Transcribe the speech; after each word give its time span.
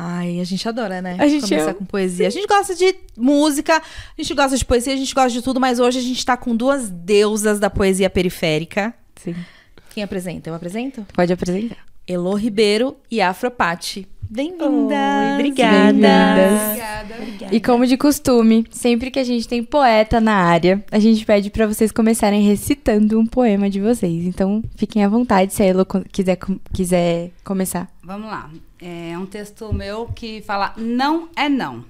Ai, 0.00 0.38
a 0.38 0.44
gente 0.44 0.68
adora, 0.68 1.02
né? 1.02 1.16
A 1.18 1.26
gente 1.26 1.48
Começar 1.48 1.70
ama. 1.70 1.74
com 1.74 1.84
poesia. 1.84 2.28
A 2.28 2.30
gente 2.30 2.46
gosta 2.46 2.72
de 2.72 2.94
música, 3.16 3.78
a 4.16 4.22
gente 4.22 4.32
gosta 4.32 4.56
de 4.56 4.64
poesia, 4.64 4.92
a 4.94 4.96
gente 4.96 5.12
gosta 5.12 5.30
de 5.30 5.42
tudo, 5.42 5.58
mas 5.58 5.80
hoje 5.80 5.98
a 5.98 6.02
gente 6.02 6.24
tá 6.24 6.36
com 6.36 6.54
duas 6.54 6.88
deusas 6.88 7.58
da 7.58 7.68
poesia 7.68 8.08
periférica. 8.08 8.94
Sim. 9.16 9.34
Quem 9.90 10.04
apresenta? 10.04 10.50
Eu 10.50 10.54
apresento? 10.54 11.04
Pode 11.12 11.32
apresentar. 11.32 11.78
Elô 12.06 12.34
Ribeiro 12.34 12.96
e 13.10 13.20
Afropati. 13.20 14.06
Bem-vindas! 14.30 14.68
Oi, 14.70 15.34
obrigada. 15.34 15.92
Bem-vindas. 15.92 17.48
E 17.50 17.60
como 17.60 17.84
de 17.84 17.96
costume, 17.96 18.64
sempre 18.70 19.10
que 19.10 19.18
a 19.18 19.24
gente 19.24 19.48
tem 19.48 19.64
poeta 19.64 20.20
na 20.20 20.34
área, 20.34 20.84
a 20.92 21.00
gente 21.00 21.26
pede 21.26 21.50
pra 21.50 21.66
vocês 21.66 21.90
começarem 21.90 22.46
recitando 22.46 23.18
um 23.18 23.26
poema 23.26 23.68
de 23.68 23.80
vocês. 23.80 24.26
Então, 24.26 24.62
fiquem 24.76 25.02
à 25.04 25.08
vontade 25.08 25.52
se 25.52 25.60
a 25.60 25.66
Elo 25.66 25.84
quiser, 26.12 26.38
quiser 26.72 27.32
começar. 27.42 27.90
Vamos 28.04 28.30
lá. 28.30 28.48
É 28.80 29.18
um 29.18 29.26
texto 29.26 29.72
meu 29.72 30.06
que 30.06 30.40
fala: 30.42 30.72
não 30.76 31.28
é 31.34 31.48
não. 31.48 31.84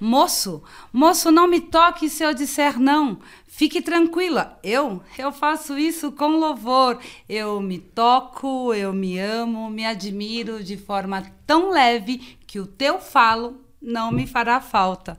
Moço, 0.00 0.62
moço, 0.92 1.30
não 1.30 1.46
me 1.46 1.60
toque 1.60 2.08
se 2.08 2.24
eu 2.24 2.34
disser 2.34 2.78
não. 2.78 3.18
Fique 3.46 3.80
tranquila, 3.80 4.58
eu, 4.62 5.02
eu 5.16 5.30
faço 5.30 5.78
isso 5.78 6.10
com 6.10 6.38
louvor. 6.38 6.98
Eu 7.28 7.60
me 7.60 7.78
toco, 7.78 8.74
eu 8.74 8.92
me 8.92 9.18
amo, 9.18 9.70
me 9.70 9.84
admiro 9.84 10.64
de 10.64 10.76
forma 10.76 11.22
tão 11.46 11.70
leve 11.70 12.38
que 12.46 12.58
o 12.58 12.66
teu 12.66 12.98
falo 12.98 13.60
não 13.80 14.10
me 14.10 14.26
fará 14.26 14.60
falta. 14.60 15.18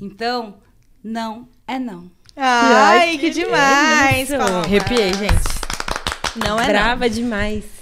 Então, 0.00 0.56
não 1.02 1.48
é 1.66 1.78
não. 1.78 2.10
Ai, 2.36 3.16
que 3.16 3.30
demais! 3.30 4.32
Arrepiei, 4.32 5.12
gente. 5.12 5.64
Não 6.36 6.58
é 6.58 6.66
Brava 6.66 7.08
demais. 7.08 7.73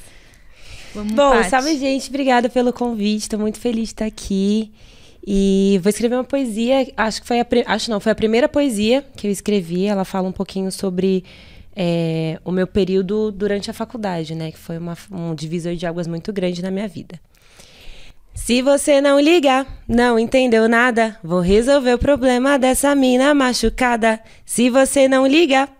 Vamos, 0.94 1.12
Bom, 1.14 1.30
Paty. 1.30 1.50
salve, 1.50 1.78
gente. 1.78 2.08
Obrigada 2.08 2.48
pelo 2.48 2.72
convite. 2.72 3.28
Tô 3.28 3.38
muito 3.38 3.58
feliz 3.58 3.88
de 3.88 3.94
estar 3.94 4.04
aqui. 4.06 4.72
E 5.26 5.78
vou 5.82 5.88
escrever 5.90 6.16
uma 6.16 6.24
poesia. 6.24 6.92
Acho 6.96 7.20
que 7.22 7.26
foi 7.28 7.40
a, 7.40 7.46
acho 7.66 7.90
não, 7.90 8.00
foi 8.00 8.12
a 8.12 8.14
primeira 8.14 8.48
poesia 8.48 9.04
que 9.16 9.26
eu 9.26 9.30
escrevi. 9.30 9.86
Ela 9.86 10.04
fala 10.04 10.28
um 10.28 10.32
pouquinho 10.32 10.70
sobre 10.72 11.24
é, 11.74 12.38
o 12.44 12.50
meu 12.50 12.66
período 12.66 13.30
durante 13.32 13.70
a 13.70 13.72
faculdade, 13.74 14.34
né? 14.34 14.50
Que 14.52 14.58
foi 14.58 14.76
uma- 14.78 14.96
um 15.10 15.34
divisor 15.34 15.74
de 15.74 15.86
águas 15.86 16.06
muito 16.06 16.32
grande 16.32 16.60
na 16.60 16.70
minha 16.70 16.88
vida. 16.88 17.18
Se 18.34 18.62
você 18.62 19.00
não 19.00 19.20
ligar, 19.20 19.66
não 19.86 20.18
entendeu 20.18 20.68
nada, 20.68 21.16
vou 21.22 21.40
resolver 21.40 21.94
o 21.94 21.98
problema 21.98 22.58
dessa 22.58 22.94
mina 22.94 23.34
machucada. 23.34 24.20
Se 24.44 24.70
você 24.70 25.06
não 25.06 25.27
ligar, 25.27 25.70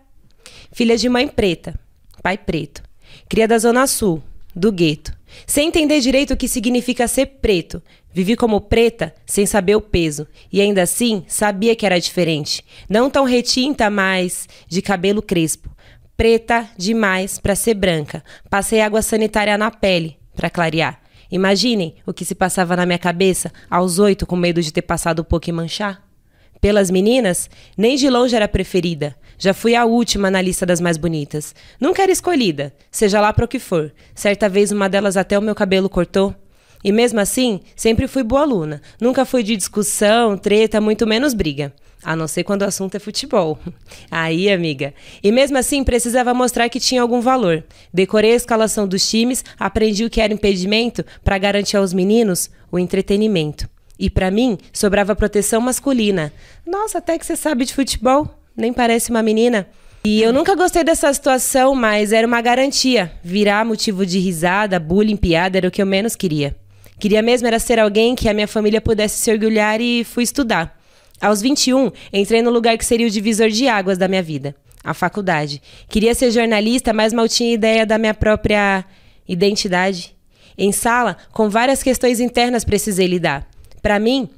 filha 0.71 0.95
de 0.95 1.09
mãe 1.09 1.27
preta, 1.27 1.73
pai 2.21 2.37
preto, 2.37 2.83
cria 3.27 3.47
da 3.47 3.57
Zona 3.57 3.87
Sul, 3.87 4.21
do 4.55 4.71
gueto. 4.71 5.13
Sem 5.47 5.67
entender 5.67 5.99
direito 5.99 6.33
o 6.33 6.37
que 6.37 6.47
significa 6.47 7.07
ser 7.07 7.25
preto. 7.25 7.81
Vivi 8.13 8.35
como 8.35 8.61
preta, 8.61 9.13
sem 9.25 9.45
saber 9.45 9.75
o 9.75 9.81
peso. 9.81 10.27
E 10.51 10.61
ainda 10.61 10.83
assim, 10.83 11.23
sabia 11.27 11.75
que 11.75 11.85
era 11.85 11.99
diferente. 11.99 12.63
Não 12.87 13.09
tão 13.09 13.25
retinta, 13.25 13.89
mas 13.89 14.47
de 14.67 14.81
cabelo 14.81 15.21
crespo. 15.21 15.69
Preta 16.15 16.69
demais 16.77 17.39
pra 17.39 17.55
ser 17.55 17.73
branca. 17.73 18.23
Passei 18.49 18.81
água 18.81 19.01
sanitária 19.01 19.57
na 19.57 19.71
pele 19.71 20.17
pra 20.35 20.49
clarear. 20.49 21.01
Imaginem 21.31 21.95
o 22.05 22.13
que 22.13 22.23
se 22.23 22.35
passava 22.35 22.75
na 22.75 22.85
minha 22.85 22.99
cabeça 22.99 23.51
aos 23.67 23.97
oito 23.97 24.27
com 24.27 24.35
medo 24.35 24.61
de 24.61 24.71
ter 24.71 24.83
passado 24.83 25.25
pouco 25.25 25.49
e 25.49 25.51
manchar. 25.51 26.03
Pelas 26.61 26.91
meninas, 26.91 27.49
nem 27.75 27.95
de 27.95 28.09
longe 28.09 28.35
era 28.35 28.47
preferida. 28.47 29.15
Já 29.43 29.53
fui 29.53 29.75
a 29.75 29.83
última 29.83 30.31
na 30.31 30.41
lista 30.41 30.65
das 30.65 30.79
mais 30.79 30.95
bonitas. 30.95 31.53
Nunca 31.77 32.01
era 32.01 32.13
escolhida, 32.13 32.73
seja 32.89 33.19
lá 33.19 33.33
para 33.33 33.43
o 33.43 33.47
que 33.47 33.59
for. 33.59 33.91
Certa 34.15 34.47
vez 34.47 34.71
uma 34.71 34.87
delas 34.87 35.17
até 35.17 35.37
o 35.37 35.41
meu 35.41 35.53
cabelo 35.53 35.89
cortou. 35.89 36.33
E 36.81 36.93
mesmo 36.93 37.19
assim, 37.19 37.59
sempre 37.75 38.07
fui 38.07 38.23
boa 38.23 38.43
aluna. 38.43 38.81
Nunca 39.01 39.25
fui 39.25 39.43
de 39.43 39.57
discussão, 39.57 40.37
treta, 40.37 40.79
muito 40.79 41.05
menos 41.05 41.33
briga. 41.33 41.73
A 42.01 42.15
não 42.15 42.25
ser 42.25 42.45
quando 42.45 42.61
o 42.61 42.65
assunto 42.65 42.95
é 42.95 42.99
futebol. 42.99 43.59
Aí, 44.09 44.49
amiga. 44.49 44.93
E 45.21 45.29
mesmo 45.29 45.57
assim, 45.57 45.83
precisava 45.83 46.33
mostrar 46.33 46.69
que 46.69 46.79
tinha 46.79 47.01
algum 47.01 47.19
valor. 47.19 47.65
Decorei 47.93 48.31
a 48.31 48.35
escalação 48.35 48.87
dos 48.87 49.05
times, 49.09 49.43
aprendi 49.59 50.05
o 50.05 50.09
que 50.09 50.21
era 50.21 50.33
impedimento 50.33 51.03
para 51.21 51.37
garantir 51.37 51.75
aos 51.75 51.91
meninos 51.91 52.49
o 52.71 52.79
entretenimento. 52.79 53.69
E 53.99 54.09
pra 54.09 54.31
mim, 54.31 54.57
sobrava 54.71 55.13
proteção 55.13 55.59
masculina. 55.59 56.31
Nossa, 56.65 56.99
até 56.99 57.19
que 57.19 57.25
você 57.25 57.35
sabe 57.35 57.65
de 57.65 57.73
futebol. 57.73 58.39
Nem 58.55 58.71
parece 58.71 59.09
uma 59.09 59.23
menina. 59.23 59.67
E 60.05 60.21
eu 60.21 60.33
nunca 60.33 60.53
gostei 60.53 60.83
dessa 60.83 61.13
situação, 61.13 61.73
mas 61.73 62.11
era 62.11 62.27
uma 62.27 62.41
garantia. 62.41 63.11
Virar 63.23 63.65
motivo 63.65 64.05
de 64.05 64.19
risada, 64.19 64.79
bullying, 64.79 65.15
piada 65.15 65.57
era 65.57 65.67
o 65.67 65.71
que 65.71 65.81
eu 65.81 65.85
menos 65.85 66.15
queria. 66.15 66.55
Queria 66.99 67.21
mesmo 67.21 67.47
era 67.47 67.57
ser 67.59 67.79
alguém 67.79 68.15
que 68.15 68.29
a 68.29 68.33
minha 68.33 68.47
família 68.47 68.81
pudesse 68.81 69.19
se 69.19 69.31
orgulhar 69.31 69.79
e 69.81 70.03
fui 70.03 70.23
estudar. 70.23 70.77
Aos 71.21 71.41
21, 71.41 71.91
entrei 72.11 72.41
no 72.41 72.51
lugar 72.51 72.77
que 72.77 72.85
seria 72.85 73.07
o 73.07 73.09
divisor 73.09 73.49
de 73.49 73.67
águas 73.67 73.97
da 73.97 74.07
minha 74.07 74.21
vida, 74.21 74.53
a 74.83 74.93
faculdade. 74.93 75.61
Queria 75.87 76.13
ser 76.13 76.31
jornalista, 76.31 76.91
mas 76.91 77.13
mal 77.13 77.27
tinha 77.27 77.53
ideia 77.53 77.85
da 77.85 77.97
minha 77.97 78.13
própria 78.13 78.83
identidade. 79.27 80.13
Em 80.57 80.71
sala, 80.71 81.17
com 81.31 81.49
várias 81.49 81.81
questões 81.81 82.19
internas 82.19 82.65
precisei 82.65 83.07
lidar. 83.07 83.47
Para 83.81 83.99
mim, 83.99 84.29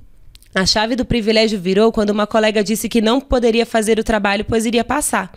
a 0.56 0.66
chave 0.66 0.96
do 0.96 1.04
privilégio 1.04 1.60
virou 1.60 1.92
quando 1.92 2.12
uma 2.12 2.26
colega 2.26 2.64
disse 2.64 2.88
que 2.88 3.02
não 3.02 3.20
poderia 3.20 3.66
fazer 3.66 4.00
o 4.00 4.04
trabalho, 4.04 4.46
pois 4.46 4.66
iria 4.66 4.86
passar. 4.86 5.32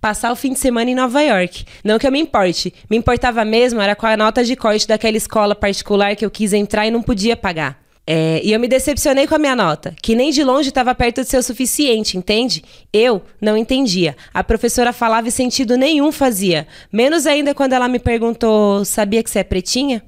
Passar 0.00 0.30
o 0.30 0.36
fim 0.36 0.52
de 0.52 0.60
semana 0.60 0.88
em 0.88 0.94
Nova 0.94 1.20
York. 1.20 1.64
Não 1.84 1.98
que 1.98 2.06
eu 2.06 2.12
me 2.12 2.20
importe. 2.20 2.72
Me 2.88 2.96
importava 2.96 3.44
mesmo 3.44 3.80
era 3.80 3.96
com 3.96 4.06
a 4.06 4.16
nota 4.16 4.44
de 4.44 4.54
corte 4.54 4.86
daquela 4.86 5.16
escola 5.16 5.56
particular 5.56 6.14
que 6.14 6.24
eu 6.24 6.30
quis 6.30 6.52
entrar 6.52 6.86
e 6.86 6.90
não 6.90 7.02
podia 7.02 7.36
pagar. 7.36 7.82
É, 8.06 8.40
e 8.42 8.52
eu 8.52 8.58
me 8.58 8.66
decepcionei 8.66 9.26
com 9.26 9.34
a 9.34 9.38
minha 9.38 9.54
nota, 9.54 9.94
que 10.02 10.14
nem 10.14 10.30
de 10.30 10.42
longe 10.42 10.68
estava 10.68 10.94
perto 10.94 11.22
de 11.22 11.28
ser 11.28 11.36
o 11.36 11.42
suficiente, 11.42 12.16
entende? 12.16 12.64
Eu 12.92 13.22
não 13.40 13.56
entendia. 13.56 14.16
A 14.32 14.42
professora 14.42 14.92
falava 14.92 15.28
e 15.28 15.30
sentido 15.30 15.76
nenhum 15.76 16.10
fazia. 16.10 16.66
Menos 16.92 17.26
ainda 17.26 17.54
quando 17.54 17.72
ela 17.72 17.88
me 17.88 17.98
perguntou: 17.98 18.84
sabia 18.84 19.22
que 19.22 19.30
você 19.30 19.40
é 19.40 19.44
pretinha? 19.44 20.02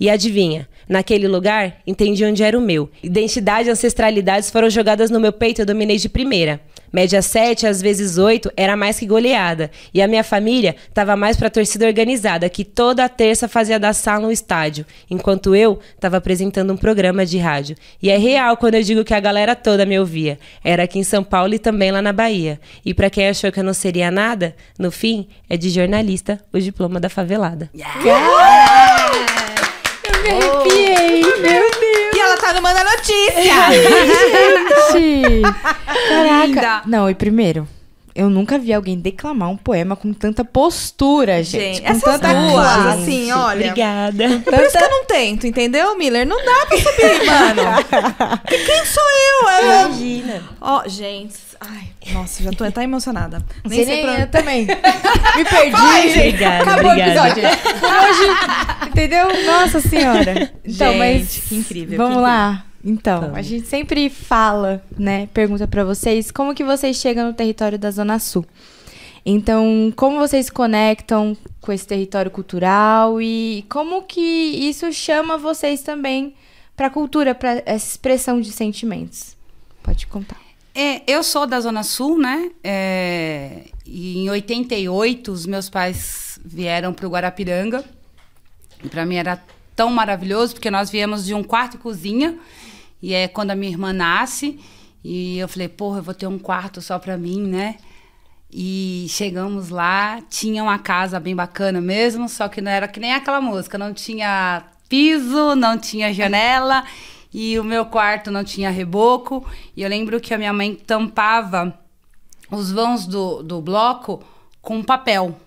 E 0.00 0.08
adivinha, 0.10 0.68
naquele 0.88 1.28
lugar, 1.28 1.76
entendi 1.86 2.24
onde 2.24 2.42
era 2.42 2.58
o 2.58 2.60
meu. 2.60 2.90
Identidade 3.02 3.68
e 3.68 3.72
ancestralidades 3.72 4.50
foram 4.50 4.70
jogadas 4.70 5.10
no 5.10 5.20
meu 5.20 5.32
peito 5.32 5.60
e 5.60 5.62
eu 5.62 5.66
dominei 5.66 5.96
de 5.96 6.08
primeira. 6.08 6.60
Média 6.92 7.22
7, 7.22 7.66
às 7.66 7.80
vezes 7.80 8.18
8, 8.18 8.52
era 8.54 8.76
mais 8.76 8.98
que 8.98 9.06
goleada. 9.06 9.70
E 9.94 10.02
a 10.02 10.06
minha 10.06 10.22
família 10.22 10.76
tava 10.92 11.16
mais 11.16 11.38
pra 11.38 11.48
torcida 11.48 11.86
organizada, 11.86 12.46
que 12.50 12.64
toda 12.64 13.08
terça 13.08 13.48
fazia 13.48 13.78
da 13.80 13.94
sala 13.94 14.26
um 14.26 14.30
estádio, 14.30 14.84
enquanto 15.10 15.54
eu 15.54 15.78
tava 15.98 16.18
apresentando 16.18 16.70
um 16.70 16.76
programa 16.76 17.24
de 17.24 17.38
rádio. 17.38 17.76
E 18.02 18.10
é 18.10 18.18
real 18.18 18.58
quando 18.58 18.74
eu 18.74 18.82
digo 18.82 19.04
que 19.04 19.14
a 19.14 19.20
galera 19.20 19.56
toda 19.56 19.86
me 19.86 19.98
ouvia. 19.98 20.38
Era 20.62 20.82
aqui 20.82 20.98
em 20.98 21.04
São 21.04 21.24
Paulo 21.24 21.54
e 21.54 21.58
também 21.58 21.90
lá 21.90 22.02
na 22.02 22.12
Bahia. 22.12 22.60
E 22.84 22.92
pra 22.92 23.08
quem 23.08 23.26
achou 23.26 23.50
que 23.50 23.58
eu 23.60 23.64
não 23.64 23.72
seria 23.72 24.10
nada, 24.10 24.54
no 24.78 24.90
fim, 24.90 25.26
é 25.48 25.56
de 25.56 25.70
jornalista 25.70 26.38
o 26.52 26.58
diploma 26.58 27.00
da 27.00 27.08
favelada. 27.08 27.70
Eu 30.04 30.22
me 30.22 30.28
arrepiei, 30.28 31.22
meu 31.22 31.40
Deus. 31.40 31.72
E 32.14 32.18
ela 32.18 32.36
tá 32.52 32.54
no 32.54 32.62
Manda 32.62 32.84
Notícia! 32.84 33.32
Gente! 34.92 35.42
Caraca. 36.08 36.46
Linda. 36.46 36.82
Não, 36.86 37.08
e 37.08 37.14
primeiro, 37.14 37.66
eu 38.14 38.28
nunca 38.28 38.58
vi 38.58 38.72
alguém 38.72 38.98
declamar 38.98 39.48
um 39.48 39.56
poema 39.56 39.96
com 39.96 40.12
tanta 40.12 40.44
postura, 40.44 41.42
gente. 41.42 41.76
Gente, 41.76 41.82
com 41.82 41.88
essas 41.88 42.02
tanta 42.02 42.32
duas, 42.34 42.52
classe. 42.52 42.88
assim, 43.02 43.32
olha. 43.32 43.60
Obrigada. 43.70 44.28
Por 44.44 44.54
isso 44.64 44.76
que 44.78 44.84
eu 44.84 44.90
não 44.90 45.04
tento, 45.04 45.46
entendeu, 45.46 45.96
Miller? 45.96 46.26
Não 46.26 46.36
dá 46.44 46.66
pra 46.66 46.76
subir, 46.78 47.26
mano. 47.26 47.62
Que- 48.46 48.58
Quem 48.58 48.84
sou 48.84 49.02
eu? 49.02 49.48
É- 49.48 49.84
Imagina. 49.84 50.42
Ó, 50.60 50.82
gente. 50.86 51.34
Ai, 51.68 52.12
nossa, 52.12 52.42
já 52.42 52.50
tô 52.50 52.64
até 52.64 52.82
emocionada. 52.82 53.44
Nem 53.64 53.84
sei 53.84 54.02
pra 54.02 54.20
eu 54.20 54.30
também. 54.30 54.66
Me 55.36 55.44
perdi. 55.44 56.18
Obrigada, 56.18 56.62
Acabou 56.62 56.90
o 56.90 56.92
obrigada. 56.94 57.28
episódio. 57.30 57.80
Por 57.80 57.92
hoje, 57.92 58.88
entendeu? 58.88 59.28
Nossa 59.46 59.80
senhora. 59.80 60.52
Então, 60.64 60.92
Gente, 60.92 60.98
mas 60.98 61.36
que 61.48 61.54
incrível, 61.56 61.96
Vamos 61.98 62.16
que 62.16 62.22
lá. 62.22 62.64
Então, 62.84 63.20
Vamos. 63.20 63.36
a 63.38 63.42
gente 63.42 63.66
sempre 63.68 64.10
fala, 64.10 64.82
né? 64.98 65.28
Pergunta 65.32 65.68
pra 65.68 65.84
vocês 65.84 66.30
como 66.32 66.54
que 66.54 66.64
vocês 66.64 66.96
chegam 66.96 67.26
no 67.26 67.32
território 67.32 67.78
da 67.78 67.90
Zona 67.90 68.18
Sul. 68.18 68.44
Então, 69.24 69.92
como 69.94 70.18
vocês 70.18 70.46
se 70.46 70.52
conectam 70.52 71.36
com 71.60 71.72
esse 71.72 71.86
território 71.86 72.28
cultural 72.30 73.22
e 73.22 73.64
como 73.68 74.02
que 74.02 74.20
isso 74.20 74.92
chama 74.92 75.38
vocês 75.38 75.80
também 75.82 76.34
pra 76.76 76.90
cultura, 76.90 77.32
pra 77.34 77.62
essa 77.64 77.86
expressão 77.88 78.40
de 78.40 78.50
sentimentos? 78.50 79.36
Pode 79.80 80.08
contar. 80.08 80.40
É, 80.74 81.02
eu 81.06 81.22
sou 81.22 81.46
da 81.46 81.60
Zona 81.60 81.82
Sul, 81.82 82.18
né? 82.18 82.50
É, 82.64 83.66
e 83.84 84.18
em 84.18 84.30
88, 84.30 85.30
os 85.30 85.44
meus 85.44 85.68
pais 85.68 86.38
vieram 86.44 86.94
para 86.94 87.06
o 87.06 87.10
Guarapiranga. 87.10 87.84
E 88.82 88.88
para 88.88 89.04
mim 89.04 89.16
era 89.16 89.42
tão 89.76 89.90
maravilhoso, 89.90 90.54
porque 90.54 90.70
nós 90.70 90.90
viemos 90.90 91.26
de 91.26 91.34
um 91.34 91.42
quarto 91.42 91.74
e 91.74 91.78
cozinha. 91.78 92.38
E 93.02 93.12
é 93.12 93.28
quando 93.28 93.50
a 93.50 93.54
minha 93.54 93.70
irmã 93.70 93.92
nasce. 93.92 94.58
E 95.04 95.38
eu 95.38 95.48
falei, 95.48 95.68
porra, 95.68 95.98
eu 95.98 96.02
vou 96.02 96.14
ter 96.14 96.26
um 96.26 96.38
quarto 96.38 96.80
só 96.80 96.98
para 96.98 97.18
mim, 97.18 97.42
né? 97.42 97.76
E 98.50 99.06
chegamos 99.08 99.68
lá, 99.68 100.20
tinha 100.30 100.62
uma 100.62 100.78
casa 100.78 101.18
bem 101.18 101.34
bacana 101.34 101.80
mesmo, 101.80 102.28
só 102.28 102.48
que 102.48 102.60
não 102.60 102.70
era 102.70 102.86
que 102.86 103.00
nem 103.00 103.14
aquela 103.14 103.40
música, 103.40 103.78
não 103.78 103.94
tinha 103.94 104.62
piso, 104.88 105.54
não 105.56 105.78
tinha 105.78 106.12
janela 106.12 106.84
e 107.32 107.58
o 107.58 107.64
meu 107.64 107.86
quarto 107.86 108.30
não 108.30 108.44
tinha 108.44 108.70
reboco. 108.70 109.46
E 109.76 109.82
eu 109.82 109.88
lembro 109.88 110.20
que 110.20 110.34
a 110.34 110.38
minha 110.38 110.52
mãe 110.52 110.74
tampava 110.74 111.78
os 112.50 112.70
vãos 112.70 113.06
do, 113.06 113.42
do 113.42 113.60
bloco 113.60 114.22
com 114.60 114.82
papel. 114.82 115.40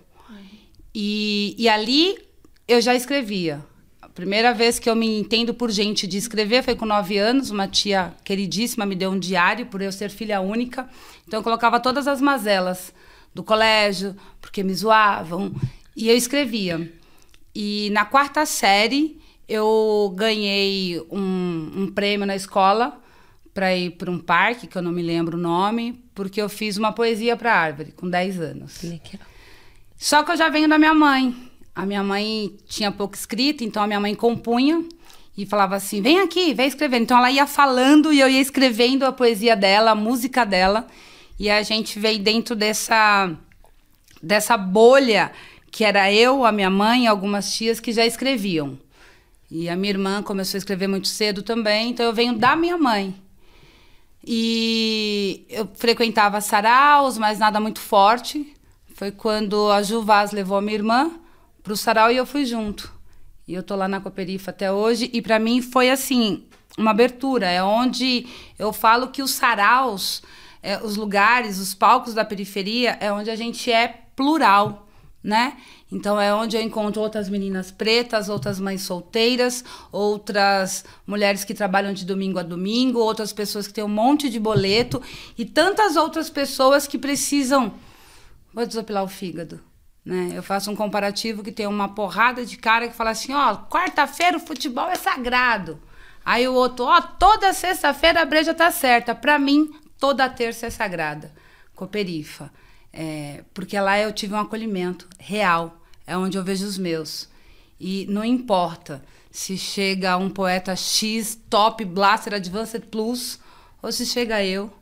E, 0.94 1.54
e 1.58 1.68
ali 1.68 2.18
eu 2.66 2.80
já 2.80 2.94
escrevia. 2.94 3.64
A 4.02 4.08
primeira 4.08 4.52
vez 4.52 4.78
que 4.78 4.88
eu 4.88 4.96
me 4.96 5.20
entendo 5.20 5.52
por 5.54 5.70
gente 5.70 6.06
de 6.06 6.16
escrever 6.16 6.64
foi 6.64 6.74
com 6.74 6.86
nove 6.86 7.18
anos. 7.18 7.50
Uma 7.50 7.68
tia 7.68 8.14
queridíssima 8.24 8.84
me 8.84 8.96
deu 8.96 9.10
um 9.10 9.18
diário 9.18 9.66
por 9.66 9.80
eu 9.80 9.92
ser 9.92 10.10
filha 10.10 10.40
única. 10.40 10.88
Então 11.26 11.38
eu 11.38 11.44
colocava 11.44 11.78
todas 11.78 12.08
as 12.08 12.20
mazelas 12.20 12.92
do 13.34 13.44
colégio, 13.44 14.16
porque 14.40 14.62
me 14.62 14.74
zoavam. 14.74 15.54
E 15.94 16.08
eu 16.08 16.16
escrevia. 16.16 16.90
E 17.54 17.90
na 17.90 18.04
quarta 18.04 18.44
série 18.44 19.20
eu 19.48 20.12
ganhei 20.16 21.00
um, 21.10 21.72
um 21.76 21.92
prêmio 21.92 22.26
na 22.26 22.34
escola 22.34 23.00
para 23.54 23.74
ir 23.74 23.92
para 23.92 24.10
um 24.10 24.18
parque, 24.18 24.66
que 24.66 24.76
eu 24.76 24.82
não 24.82 24.92
me 24.92 25.02
lembro 25.02 25.38
o 25.38 25.40
nome, 25.40 26.04
porque 26.14 26.40
eu 26.40 26.48
fiz 26.48 26.76
uma 26.76 26.92
poesia 26.92 27.36
para 27.36 27.54
árvore 27.54 27.92
com 27.92 28.08
10 28.08 28.40
anos. 28.40 28.82
Só 29.96 30.22
que 30.22 30.32
eu 30.32 30.36
já 30.36 30.48
venho 30.48 30.68
da 30.68 30.78
minha 30.78 30.92
mãe. 30.92 31.34
A 31.74 31.86
minha 31.86 32.02
mãe 32.02 32.54
tinha 32.66 32.90
pouco 32.92 33.14
escrito, 33.14 33.64
então 33.64 33.82
a 33.82 33.86
minha 33.86 34.00
mãe 34.00 34.14
compunha 34.14 34.84
e 35.36 35.46
falava 35.46 35.76
assim: 35.76 36.00
vem 36.00 36.20
aqui, 36.20 36.54
vem 36.54 36.66
escrevendo. 36.66 37.02
Então 37.02 37.18
ela 37.18 37.30
ia 37.30 37.46
falando 37.46 38.12
e 38.12 38.20
eu 38.20 38.28
ia 38.28 38.40
escrevendo 38.40 39.04
a 39.04 39.12
poesia 39.12 39.54
dela, 39.54 39.92
a 39.92 39.94
música 39.94 40.44
dela. 40.44 40.86
E 41.38 41.50
a 41.50 41.62
gente 41.62 41.98
veio 41.98 42.18
dentro 42.18 42.56
dessa, 42.56 43.30
dessa 44.22 44.56
bolha 44.56 45.30
que 45.70 45.84
era 45.84 46.10
eu, 46.10 46.44
a 46.44 46.52
minha 46.52 46.70
mãe 46.70 47.04
e 47.04 47.06
algumas 47.06 47.54
tias 47.54 47.78
que 47.78 47.92
já 47.92 48.06
escreviam. 48.06 48.78
E 49.50 49.68
a 49.68 49.76
minha 49.76 49.92
irmã 49.92 50.22
começou 50.22 50.56
a 50.56 50.58
escrever 50.58 50.88
muito 50.88 51.08
cedo 51.08 51.42
também, 51.42 51.90
então 51.90 52.04
eu 52.04 52.12
venho 52.12 52.36
da 52.36 52.56
minha 52.56 52.76
mãe. 52.76 53.14
E 54.26 55.46
eu 55.48 55.68
frequentava 55.74 56.40
saraus, 56.40 57.16
mas 57.16 57.38
nada 57.38 57.60
muito 57.60 57.78
forte. 57.78 58.54
Foi 58.94 59.12
quando 59.12 59.70
a 59.70 59.82
Ju 59.82 60.02
Vaz 60.02 60.32
levou 60.32 60.58
a 60.58 60.62
minha 60.62 60.74
irmã 60.74 61.12
para 61.62 61.72
o 61.72 61.76
sarau 61.76 62.10
e 62.10 62.16
eu 62.16 62.26
fui 62.26 62.44
junto. 62.44 62.92
E 63.46 63.54
eu 63.54 63.62
tô 63.62 63.76
lá 63.76 63.86
na 63.86 64.00
Cooperifa 64.00 64.50
até 64.50 64.72
hoje. 64.72 65.08
E 65.12 65.22
para 65.22 65.38
mim 65.38 65.62
foi 65.62 65.90
assim, 65.90 66.44
uma 66.76 66.90
abertura. 66.90 67.46
É 67.48 67.62
onde 67.62 68.26
eu 68.58 68.72
falo 68.72 69.08
que 69.08 69.22
os 69.22 69.30
saraus, 69.30 70.22
é, 70.60 70.78
os 70.82 70.96
lugares, 70.96 71.58
os 71.58 71.72
palcos 71.74 72.12
da 72.12 72.24
periferia, 72.24 72.96
é 73.00 73.12
onde 73.12 73.30
a 73.30 73.36
gente 73.36 73.70
é 73.70 73.86
plural, 74.16 74.88
né? 75.22 75.56
Então 75.90 76.20
é 76.20 76.34
onde 76.34 76.56
eu 76.56 76.60
encontro 76.60 77.00
outras 77.00 77.28
meninas 77.28 77.70
pretas, 77.70 78.28
outras 78.28 78.58
mães 78.58 78.82
solteiras, 78.82 79.64
outras 79.92 80.84
mulheres 81.06 81.44
que 81.44 81.54
trabalham 81.54 81.92
de 81.92 82.04
domingo 82.04 82.40
a 82.40 82.42
domingo, 82.42 82.98
outras 82.98 83.32
pessoas 83.32 83.68
que 83.68 83.74
têm 83.74 83.84
um 83.84 83.88
monte 83.88 84.28
de 84.28 84.40
boleto 84.40 85.00
e 85.38 85.44
tantas 85.44 85.94
outras 85.94 86.28
pessoas 86.28 86.88
que 86.88 86.98
precisam. 86.98 87.74
Vou 88.52 88.66
desopilar 88.66 89.04
o 89.04 89.08
fígado. 89.08 89.60
Né? 90.04 90.30
Eu 90.34 90.42
faço 90.42 90.70
um 90.70 90.76
comparativo 90.76 91.42
que 91.42 91.52
tem 91.52 91.66
uma 91.66 91.88
porrada 91.88 92.44
de 92.44 92.56
cara 92.56 92.88
que 92.88 92.96
fala 92.96 93.10
assim: 93.10 93.32
ó, 93.32 93.56
quarta-feira 93.56 94.36
o 94.36 94.40
futebol 94.40 94.88
é 94.88 94.96
sagrado. 94.96 95.80
Aí 96.24 96.48
o 96.48 96.54
outro, 96.54 96.84
ó, 96.84 97.00
toda 97.00 97.52
sexta-feira 97.52 98.22
a 98.22 98.24
breja 98.24 98.52
tá 98.52 98.72
certa. 98.72 99.14
Para 99.14 99.38
mim, 99.38 99.72
toda 99.98 100.28
terça 100.28 100.66
é 100.66 100.70
sagrada. 100.70 101.32
Coperifa. 101.74 102.52
É, 102.98 103.44
porque 103.52 103.78
lá 103.78 103.98
eu 103.98 104.10
tive 104.10 104.32
um 104.32 104.38
acolhimento 104.40 105.06
real, 105.18 105.82
é 106.06 106.16
onde 106.16 106.38
eu 106.38 106.42
vejo 106.42 106.64
os 106.64 106.78
meus. 106.78 107.28
E 107.78 108.06
não 108.08 108.24
importa 108.24 109.04
se 109.30 109.58
chega 109.58 110.16
um 110.16 110.30
poeta 110.30 110.74
X, 110.74 111.38
top, 111.50 111.84
blaster, 111.84 112.32
advanced 112.32 112.86
plus, 112.90 113.38
ou 113.82 113.92
se 113.92 114.06
chega 114.06 114.42
eu 114.42 114.72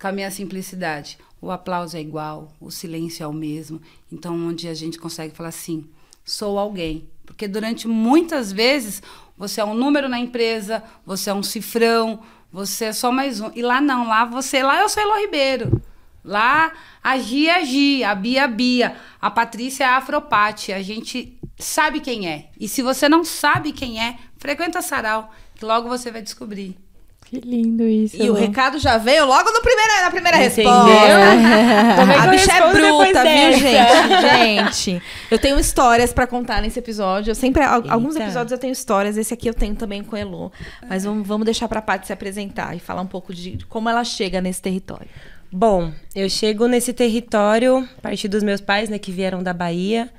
com 0.00 0.08
a 0.08 0.12
minha 0.12 0.30
simplicidade. 0.30 1.18
O 1.40 1.52
aplauso 1.52 1.96
é 1.96 2.00
igual, 2.00 2.52
o 2.60 2.68
silêncio 2.72 3.22
é 3.22 3.26
o 3.28 3.32
mesmo. 3.32 3.80
Então, 4.10 4.34
onde 4.48 4.66
a 4.66 4.74
gente 4.74 4.98
consegue 4.98 5.32
falar 5.32 5.50
assim, 5.50 5.88
sou 6.24 6.58
alguém. 6.58 7.08
Porque 7.24 7.46
durante 7.46 7.86
muitas 7.86 8.50
vezes 8.50 9.00
você 9.38 9.60
é 9.60 9.64
um 9.64 9.74
número 9.74 10.08
na 10.08 10.18
empresa, 10.18 10.82
você 11.04 11.30
é 11.30 11.34
um 11.34 11.44
cifrão, 11.44 12.20
você 12.50 12.86
é 12.86 12.92
só 12.92 13.12
mais 13.12 13.40
um. 13.40 13.52
E 13.54 13.62
lá 13.62 13.80
não, 13.80 14.08
lá 14.08 14.24
você, 14.24 14.64
lá 14.64 14.80
eu 14.80 14.88
sou 14.88 15.00
Elo 15.00 15.20
Ribeiro. 15.20 15.80
Lá 16.26 16.72
a 17.02 17.16
Gia 17.18 17.60
é 17.60 17.64
Gia, 17.64 18.10
a 18.10 18.14
Bia 18.14 18.42
é 18.42 18.48
Bia, 18.48 18.96
a 19.22 19.30
Patrícia 19.30 19.84
é 19.84 19.86
a 19.86 19.96
Afropate. 19.96 20.72
A 20.72 20.82
gente 20.82 21.38
sabe 21.58 22.00
quem 22.00 22.28
é. 22.28 22.46
E 22.60 22.66
se 22.68 22.82
você 22.82 23.08
não 23.08 23.24
sabe 23.24 23.70
quem 23.72 24.02
é, 24.02 24.16
frequenta 24.36 24.82
Sarau, 24.82 25.30
que 25.54 25.64
logo 25.64 25.88
você 25.88 26.10
vai 26.10 26.20
descobrir. 26.22 26.76
Que 27.24 27.40
lindo 27.40 27.82
isso. 27.82 28.22
E 28.22 28.30
o 28.30 28.34
recado 28.34 28.78
já 28.78 28.98
veio 28.98 29.26
logo 29.26 29.50
no 29.50 29.60
primeiro, 29.60 29.90
na 30.04 30.10
primeira 30.12 30.36
Entendeu? 30.44 30.72
resposta. 30.72 32.22
a 32.22 32.26
bicha 32.28 32.52
é 32.52 32.72
bruta, 32.72 33.22
viu, 33.24 33.58
gente? 33.58 34.20
Gente, 34.20 35.02
eu 35.28 35.36
tenho 35.38 35.58
histórias 35.58 36.12
pra 36.12 36.24
contar 36.26 36.62
nesse 36.62 36.78
episódio. 36.78 37.32
Eu 37.32 37.34
sempre, 37.34 37.64
al- 37.64 37.82
alguns 37.88 38.14
Eita. 38.14 38.26
episódios 38.26 38.52
eu 38.52 38.58
tenho 38.58 38.72
histórias, 38.72 39.16
esse 39.16 39.34
aqui 39.34 39.48
eu 39.48 39.54
tenho 39.54 39.74
também 39.74 40.04
com 40.04 40.14
a 40.14 40.20
Elo. 40.20 40.52
Mas 40.88 41.02
vamos, 41.04 41.26
vamos 41.26 41.44
deixar 41.44 41.66
pra 41.66 41.82
Paty 41.82 42.06
se 42.06 42.12
apresentar 42.12 42.76
e 42.76 42.78
falar 42.78 43.02
um 43.02 43.06
pouco 43.08 43.34
de 43.34 43.58
como 43.68 43.88
ela 43.88 44.04
chega 44.04 44.40
nesse 44.40 44.62
território. 44.62 45.08
Bom, 45.58 45.90
eu 46.14 46.28
chego 46.28 46.68
nesse 46.68 46.92
território 46.92 47.88
a 47.96 48.00
partir 48.02 48.28
dos 48.28 48.42
meus 48.42 48.60
pais, 48.60 48.90
né, 48.90 48.98
que 48.98 49.10
vieram 49.10 49.42
da 49.42 49.54
Bahia. 49.54 50.12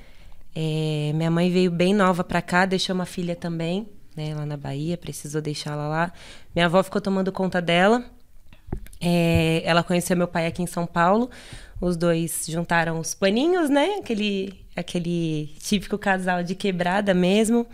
É, 0.55 1.11
minha 1.13 1.29
mãe 1.29 1.51
veio 1.51 1.69
bem 1.69 1.93
nova 1.93 2.23
pra 2.23 2.41
cá, 2.41 2.65
deixou 2.65 2.95
uma 2.95 3.05
filha 3.05 3.35
também, 3.35 3.87
né, 4.15 4.33
lá 4.33 4.47
na 4.47 4.57
Bahia, 4.57 4.97
precisou 4.97 5.39
deixá-la 5.39 5.87
lá. 5.87 6.11
Minha 6.55 6.65
avó 6.65 6.81
ficou 6.81 6.99
tomando 6.99 7.31
conta 7.31 7.61
dela. 7.61 8.03
É, 8.99 9.61
ela 9.63 9.83
conheceu 9.83 10.17
meu 10.17 10.27
pai 10.27 10.47
aqui 10.47 10.63
em 10.63 10.65
São 10.65 10.87
Paulo. 10.87 11.29
Os 11.79 11.95
dois 11.95 12.47
juntaram 12.49 12.99
os 12.99 13.13
paninhos, 13.13 13.69
né? 13.69 13.97
Aquele, 13.99 14.65
aquele 14.75 15.53
típico 15.59 15.99
casal 15.99 16.41
de 16.41 16.55
quebrada 16.55 17.13
mesmo. 17.13 17.67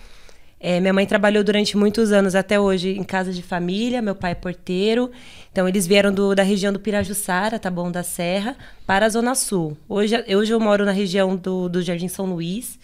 É, 0.65 0.79
minha 0.79 0.93
mãe 0.93 1.05
trabalhou 1.05 1.43
durante 1.43 1.75
muitos 1.75 2.13
anos, 2.13 2.35
até 2.35 2.57
hoje, 2.57 2.97
em 2.97 3.03
casa 3.03 3.33
de 3.33 3.43
família. 3.43 4.01
Meu 4.01 4.15
pai 4.15 4.31
é 4.31 4.35
porteiro. 4.35 5.11
Então, 5.51 5.67
eles 5.67 5.85
vieram 5.85 6.09
do- 6.13 6.33
da 6.33 6.41
região 6.41 6.71
do 6.71 6.79
Pirajussara, 6.79 7.59
Taboão 7.59 7.91
da 7.91 8.01
Serra, 8.01 8.55
para 8.87 9.05
a 9.05 9.09
Zona 9.09 9.35
Sul. 9.35 9.75
Hoje, 9.89 10.15
hoje 10.33 10.53
eu 10.53 10.59
moro 10.61 10.85
na 10.85 10.93
região 10.93 11.35
do, 11.35 11.67
do 11.67 11.81
Jardim 11.81 12.07
São 12.07 12.25
Luís, 12.27 12.79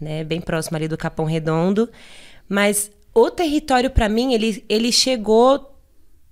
né, 0.00 0.22
bem 0.22 0.40
próximo 0.40 0.76
ali 0.76 0.86
do 0.86 0.96
Capão 0.96 1.24
Redondo. 1.26 1.88
Mas 2.48 2.92
o 3.12 3.28
território, 3.28 3.90
para 3.90 4.08
mim, 4.08 4.32
ele, 4.32 4.64
ele 4.68 4.92
chegou 4.92 5.72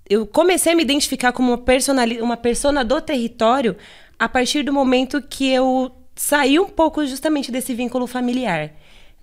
eu 0.09 0.25
comecei 0.25 0.71
a 0.71 0.75
me 0.75 0.83
identificar 0.83 1.31
como 1.33 1.49
uma, 1.51 1.57
personali 1.57 2.21
uma 2.21 2.37
persona 2.37 2.85
do 2.85 3.01
território 3.01 3.75
a 4.19 4.29
partir 4.29 4.61
do 4.63 4.71
momento 4.71 5.19
que 5.19 5.49
eu 5.51 5.91
saí 6.15 6.59
um 6.59 6.69
pouco 6.69 7.03
justamente 7.07 7.51
desse 7.51 7.73
vínculo 7.73 8.05
familiar. 8.05 8.71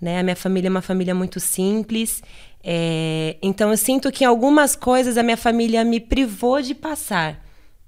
Né? 0.03 0.19
A 0.19 0.23
minha 0.25 0.35
família 0.37 0.67
é 0.67 0.71
uma 0.71 0.83
família 0.83 1.15
muito 1.15 1.39
simples, 1.39 2.21
é, 2.65 3.37
então 3.41 3.71
eu 3.71 3.77
sinto 3.77 4.11
que 4.11 4.25
em 4.25 4.27
algumas 4.27 4.75
coisas 4.75 5.17
a 5.17 5.23
minha 5.23 5.37
família 5.37 5.85
me 5.85 6.01
privou 6.01 6.61
de 6.61 6.75
passar. 6.75 7.41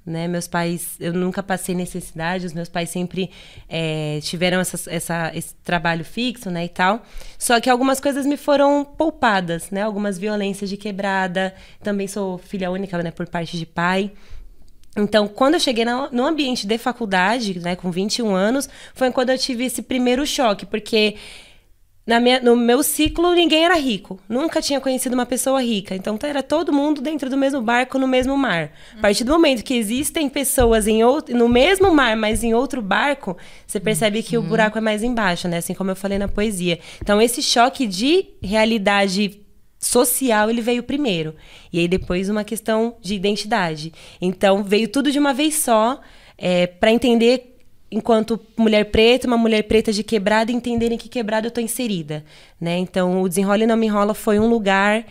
Né? 0.07 0.29
Meus 0.29 0.47
pais, 0.47 0.97
eu 1.01 1.13
nunca 1.15 1.43
passei 1.43 1.75
necessidade, 1.75 2.45
os 2.47 2.53
meus 2.53 2.69
pais 2.69 2.91
sempre 2.91 3.31
é, 3.69 4.21
tiveram 4.23 4.61
essa, 4.61 4.79
essa- 4.91 5.33
esse 5.35 5.55
trabalho 5.65 6.05
fixo, 6.05 6.51
né, 6.51 6.67
e 6.67 6.69
tal. 6.69 7.03
Só 7.39 7.59
que 7.59 7.69
algumas 7.71 8.01
coisas 8.01 8.27
me 8.27 8.37
foram 8.37 8.85
poupadas, 8.85 9.71
né? 9.71 9.81
Algumas 9.83 10.19
violências 10.19 10.69
de 10.71 10.77
quebrada. 10.77 11.55
Também 11.83 12.07
sou 12.07 12.37
filha 12.37 12.71
única, 12.71 13.03
né, 13.03 13.11
por 13.11 13.27
parte 13.27 13.59
de 13.59 13.65
pai. 13.65 14.13
Então, 14.97 15.27
quando 15.27 15.55
eu 15.55 15.61
cheguei 15.61 15.85
no 15.87 16.25
ambiente 16.25 16.67
de 16.67 16.77
faculdade, 16.79 17.59
né, 17.59 17.75
com 17.75 17.91
21 17.91 18.35
anos, 18.35 18.69
foi 18.95 19.11
quando 19.11 19.31
eu 19.31 19.39
tive 19.39 19.65
esse 19.65 19.81
primeiro 19.83 20.25
choque, 20.27 20.67
porque 20.67 21.17
minha- 22.21 22.41
no 22.41 22.55
meu 22.55 22.83
ciclo, 22.83 23.33
ninguém 23.35 23.65
era 23.65 23.77
rico. 23.77 24.21
Nunca 24.29 24.61
tinha 24.61 24.79
conhecido 24.81 25.15
uma 25.15 25.25
pessoa 25.25 25.63
rica. 25.63 25.95
Então, 25.95 26.19
era 26.23 26.43
todo 26.43 26.73
mundo 26.73 27.01
dentro 27.01 27.31
do 27.31 27.37
mesmo 27.37 27.63
barco, 27.63 27.99
no 27.99 28.07
mesmo 28.07 28.37
mar. 28.37 28.73
A 28.99 29.01
partir 29.01 29.25
do 29.25 29.33
momento 29.33 29.65
que 29.65 29.75
existem 29.75 30.29
pessoas 30.29 30.87
em 30.87 31.03
outro, 31.03 31.35
no 31.35 31.49
mesmo 31.49 31.95
mar, 31.95 32.15
mas 32.17 32.45
em 32.45 32.53
outro 32.53 32.83
barco, 32.83 33.37
você 33.67 33.81
percebe 33.81 34.23
que 34.23 34.37
o 34.37 34.43
buraco 34.43 34.77
é 34.77 34.81
mais 34.83 35.03
embaixo, 35.03 35.49
né? 35.49 35.57
Assim 35.59 35.73
como 35.73 35.91
eu 35.91 35.97
falei 35.97 36.19
na 36.19 36.29
poesia. 36.29 36.79
Então, 37.01 37.23
esse 37.23 37.43
choque 37.43 37.87
de 37.87 38.27
realidade 38.43 39.41
social 39.79 40.49
ele 40.49 40.63
veio 40.63 40.83
primeiro. 40.83 41.35
E 41.73 41.79
aí 41.79 41.87
depois 41.89 42.29
uma 42.31 42.43
questão 42.43 42.97
de 43.03 43.15
identidade. 43.15 43.93
Então 44.21 44.65
veio 44.65 44.89
tudo 44.89 45.13
de 45.13 45.19
uma 45.19 45.35
vez 45.35 45.57
só 45.57 46.01
é, 46.39 46.67
para 46.67 46.91
entender 46.91 47.54
enquanto 47.95 48.41
mulher 48.57 48.85
preta, 48.87 49.27
uma 49.27 49.39
mulher 49.39 49.63
preta 49.63 49.93
de 49.93 50.03
quebrada, 50.03 50.51
entenderem 50.51 50.99
que 50.99 51.09
quebrada 51.09 51.47
eu 51.47 51.49
estou 51.49 51.63
inserida, 51.63 52.25
né? 52.61 52.77
Então 52.79 53.23
o 53.23 53.29
Desenrola 53.29 53.63
e 53.63 53.67
Não 53.67 53.77
Me 53.77 53.87
Enrola 53.87 54.15
foi 54.15 54.39
um 54.39 54.49
lugar 54.49 55.07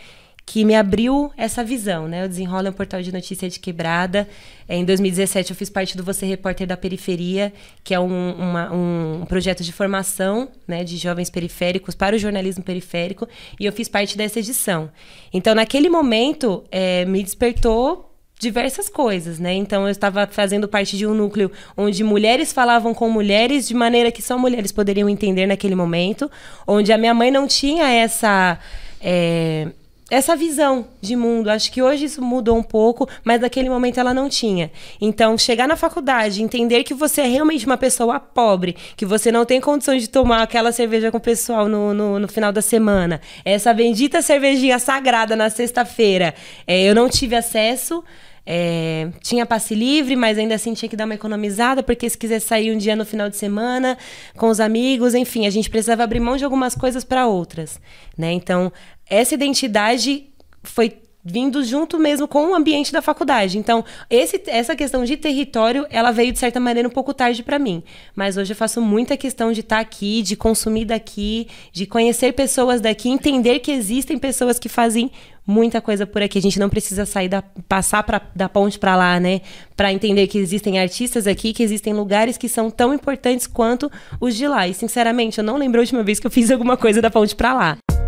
que 0.45 0.65
me 0.65 0.75
abriu 0.75 1.31
essa 1.37 1.63
visão, 1.63 2.07
né? 2.07 2.25
O 2.25 2.27
Desenrola 2.27 2.67
é 2.67 2.69
um 2.69 2.73
portal 2.73 3.01
de 3.01 3.13
notícia 3.13 3.49
de 3.49 3.59
quebrada. 3.59 4.27
É, 4.67 4.75
em 4.75 4.83
2017 4.83 5.51
eu 5.51 5.55
fiz 5.55 5.69
parte 5.69 5.95
do 5.95 6.03
Você 6.03 6.25
Repórter 6.25 6.67
da 6.67 6.75
Periferia, 6.75 7.53
que 7.83 7.93
é 7.93 7.99
um, 7.99 8.33
uma, 8.33 8.73
um 8.73 9.25
projeto 9.25 9.63
de 9.63 9.71
formação 9.71 10.49
né, 10.67 10.83
de 10.83 10.97
jovens 10.97 11.29
periféricos 11.29 11.95
para 11.95 12.15
o 12.15 12.19
jornalismo 12.19 12.63
periférico, 12.63 13.27
e 13.57 13.65
eu 13.65 13.71
fiz 13.71 13.87
parte 13.87 14.17
dessa 14.17 14.39
edição. 14.39 14.91
Então, 15.33 15.55
naquele 15.55 15.89
momento, 15.89 16.63
é, 16.69 17.05
me 17.05 17.23
despertou 17.23 18.12
diversas 18.43 18.88
coisas, 18.88 19.39
né? 19.39 19.53
Então 19.53 19.83
eu 19.83 19.89
estava 19.89 20.27
fazendo 20.27 20.67
parte 20.67 20.95
de 20.95 21.07
um 21.07 21.15
núcleo 21.15 21.51
onde 21.75 22.03
mulheres 22.03 22.53
falavam 22.53 22.93
com 22.93 23.09
mulheres 23.09 23.67
de 23.67 23.73
maneira 23.73 24.12
que 24.12 24.21
só 24.21 24.38
mulheres 24.38 24.71
poderiam 24.71 25.09
entender 25.09 25.47
naquele 25.47 25.73
momento, 25.73 26.29
onde 26.67 26.93
a 26.93 26.97
minha 26.97 27.13
mãe 27.13 27.31
não 27.31 27.47
tinha 27.47 27.89
essa 27.89 28.59
é, 29.01 29.69
essa 30.13 30.35
visão 30.35 30.85
de 31.01 31.15
mundo. 31.15 31.50
Acho 31.50 31.71
que 31.71 31.81
hoje 31.81 32.05
isso 32.05 32.21
mudou 32.21 32.55
um 32.55 32.63
pouco, 32.63 33.09
mas 33.23 33.41
naquele 33.41 33.67
momento 33.67 34.00
ela 34.00 34.13
não 34.13 34.29
tinha. 34.29 34.71
Então, 35.01 35.35
chegar 35.38 35.67
na 35.67 35.75
faculdade, 35.75 36.43
entender 36.43 36.83
que 36.83 36.93
você 36.93 37.21
é 37.21 37.27
realmente 37.27 37.65
uma 37.65 37.77
pessoa 37.77 38.19
pobre, 38.19 38.75
que 38.95 39.05
você 39.07 39.31
não 39.31 39.43
tem 39.43 39.59
condições 39.59 40.03
de 40.03 40.09
tomar 40.09 40.43
aquela 40.43 40.71
cerveja 40.71 41.09
com 41.09 41.17
o 41.17 41.21
pessoal 41.21 41.67
no, 41.67 41.93
no, 41.93 42.19
no 42.19 42.27
final 42.27 42.51
da 42.51 42.62
semana, 42.62 43.19
essa 43.43 43.73
bendita 43.73 44.21
cervejinha 44.21 44.77
sagrada 44.77 45.35
na 45.35 45.50
sexta-feira, 45.50 46.35
é, 46.67 46.83
eu 46.83 46.93
não 46.93 47.09
tive 47.09 47.35
acesso. 47.35 48.03
É, 48.45 49.09
tinha 49.21 49.45
passe 49.45 49.73
livre, 49.73 50.15
mas 50.15 50.38
ainda 50.38 50.55
assim 50.55 50.73
tinha 50.73 50.89
que 50.89 50.97
dar 50.97 51.05
uma 51.05 51.13
economizada, 51.13 51.81
porque 51.81 52.09
se 52.09 52.17
quiser 52.17 52.39
sair 52.39 52.73
um 52.73 52.77
dia 52.77 52.95
no 52.95 53.05
final 53.05 53.29
de 53.29 53.38
semana 53.38 53.97
com 54.35 54.50
os 54.50 54.59
amigos, 54.59 55.13
enfim, 55.15 55.45
a 55.45 55.50
gente 55.50 55.69
precisava 55.69 56.03
abrir 56.03 56.19
mão 56.19 56.35
de 56.35 56.43
algumas 56.43 56.75
coisas 56.75 57.03
para 57.03 57.25
outras, 57.25 57.79
né? 58.17 58.33
Então, 58.33 58.71
essa 59.09 59.33
identidade 59.33 60.27
foi 60.62 60.97
vindo 61.23 61.63
junto 61.63 61.97
mesmo 61.97 62.27
com 62.27 62.51
o 62.51 62.55
ambiente 62.55 62.91
da 62.91 63.01
faculdade. 63.01 63.57
Então, 63.57 63.85
esse, 64.09 64.41
essa 64.47 64.75
questão 64.75 65.05
de 65.05 65.15
território, 65.15 65.85
ela 65.89 66.11
veio 66.11 66.31
de 66.31 66.39
certa 66.39 66.59
maneira 66.59 66.87
um 66.87 66.91
pouco 66.91 67.13
tarde 67.13 67.41
para 67.43 67.57
mim. 67.57 67.81
Mas 68.15 68.35
hoje 68.35 68.51
eu 68.51 68.57
faço 68.57 68.81
muita 68.81 69.15
questão 69.15 69.51
de 69.51 69.61
estar 69.61 69.77
tá 69.77 69.81
aqui, 69.81 70.21
de 70.21 70.35
consumir 70.35 70.85
daqui, 70.85 71.47
de 71.71 71.85
conhecer 71.85 72.33
pessoas 72.33 72.81
daqui, 72.81 73.09
entender 73.09 73.59
que 73.59 73.71
existem 73.71 74.17
pessoas 74.17 74.59
que 74.59 74.67
fazem 74.67 75.09
muita 75.45 75.81
coisa 75.81 76.05
por 76.05 76.21
aqui. 76.21 76.37
A 76.39 76.41
gente 76.41 76.59
não 76.59 76.69
precisa 76.69 77.05
sair 77.05 77.29
da 77.29 77.41
passar 77.41 78.03
pra, 78.03 78.21
da 78.35 78.49
ponte 78.49 78.77
para 78.79 78.95
lá, 78.95 79.19
né? 79.19 79.41
Para 79.75 79.93
entender 79.93 80.27
que 80.27 80.37
existem 80.37 80.79
artistas 80.79 81.27
aqui, 81.27 81.53
que 81.53 81.63
existem 81.63 81.93
lugares 81.93 82.37
que 82.37 82.49
são 82.49 82.69
tão 82.69 82.93
importantes 82.93 83.47
quanto 83.47 83.91
os 84.19 84.35
de 84.35 84.47
lá. 84.47 84.67
E 84.67 84.73
sinceramente, 84.73 85.37
eu 85.37 85.43
não 85.43 85.57
lembro 85.57 85.79
a 85.79 85.83
última 85.83 86.03
vez 86.03 86.19
que 86.19 86.27
eu 86.27 86.31
fiz 86.31 86.51
alguma 86.51 86.77
coisa 86.77 87.01
da 87.01 87.09
ponte 87.09 87.35
para 87.35 87.53
lá. 87.53 88.02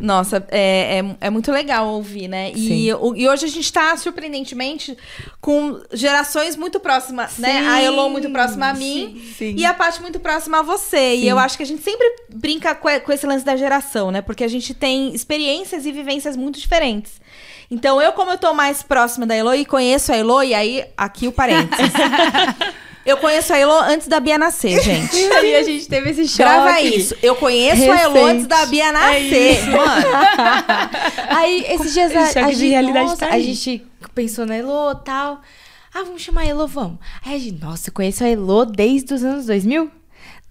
Nossa, 0.00 0.44
é, 0.50 0.98
é, 0.98 1.16
é, 1.20 1.30
muito 1.30 1.52
legal 1.52 1.86
ouvir, 1.88 2.26
né? 2.26 2.50
E, 2.52 2.92
o, 2.94 3.14
e 3.14 3.28
hoje 3.28 3.44
a 3.44 3.48
gente 3.48 3.64
está, 3.64 3.94
surpreendentemente, 3.96 4.96
com 5.40 5.78
gerações 5.92 6.56
muito 6.56 6.80
próximas, 6.80 7.32
sim, 7.32 7.42
né? 7.42 7.58
A 7.68 7.82
Elo 7.82 8.08
muito 8.08 8.30
próxima 8.30 8.70
a 8.70 8.74
mim 8.74 9.20
sim, 9.36 9.52
sim. 9.52 9.54
e 9.56 9.64
a 9.64 9.74
Paty 9.74 10.00
muito 10.00 10.18
próxima 10.18 10.60
a 10.60 10.62
você. 10.62 11.16
E 11.16 11.28
eu 11.28 11.38
acho 11.38 11.56
que 11.56 11.62
a 11.62 11.66
gente 11.66 11.82
sempre 11.82 12.06
brinca 12.32 12.74
com, 12.74 12.88
com 13.00 13.12
esse 13.12 13.26
lance 13.26 13.44
da 13.44 13.56
geração, 13.56 14.10
né? 14.10 14.22
Porque 14.22 14.42
a 14.42 14.48
gente 14.48 14.72
tem 14.72 15.14
experiências 15.14 15.84
e 15.84 15.92
vivências 15.92 16.36
muito 16.36 16.58
diferentes. 16.58 17.20
Então, 17.70 18.00
eu, 18.00 18.12
como 18.12 18.32
eu 18.32 18.38
tô 18.38 18.52
mais 18.54 18.82
próxima 18.82 19.26
da 19.26 19.34
Elo 19.34 19.54
e 19.54 19.64
conheço 19.64 20.12
a 20.12 20.16
Elo, 20.16 20.42
e 20.42 20.54
aí, 20.54 20.84
aqui 20.96 21.28
o 21.28 21.32
parênteses. 21.32 21.92
Eu 23.04 23.16
conheço 23.16 23.52
a 23.52 23.58
Elo 23.58 23.72
antes 23.72 24.06
da 24.06 24.20
Bia 24.20 24.36
nascer, 24.36 24.80
gente. 24.82 25.16
e 25.16 25.56
a 25.56 25.62
gente 25.62 25.88
teve 25.88 26.10
esse 26.10 26.28
choque. 26.28 26.38
Grava 26.38 26.80
isso. 26.80 27.14
Eu 27.22 27.34
conheço 27.34 27.82
Recente. 27.82 27.98
a 27.98 28.02
Elo 28.02 28.24
antes 28.24 28.46
da 28.46 28.66
Bia 28.66 28.86
é 28.86 28.92
nascer. 28.92 29.58
É 29.58 29.66
mano. 29.70 30.06
Aí, 31.28 31.64
esses 31.68 31.92
dias 31.94 32.14
a, 32.14 32.46
a, 32.46 32.52
gente, 32.52 32.92
nossa, 32.92 33.26
tá 33.26 33.34
a 33.34 33.38
gente 33.38 33.86
pensou 34.14 34.44
na 34.44 34.56
Elo 34.56 34.92
e 34.92 35.04
tal. 35.04 35.40
Ah, 35.92 36.04
vamos 36.04 36.22
chamar 36.22 36.42
a 36.42 36.46
Elo, 36.46 36.68
vamos. 36.68 36.98
Aí 37.24 37.34
a 37.34 37.38
gente, 37.38 37.60
nossa, 37.60 37.88
eu 37.88 37.92
conheço 37.94 38.22
a 38.22 38.28
Elo 38.28 38.64
desde 38.64 39.12
os 39.12 39.24
anos 39.24 39.46
2000? 39.46 39.90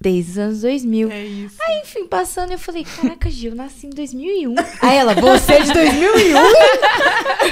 Desde 0.01 0.31
os 0.31 0.37
anos 0.37 0.61
2000. 0.61 1.11
É 1.11 1.25
isso. 1.25 1.55
Aí, 1.61 1.79
enfim, 1.79 2.07
passando, 2.07 2.51
eu 2.51 2.59
falei, 2.59 2.85
caraca, 2.85 3.29
Gil, 3.29 3.55
nasci 3.55 3.87
em 3.87 3.89
2001. 3.89 4.55
Aí 4.81 4.97
ela, 4.97 5.13
você 5.13 5.53
é 5.53 5.61
de 5.61 5.73
2001? 5.73 6.39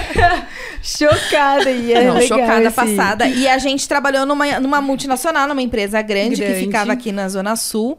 chocada. 0.97 1.69
E 1.69 1.93
é 1.93 2.03
Não, 2.05 2.21
chocada, 2.21 2.63
esse... 2.63 2.75
passada. 2.75 3.27
E 3.27 3.47
a 3.47 3.57
gente 3.57 3.87
trabalhou 3.87 4.25
numa, 4.25 4.59
numa 4.59 4.81
multinacional, 4.81 5.47
numa 5.47 5.61
empresa 5.61 6.01
grande, 6.01 6.37
grande, 6.37 6.53
que 6.53 6.65
ficava 6.65 6.91
aqui 6.91 7.11
na 7.11 7.29
Zona 7.29 7.55
Sul. 7.55 7.97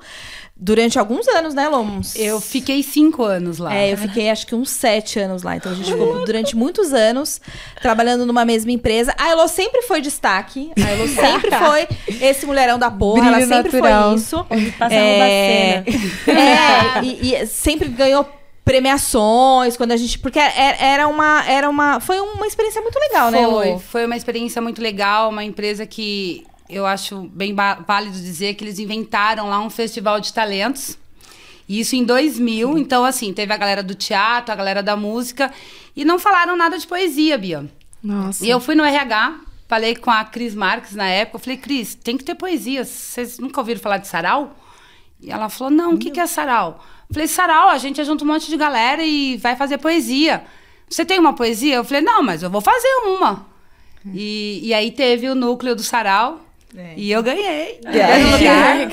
Durante 0.61 0.99
alguns 0.99 1.29
anos, 1.29 1.55
né, 1.55 1.69
Lomos? 1.69 2.17
Eu 2.17 2.41
fiquei 2.41 2.83
cinco 2.83 3.23
anos 3.23 3.59
lá. 3.59 3.73
É, 3.73 3.93
eu 3.93 3.97
fiquei 3.97 4.29
acho 4.29 4.45
que 4.45 4.57
uns 4.57 4.71
sete 4.71 5.21
anos 5.21 5.45
lá. 5.45 5.55
Então 5.55 5.71
a 5.71 5.75
gente 5.77 5.89
ficou 5.89 6.25
durante 6.25 6.57
muitos 6.57 6.93
anos 6.93 7.41
trabalhando 7.81 8.27
numa 8.27 8.45
mesma 8.45 8.73
empresa. 8.73 9.15
A 9.17 9.29
Elo 9.29 9.47
sempre 9.47 9.83
foi 9.83 10.01
destaque. 10.01 10.73
A 10.77 10.91
Elo 10.91 11.07
sempre 11.15 11.53
foi 11.53 11.87
esse 12.21 12.45
mulherão 12.45 12.77
da 12.77 12.91
porra. 12.91 13.21
Brilho 13.21 13.37
ela 13.37 13.47
sempre 13.47 13.81
natural. 13.81 14.09
foi 14.11 14.19
isso. 14.19 14.47
Onde 14.51 14.73
passa 14.73 14.95
é... 14.97 15.85
É, 16.27 17.05
e, 17.05 17.35
e 17.35 17.47
sempre 17.47 17.89
ganhou 17.89 18.25
premiações, 18.69 19.79
quando 19.79 19.93
a 19.93 19.97
gente. 19.97 20.19
Porque 20.19 20.39
era 20.39 21.09
uma. 21.09 21.43
Era 21.47 21.71
uma 21.71 22.01
foi 22.01 22.21
uma 22.21 22.47
experiência 22.47 22.83
muito 22.83 22.99
legal, 22.99 23.31
foi, 23.31 23.39
né, 23.39 23.43
Elo? 23.43 23.79
Foi 23.79 24.05
uma 24.05 24.17
experiência 24.17 24.61
muito 24.61 24.83
legal, 24.83 25.31
uma 25.31 25.43
empresa 25.43 25.87
que 25.87 26.47
eu 26.69 26.85
acho 26.85 27.23
bem 27.33 27.55
válido 27.55 28.19
dizer 28.19 28.55
que 28.55 28.65
eles 28.65 28.79
inventaram 28.79 29.49
lá 29.49 29.59
um 29.61 29.71
festival 29.71 30.21
de 30.21 30.35
talentos. 30.35 30.99
Isso 31.67 31.97
em 31.97 32.05
2000. 32.05 32.75
Sim. 32.75 32.79
Então, 32.79 33.05
assim, 33.05 33.33
teve 33.33 33.53
a 33.53 33.57
galera 33.57 33.83
do 33.83 33.95
teatro, 33.95 34.53
a 34.53 34.57
galera 34.57 34.83
da 34.83 34.97
música. 34.97 35.51
E 35.97 36.05
não 36.05 36.19
falaram 36.19 36.57
nada 36.57 36.79
de 36.79 36.87
poesia, 36.87 37.39
Bia. 37.39 37.67
Nossa. 38.03 38.45
E 38.45 38.51
eu 38.51 38.61
fui 38.61 38.75
no 38.75 38.85
RH, 38.85 39.41
falei 39.67 39.97
com 39.97 40.11
a 40.11 40.25
Cris 40.25 40.55
Marques 40.55 40.95
na 40.95 41.07
época. 41.09 41.37
Eu 41.37 41.41
falei, 41.41 41.57
Cris, 41.57 41.95
tem 41.95 42.17
que 42.17 42.25
ter 42.25 42.35
poesia. 42.35 42.85
Vocês 42.85 43.39
nunca 43.39 43.61
ouviram 43.61 43.81
falar 43.81 43.99
de 43.99 44.09
sarau? 44.09 44.57
E 45.21 45.31
ela 45.31 45.49
falou, 45.49 45.71
não, 45.71 45.95
o 45.95 45.99
que, 45.99 46.11
que 46.11 46.21
é 46.21 46.27
sarau? 46.27 46.83
Falei, 47.11 47.27
sarau, 47.27 47.69
a 47.69 47.79
gente 47.79 48.03
junta 48.05 48.25
um 48.25 48.27
monte 48.27 48.49
de 48.49 48.57
galera 48.57 49.03
e 49.03 49.37
vai 49.39 49.57
fazer 49.57 49.79
poesia. 49.79 50.43
Você 50.89 51.05
tem 51.05 51.19
uma 51.19 51.33
poesia? 51.33 51.77
Eu 51.77 51.85
falei, 51.85 52.03
não, 52.03 52.23
mas 52.23 52.43
eu 52.43 52.51
vou 52.51 52.61
fazer 52.61 52.89
uma. 53.07 53.47
E, 54.15 54.61
e 54.63 54.75
aí 54.75 54.91
teve 54.91 55.29
o 55.29 55.35
núcleo 55.35 55.75
do 55.75 55.83
sarau, 55.83 56.41
é. 56.77 56.95
E 56.97 57.11
eu 57.11 57.23
ganhei. 57.23 57.81
É. 57.87 58.89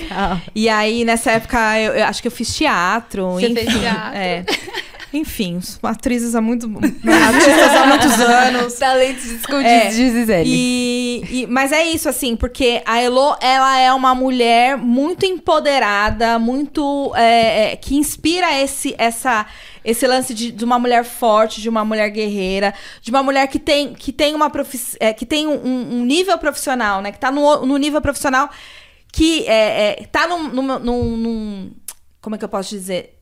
E 0.55 0.69
aí, 0.69 1.03
nessa 1.03 1.31
época, 1.31 1.79
eu, 1.79 1.93
eu, 1.93 2.05
acho 2.05 2.21
que 2.21 2.27
eu 2.27 2.31
fiz 2.31 2.55
teatro. 2.55 3.31
Você 3.31 3.47
enfim, 3.47 3.55
fez 3.55 3.79
teatro? 3.79 4.17
É. 4.17 4.45
Enfim, 5.15 5.59
atrizes 5.81 6.35
há 6.35 6.41
muito. 6.41 6.67
artistas 6.67 7.75
há 7.75 7.85
muitos 7.87 8.19
anos. 8.19 8.73
Talentos 8.79 9.25
escondidos 9.25 9.71
é, 9.71 9.89
de 9.89 10.11
Gisele. 10.11 10.43
E, 10.45 11.23
e, 11.29 11.47
mas 11.47 11.71
é 11.71 11.85
isso, 11.85 12.09
assim, 12.09 12.35
porque 12.35 12.81
a 12.85 13.01
Elo, 13.01 13.35
ela 13.39 13.79
é 13.79 13.93
uma 13.93 14.13
mulher 14.13 14.77
muito 14.77 15.25
empoderada, 15.25 16.37
muito. 16.37 17.13
É, 17.15 17.71
é, 17.71 17.75
que 17.75 17.95
inspira 17.95 18.61
esse, 18.61 18.93
essa 18.97 19.45
esse 19.83 20.05
lance 20.07 20.33
de, 20.33 20.51
de, 20.51 20.65
uma 20.65 20.79
mulher 20.79 21.05
forte, 21.05 21.61
de 21.61 21.69
uma 21.69 21.85
mulher 21.85 22.09
guerreira, 22.09 22.73
de 23.01 23.11
uma 23.11 23.21
mulher 23.21 23.47
que 23.47 23.59
tem, 23.59 23.93
que 23.93 24.11
tem, 24.11 24.33
uma 24.33 24.49
profiss... 24.49 24.97
É, 24.99 25.13
que 25.13 25.27
tem 25.27 25.45
um, 25.45 25.99
um, 25.99 26.03
nível 26.03 26.35
profissional, 26.39 27.01
né? 27.01 27.11
Que 27.11 27.19
tá 27.19 27.31
no, 27.31 27.65
no 27.65 27.77
nível 27.77 28.01
profissional 28.01 28.49
que 29.15 29.47
é, 29.47 30.01
é, 30.01 30.05
tá 30.07 30.27
num, 30.27 30.49
num, 30.49 30.79
num, 30.79 31.17
num. 31.17 31.71
Como 32.19 32.35
é 32.35 32.39
que 32.39 32.43
eu 32.43 32.49
posso 32.49 32.69
dizer? 32.71 33.14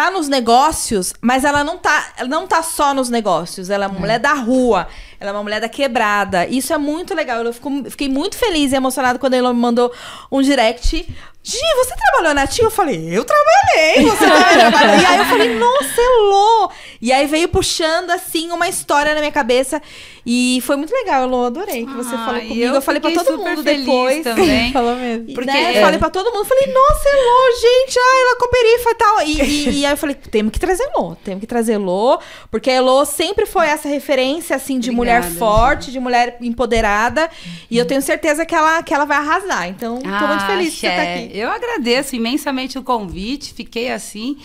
Tá 0.00 0.10
nos 0.10 0.28
negócios, 0.28 1.12
mas 1.20 1.44
ela 1.44 1.62
não 1.62 1.76
tá, 1.76 2.14
ela 2.16 2.28
não 2.28 2.46
tá 2.46 2.62
só 2.62 2.94
nos 2.94 3.10
negócios. 3.10 3.68
Ela 3.68 3.84
é 3.84 3.88
uma 3.88 3.98
é. 3.98 4.00
mulher 4.00 4.18
da 4.18 4.32
rua, 4.32 4.88
ela 5.20 5.30
é 5.30 5.32
uma 5.34 5.42
mulher 5.42 5.60
da 5.60 5.68
quebrada. 5.68 6.46
Isso 6.46 6.72
é 6.72 6.78
muito 6.78 7.14
legal. 7.14 7.44
Eu 7.44 7.52
fico, 7.52 7.70
fiquei 7.90 8.08
muito 8.08 8.36
feliz 8.36 8.72
e 8.72 8.76
emocionada 8.76 9.18
quando 9.18 9.34
ela 9.34 9.52
me 9.52 9.60
mandou 9.60 9.92
um 10.32 10.40
direct 10.40 11.06
Gi, 11.42 11.56
você 11.74 11.94
trabalhou 11.96 12.34
na 12.34 12.46
TIM? 12.46 12.64
Eu 12.64 12.70
falei, 12.70 13.08
eu 13.10 13.24
trabalhei, 13.24 14.04
você 14.04 14.26
trabalhou. 14.60 15.00
e 15.00 15.06
aí 15.06 15.18
eu 15.18 15.24
falei, 15.24 15.54
nossa, 15.58 16.00
Elô! 16.00 16.70
E 17.00 17.10
aí 17.10 17.26
veio 17.26 17.48
puxando, 17.48 18.10
assim, 18.10 18.50
uma 18.50 18.68
história 18.68 19.14
na 19.14 19.20
minha 19.20 19.32
cabeça. 19.32 19.80
E 20.24 20.62
foi 20.66 20.76
muito 20.76 20.92
legal, 20.92 21.22
Elô, 21.22 21.46
adorei 21.46 21.86
que 21.86 21.94
você 21.94 22.14
ah, 22.14 22.26
falou 22.26 22.40
comigo. 22.42 22.60
Eu, 22.60 22.74
eu 22.74 22.82
falei 22.82 23.00
pra 23.00 23.10
todo 23.10 23.38
mundo 23.38 23.62
depois. 23.62 24.22
também. 24.22 24.70
Falou 24.70 24.94
mesmo. 24.94 25.32
Porque, 25.32 25.50
né? 25.50 25.78
é. 25.78 25.80
Falei 25.80 25.98
pra 25.98 26.10
todo 26.10 26.30
mundo, 26.30 26.44
falei, 26.44 26.66
nossa, 26.66 27.08
Elô, 27.08 27.56
gente, 27.58 27.98
ai, 27.98 28.22
ela 28.22 28.36
cooperifa 28.36 28.90
e 28.90 28.94
tal. 28.94 29.22
E, 29.22 29.40
e, 29.40 29.80
e, 29.80 29.86
aí 29.86 29.92
eu 29.92 29.96
falei, 29.96 30.14
temos 30.14 30.52
que 30.52 30.60
trazer 30.60 30.84
Elô, 30.94 31.16
temos 31.24 31.40
que 31.40 31.46
trazer 31.46 31.72
Elô, 31.72 32.18
porque 32.50 32.68
a 32.68 32.74
Elô 32.74 33.06
sempre 33.06 33.46
foi 33.46 33.66
essa 33.66 33.88
referência, 33.88 34.54
assim, 34.54 34.78
de 34.78 34.90
Obrigada. 34.90 35.09
Mulher 35.18 35.32
forte, 35.32 35.90
de 35.92 36.00
mulher 36.00 36.36
empoderada. 36.40 37.28
E 37.70 37.76
eu 37.76 37.84
tenho 37.86 38.02
certeza 38.02 38.44
que 38.46 38.54
ela, 38.54 38.82
que 38.82 38.92
ela 38.94 39.04
vai 39.04 39.16
arrasar. 39.18 39.68
Então, 39.68 40.00
tô 40.00 40.08
Ah, 40.08 40.26
muito 40.28 40.46
feliz 40.46 40.72
de 40.72 40.78
você 40.80 40.86
estar 40.86 41.02
Xé, 41.02 41.14
aqui. 41.24 41.38
Eu 41.38 41.50
agradeço 41.50 42.16
imensamente 42.16 42.78
o 42.78 42.82
convite, 42.82 43.52
fiquei 43.54 43.90
assim. 43.90 44.36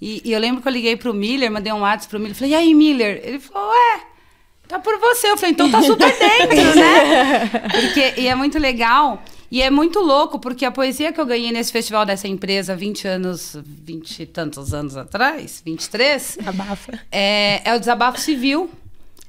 E, 0.00 0.22
e 0.24 0.32
eu 0.32 0.38
lembro 0.40 0.62
que 0.62 0.68
eu 0.68 0.72
liguei 0.72 0.96
pro 0.96 1.12
Miller, 1.12 1.50
mandei 1.50 1.72
um 1.72 1.80
WhatsApp 1.80 2.08
pro 2.10 2.20
Miller, 2.20 2.34
falei, 2.36 2.52
e 2.52 2.54
aí, 2.56 2.74
Miller? 2.74 3.20
Ele 3.24 3.40
falou, 3.40 3.68
ué, 3.70 4.00
tá 4.68 4.78
por 4.78 4.98
você. 5.00 5.28
Eu 5.30 5.36
falei, 5.36 5.52
então 5.52 5.70
tá 5.70 5.82
super 5.82 6.06
dentro, 6.18 6.74
né? 6.76 7.48
Porque, 7.80 8.20
e 8.20 8.28
é 8.28 8.34
muito 8.34 8.58
legal. 8.58 9.22
E 9.50 9.62
é 9.62 9.70
muito 9.70 9.98
louco, 10.00 10.38
porque 10.38 10.62
a 10.64 10.70
poesia 10.70 11.10
que 11.10 11.18
eu 11.18 11.24
ganhei 11.24 11.50
nesse 11.50 11.72
festival 11.72 12.04
dessa 12.04 12.28
empresa 12.28 12.76
20 12.76 13.08
anos, 13.08 13.56
20 13.64 14.20
e 14.22 14.26
tantos 14.26 14.74
anos 14.74 14.94
atrás, 14.94 15.62
23, 15.64 16.38
Abafa. 16.46 17.00
é, 17.10 17.62
é 17.64 17.74
o 17.74 17.78
Desabafo 17.80 18.20
Civil. 18.20 18.70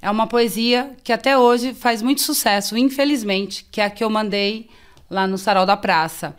É 0.01 0.09
uma 0.09 0.27
poesia 0.27 0.91
que 1.03 1.11
até 1.11 1.37
hoje 1.37 1.73
faz 1.73 2.01
muito 2.01 2.21
sucesso, 2.21 2.77
infelizmente, 2.77 3.65
que 3.71 3.81
é 3.81 3.85
a 3.85 3.89
que 3.89 4.03
eu 4.03 4.09
mandei 4.09 4.69
lá 5.09 5.27
no 5.27 5.37
Sarau 5.37 5.65
da 5.65 5.75
Praça. 5.75 6.35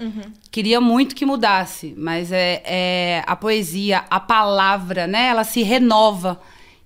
Queria 0.50 0.81
muito 0.81 1.14
que 1.14 1.26
mudasse, 1.26 1.93
mas 1.97 2.33
é, 2.33 2.62
é 2.64 3.23
a 3.26 3.37
poesia, 3.37 4.05
a 4.09 4.19
palavra, 4.21 5.07
né? 5.07 5.26
Ela 5.29 5.45
se 5.45 5.62
renova. 5.62 6.40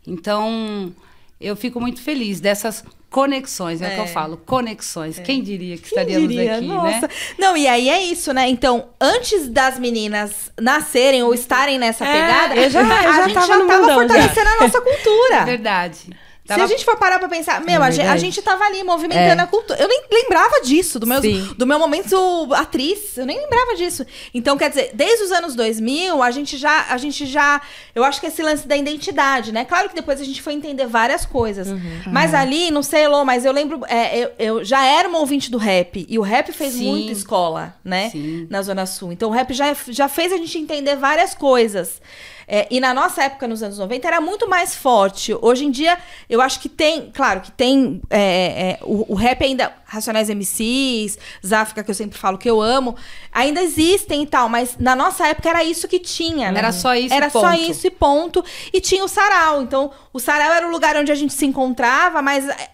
Então, 0.07 0.93
eu 1.41 1.55
fico 1.55 1.81
muito 1.81 2.03
feliz 2.03 2.41
dessas 2.41 2.85
conexões, 3.09 3.81
é, 3.81 3.87
o 3.87 3.91
que 3.93 4.01
eu 4.01 4.05
É. 4.05 4.09
falo, 4.09 4.37
conexões. 4.39 5.21
Quem 5.21 5.41
diria 5.41 5.77
que 5.77 5.83
Quem 5.89 5.99
estaríamos 5.99 6.29
diria? 6.29 6.57
aqui, 6.57 6.67
Nossa. 6.67 7.03
né? 7.03 7.09
Não, 7.39 7.57
e 7.57 7.69
aí 7.69 7.89
é 7.89 8.03
isso, 8.03 8.33
né? 8.33 8.49
Então, 8.49 8.87
antes 9.01 9.49
das 9.49 9.79
meninas 9.79 10.51
nascerem 10.61 11.23
ou 11.23 11.33
estarem 11.33 11.79
nessa 11.79 12.05
É, 12.05 12.13
pegada, 12.13 12.57
eu 12.57 12.69
já- 12.69 12.81
eu 12.81 12.87
a 12.87 13.03
já 13.03 13.23
gente 13.27 13.35
tava 13.35 13.47
já 13.47 13.55
tava 13.59 13.79
mundão, 13.79 13.95
fortalecendo 14.01 14.49
a 14.49 14.61
nossa 14.63 14.81
cultura. 14.81 15.37
É 15.37 15.45
verdade. 15.45 15.99
Se 16.45 16.49
Tava- 16.49 16.65
a 16.65 16.67
gente 16.67 16.85
for 16.85 16.99
parar 16.99 17.19
pra 17.19 17.27
pensar, 17.27 17.59
meu, 17.63 17.83
É 17.83 17.87
a, 17.87 17.91
gente, 17.91 18.07
a 18.07 18.17
gente 18.19 18.43
tava 18.43 18.65
ali 18.65 18.83
movimentando 18.85 19.41
É. 19.41 19.45
a 19.45 19.47
cultura. 19.47 19.81
Eu 19.81 19.89
nem 19.89 20.03
lembrava 20.13 20.61
disso, 20.61 21.01
do 21.01 21.07
meu, 21.07 21.19
Sim. 21.23 21.55
do 21.57 21.67
meu 21.67 21.79
momento 21.79 22.15
atriz. 22.55 23.17
Eu 23.17 23.25
nem 23.25 23.39
lembrava 23.41 23.75
disso. 23.77 24.05
Então, 24.35 24.59
quer 24.59 24.69
dizer, 24.69 24.91
desde 24.93 25.25
os 25.25 25.33
anos 25.33 25.55
2000, 25.55 26.23
a 26.23 26.31
gente 26.31 26.59
já. 26.59 26.85
A 26.91 26.99
gente 26.99 27.25
já 27.25 27.63
eu 27.95 28.05
acho 28.05 28.21
que 28.21 28.27
esse 28.27 28.43
lance 28.43 28.69
da 28.69 28.77
identidade, 28.77 29.53
né? 29.53 29.65
Claro 29.65 29.89
que 29.89 29.95
depois 29.95 30.21
a 30.21 30.25
gente 30.25 30.43
foi 30.43 30.53
entender 30.53 30.87
várias 30.87 31.25
coisas. 31.25 31.69
Uhum. 31.69 32.03
Mas 32.13 32.35
ali, 32.35 32.71
não 32.71 32.83
sei, 32.83 33.05
Elô, 33.05 33.25
mas 33.25 33.47
eu 33.47 33.53
lembro. 33.53 33.81
é, 33.89 34.19
eu, 34.19 34.31
eu 34.39 34.65
já 34.67 34.85
era 34.85 35.09
uma 35.09 35.21
ouvinte 35.21 35.51
do 35.51 35.57
rap. 35.57 36.05
E 36.07 36.19
o 36.19 36.23
rap 36.23 36.53
fez 36.53 36.75
Sim. 36.75 36.91
muita 36.91 37.13
escola, 37.13 37.75
né? 37.83 38.11
Sim. 38.11 38.47
Na 38.51 38.61
Zona 38.61 38.85
Sul. 38.85 39.13
Então, 39.13 39.31
o 39.31 39.33
rap 39.33 39.55
já, 39.55 39.75
já 39.89 40.09
fez 40.11 40.31
a 40.31 40.37
gente 40.37 40.59
entender 40.59 40.95
várias 40.97 41.35
coisas. 41.35 42.03
É, 42.47 42.67
e 42.71 42.81
na 42.81 42.93
nossa 42.93 43.25
época, 43.25 43.49
nos 43.49 43.63
anos 43.63 43.79
90, 43.79 44.07
era 44.07 44.21
muito 44.21 44.49
mais 44.49 44.75
forte. 44.75 45.37
Hoje 45.41 45.65
em 45.65 45.71
dia, 45.71 45.99
eu 46.29 46.41
acho 46.41 46.61
que 46.61 46.69
tem, 46.69 47.11
claro, 47.13 47.41
que 47.41 47.51
tem 47.51 48.01
é, 48.11 48.19
é, 48.21 48.79
o, 48.83 49.13
o 49.13 49.15
rap 49.15 49.43
ainda, 49.43 49.73
Racionais 49.85 50.29
MCs, 50.29 51.19
Záfrica, 51.45 51.83
que 51.83 51.91
eu 51.91 51.95
sempre 51.95 52.19
falo 52.19 52.37
que 52.37 52.49
eu 52.49 52.61
amo, 52.61 52.97
ainda 53.33 53.63
existem 53.63 54.23
e 54.23 54.27
tal, 54.27 54.49
mas 54.49 54.77
na 54.79 54.97
nossa 54.97 55.27
época 55.27 55.49
era 55.49 55.65
isso 55.65 55.87
que 55.87 55.99
tinha, 55.99 56.51
né? 56.51 56.59
Era 56.59 56.73
só 56.73 56.95
isso 56.95 57.15
e 57.15 57.17
Era 57.17 57.31
só 57.31 57.51
ponto. 57.51 57.61
isso 57.61 57.87
e 57.87 57.91
ponto. 57.91 58.45
E 58.73 58.81
tinha 58.81 59.05
o 59.05 59.09
sarau. 59.09 59.63
Então, 59.63 59.91
o 60.13 60.19
sarau 60.19 60.53
era 60.53 60.67
o 60.67 60.71
lugar 60.71 60.97
onde 60.97 61.13
a 61.13 61.15
gente 61.15 61.33
se 61.33 61.47
encontrava, 61.47 62.21
mas 62.21 62.49
é, 62.49 62.71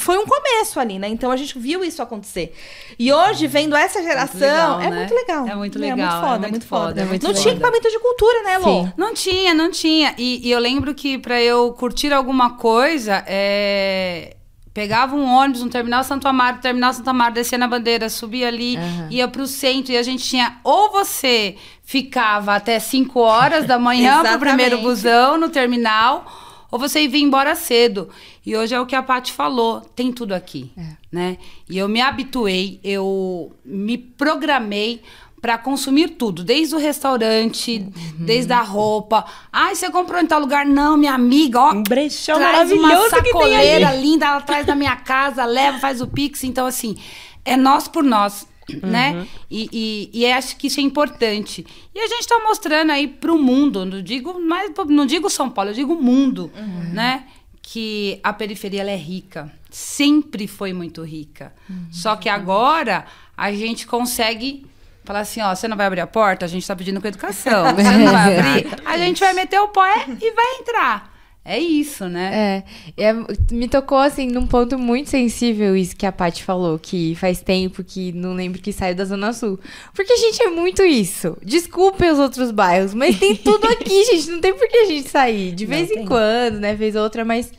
foi 0.00 0.18
um 0.18 0.26
começo 0.26 0.80
ali, 0.80 0.98
né? 0.98 1.08
Então 1.08 1.30
a 1.30 1.36
gente 1.36 1.58
viu 1.58 1.84
isso 1.84 2.02
acontecer. 2.02 2.54
E 2.98 3.12
hoje, 3.12 3.46
vendo 3.46 3.76
essa 3.76 4.02
geração, 4.02 4.38
legal, 4.40 4.80
é 4.80 4.90
né? 4.90 4.96
muito 4.96 5.14
legal. 5.14 5.46
É 5.48 5.54
muito 5.54 5.78
É 5.78 5.80
legal, 5.80 5.96
muito 5.98 6.10
foda, 6.20 6.26
é 6.26 6.34
é 6.34 6.38
muito 6.38 6.50
muito 6.50 6.66
foda. 6.66 6.86
foda, 6.88 7.00
é 7.00 7.04
muito 7.04 7.22
não 7.22 7.30
foda. 7.30 7.40
tinha 7.42 7.54
equipamento 7.54 7.88
de 7.90 7.98
cultura, 8.00 8.42
né, 8.42 8.58
Lô? 8.58 8.64
Sim. 8.84 8.92
Não 8.96 9.14
tinha, 9.14 9.54
não 9.54 9.70
tinha. 9.70 10.14
E, 10.18 10.46
e 10.46 10.50
eu 10.50 10.58
lembro 10.58 10.94
que 10.94 11.18
pra 11.18 11.40
eu 11.40 11.72
curtir 11.72 12.12
alguma 12.12 12.50
coisa, 12.56 13.22
é, 13.26 14.36
pegava 14.72 15.14
um 15.16 15.24
ônibus 15.24 15.62
no 15.62 15.68
Terminal 15.70 16.04
Santo 16.04 16.26
Amaro, 16.28 16.58
Terminal 16.58 16.92
Santo 16.92 17.08
Amaro, 17.10 17.34
descia 17.34 17.58
na 17.58 17.66
bandeira, 17.68 18.08
subia 18.08 18.48
ali, 18.48 18.78
ia 19.10 19.26
pro 19.28 19.46
centro 19.46 19.92
e 19.92 19.96
a 19.96 20.02
gente 20.02 20.24
tinha 20.24 20.58
ou 20.64 20.90
você 20.92 21.56
ficava 21.82 22.54
até 22.54 22.78
5 22.78 23.18
horas 23.18 23.66
da 23.66 23.78
manhã 23.78 24.22
pro 24.22 24.38
primeiro 24.38 24.78
busão 24.82 25.36
no 25.36 25.48
terminal, 25.48 26.24
ou 26.70 26.78
você 26.78 27.02
ia 27.04 27.18
embora 27.18 27.54
cedo. 27.54 28.08
E 28.44 28.56
hoje 28.56 28.74
é 28.74 28.80
o 28.80 28.86
que 28.86 28.94
a 28.96 29.02
Paty 29.02 29.32
falou, 29.32 29.80
tem 29.80 30.12
tudo 30.12 30.32
aqui, 30.34 30.70
né? 31.10 31.36
E 31.68 31.76
eu 31.78 31.88
me 31.88 32.00
habituei, 32.00 32.78
eu 32.84 33.52
me 33.64 33.96
programei 33.98 35.02
para 35.40 35.56
consumir 35.56 36.08
tudo, 36.10 36.44
desde 36.44 36.74
o 36.74 36.78
restaurante, 36.78 37.78
Uhum. 37.78 38.26
desde 38.26 38.52
a 38.52 38.60
roupa. 38.60 39.24
Ai, 39.50 39.74
você 39.74 39.90
comprou 39.90 40.20
em 40.20 40.26
tal 40.26 40.38
lugar? 40.38 40.66
Não, 40.66 40.98
minha 40.98 41.14
amiga, 41.14 41.58
ó. 41.60 41.72
Um 41.72 41.82
brechó 41.82 42.34
traz 42.36 42.70
uma 42.70 42.88
sacoleira 43.08 43.94
linda, 43.94 44.26
ela 44.26 44.40
traz 44.42 44.66
da 44.66 44.74
minha 44.74 44.96
casa, 44.96 45.44
leva, 45.46 45.78
faz 45.78 46.02
o 46.02 46.06
pix. 46.06 46.44
Então, 46.44 46.66
assim, 46.66 46.94
é 47.42 47.56
nós 47.56 47.88
por 47.88 48.04
nós, 48.04 48.46
né? 48.82 49.26
E, 49.50 49.68
e, 49.72 50.20
e 50.20 50.32
acho 50.32 50.56
que 50.56 50.66
isso 50.66 50.80
é 50.80 50.82
importante. 50.82 51.66
E 51.94 51.98
a 51.98 52.06
gente 52.06 52.20
está 52.20 52.38
mostrando 52.40 52.90
aí 52.92 53.08
para 53.08 53.32
o 53.32 53.38
mundo, 53.38 53.84
não 53.84 54.02
digo, 54.02 54.40
mas 54.40 54.70
não 54.88 55.06
digo 55.06 55.28
São 55.28 55.50
Paulo, 55.50 55.70
eu 55.70 55.74
digo 55.74 55.94
mundo, 55.94 56.50
né? 56.92 57.24
Que 57.62 58.18
a 58.22 58.32
periferia 58.32 58.82
é 58.82 58.96
rica. 58.96 59.52
Sempre 59.70 60.46
foi 60.46 60.72
muito 60.72 61.02
rica. 61.02 61.52
Só 61.90 62.16
que 62.16 62.28
agora 62.28 63.04
a 63.36 63.52
gente 63.52 63.86
consegue 63.86 64.66
falar 65.04 65.20
assim, 65.20 65.40
ó, 65.40 65.54
você 65.54 65.66
não 65.66 65.76
vai 65.76 65.86
abrir 65.86 66.00
a 66.00 66.06
porta? 66.06 66.44
A 66.44 66.48
gente 66.48 66.62
está 66.62 66.76
pedindo 66.76 67.00
com 67.00 67.08
educação. 67.08 67.64
Você 67.74 67.96
não 67.96 68.12
vai 68.12 68.38
abrir? 68.38 68.66
A 68.84 68.98
gente 68.98 69.18
vai 69.18 69.32
meter 69.32 69.58
o 69.60 69.68
pé 69.68 70.06
e 70.20 70.32
vai 70.32 70.60
entrar. 70.60 71.12
É 71.42 71.58
isso, 71.58 72.06
né? 72.06 72.64
É, 72.96 73.04
é, 73.08 73.12
me 73.50 73.66
tocou 73.66 73.96
assim 73.96 74.26
num 74.26 74.46
ponto 74.46 74.78
muito 74.78 75.08
sensível 75.08 75.74
isso 75.74 75.96
que 75.96 76.04
a 76.04 76.12
Paty 76.12 76.44
falou, 76.44 76.78
que 76.78 77.14
faz 77.14 77.40
tempo 77.40 77.82
que 77.82 78.12
não 78.12 78.34
lembro 78.34 78.60
que 78.60 78.72
saiu 78.72 78.94
da 78.94 79.06
Zona 79.06 79.32
Sul. 79.32 79.58
Porque 79.94 80.12
a 80.12 80.16
gente 80.16 80.42
é 80.42 80.50
muito 80.50 80.82
isso. 80.82 81.38
Desculpem 81.42 82.10
os 82.10 82.18
outros 82.18 82.50
bairros, 82.50 82.92
mas 82.92 83.18
tem 83.18 83.34
tudo 83.36 83.66
aqui, 83.66 84.04
gente. 84.04 84.30
Não 84.30 84.40
tem 84.40 84.52
por 84.52 84.68
que 84.68 84.76
a 84.76 84.84
gente 84.84 85.08
sair. 85.08 85.52
De 85.52 85.66
Não 85.66 85.74
vez 85.74 85.90
em 85.90 85.94
tem. 85.94 86.06
quando, 86.06 86.60
né? 86.60 86.74
Vez 86.74 86.94
ou 86.94 87.02
outra, 87.02 87.24
mas 87.24 87.50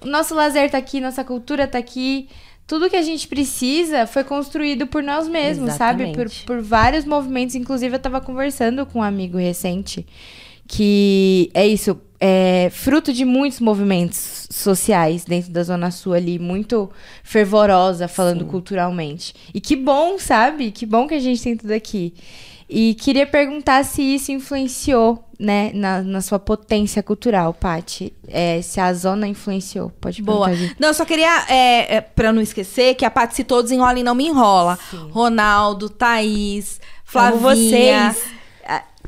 o 0.00 0.06
nosso 0.06 0.34
lazer 0.34 0.68
tá 0.68 0.78
aqui, 0.78 1.00
nossa 1.00 1.22
cultura 1.22 1.66
tá 1.68 1.78
aqui. 1.78 2.28
Tudo 2.66 2.90
que 2.90 2.96
a 2.96 3.02
gente 3.02 3.28
precisa 3.28 4.06
foi 4.06 4.24
construído 4.24 4.86
por 4.86 5.02
nós 5.02 5.28
mesmos, 5.28 5.74
sabe? 5.74 6.06
Por, 6.12 6.26
Exatamente. 6.26 6.44
por 6.44 6.60
vários 6.60 7.04
movimentos. 7.04 7.54
Inclusive, 7.54 7.94
eu 7.94 8.00
tava 8.00 8.20
conversando 8.20 8.84
com 8.84 8.98
um 8.98 9.02
amigo 9.02 9.38
recente 9.38 10.04
que 10.68 11.50
é 11.54 11.66
isso, 11.66 11.98
é 12.20 12.68
fruto 12.72 13.12
de 13.12 13.24
muitos 13.24 13.60
movimentos 13.60 14.48
sociais 14.50 15.24
dentro 15.24 15.52
da 15.52 15.62
Zona 15.62 15.90
Sul 15.90 16.14
ali, 16.14 16.38
muito 16.38 16.90
fervorosa, 17.22 18.08
falando 18.08 18.44
culturalmente. 18.44 19.34
E 19.54 19.60
que 19.60 19.76
bom, 19.76 20.18
sabe? 20.18 20.70
Que 20.70 20.84
bom 20.84 21.06
que 21.06 21.14
a 21.14 21.20
gente 21.20 21.42
tem 21.42 21.56
tudo 21.56 21.72
aqui. 21.72 22.14
E 22.68 22.94
queria 22.94 23.26
perguntar 23.26 23.82
se 23.84 24.02
isso 24.02 24.30
influenciou, 24.30 25.24
né, 25.38 25.70
na, 25.72 26.02
na 26.02 26.20
sua 26.20 26.38
potência 26.38 27.02
cultural, 27.02 27.54
Paty. 27.54 28.12
É, 28.26 28.60
se 28.60 28.78
a 28.78 28.92
zona 28.92 29.26
influenciou. 29.26 29.90
Pode 30.00 30.20
Boa. 30.20 30.48
perguntar, 30.48 30.68
Gi. 30.68 30.76
Não, 30.78 30.88
eu 30.88 30.94
só 30.94 31.06
queria, 31.06 31.46
é, 31.48 31.96
é, 31.96 32.00
pra 32.02 32.30
não 32.30 32.42
esquecer, 32.42 32.94
que 32.94 33.06
a 33.06 33.10
Paty 33.10 33.36
citou 33.36 33.62
Desenrola 33.62 33.98
e 33.98 34.02
Não 34.02 34.14
Me 34.14 34.26
Enrola. 34.26 34.78
Ronaldo, 35.10 35.88
Thaís, 35.88 36.78
Amo 37.14 37.38
Flavinha, 37.38 38.12
vocês. 38.12 38.37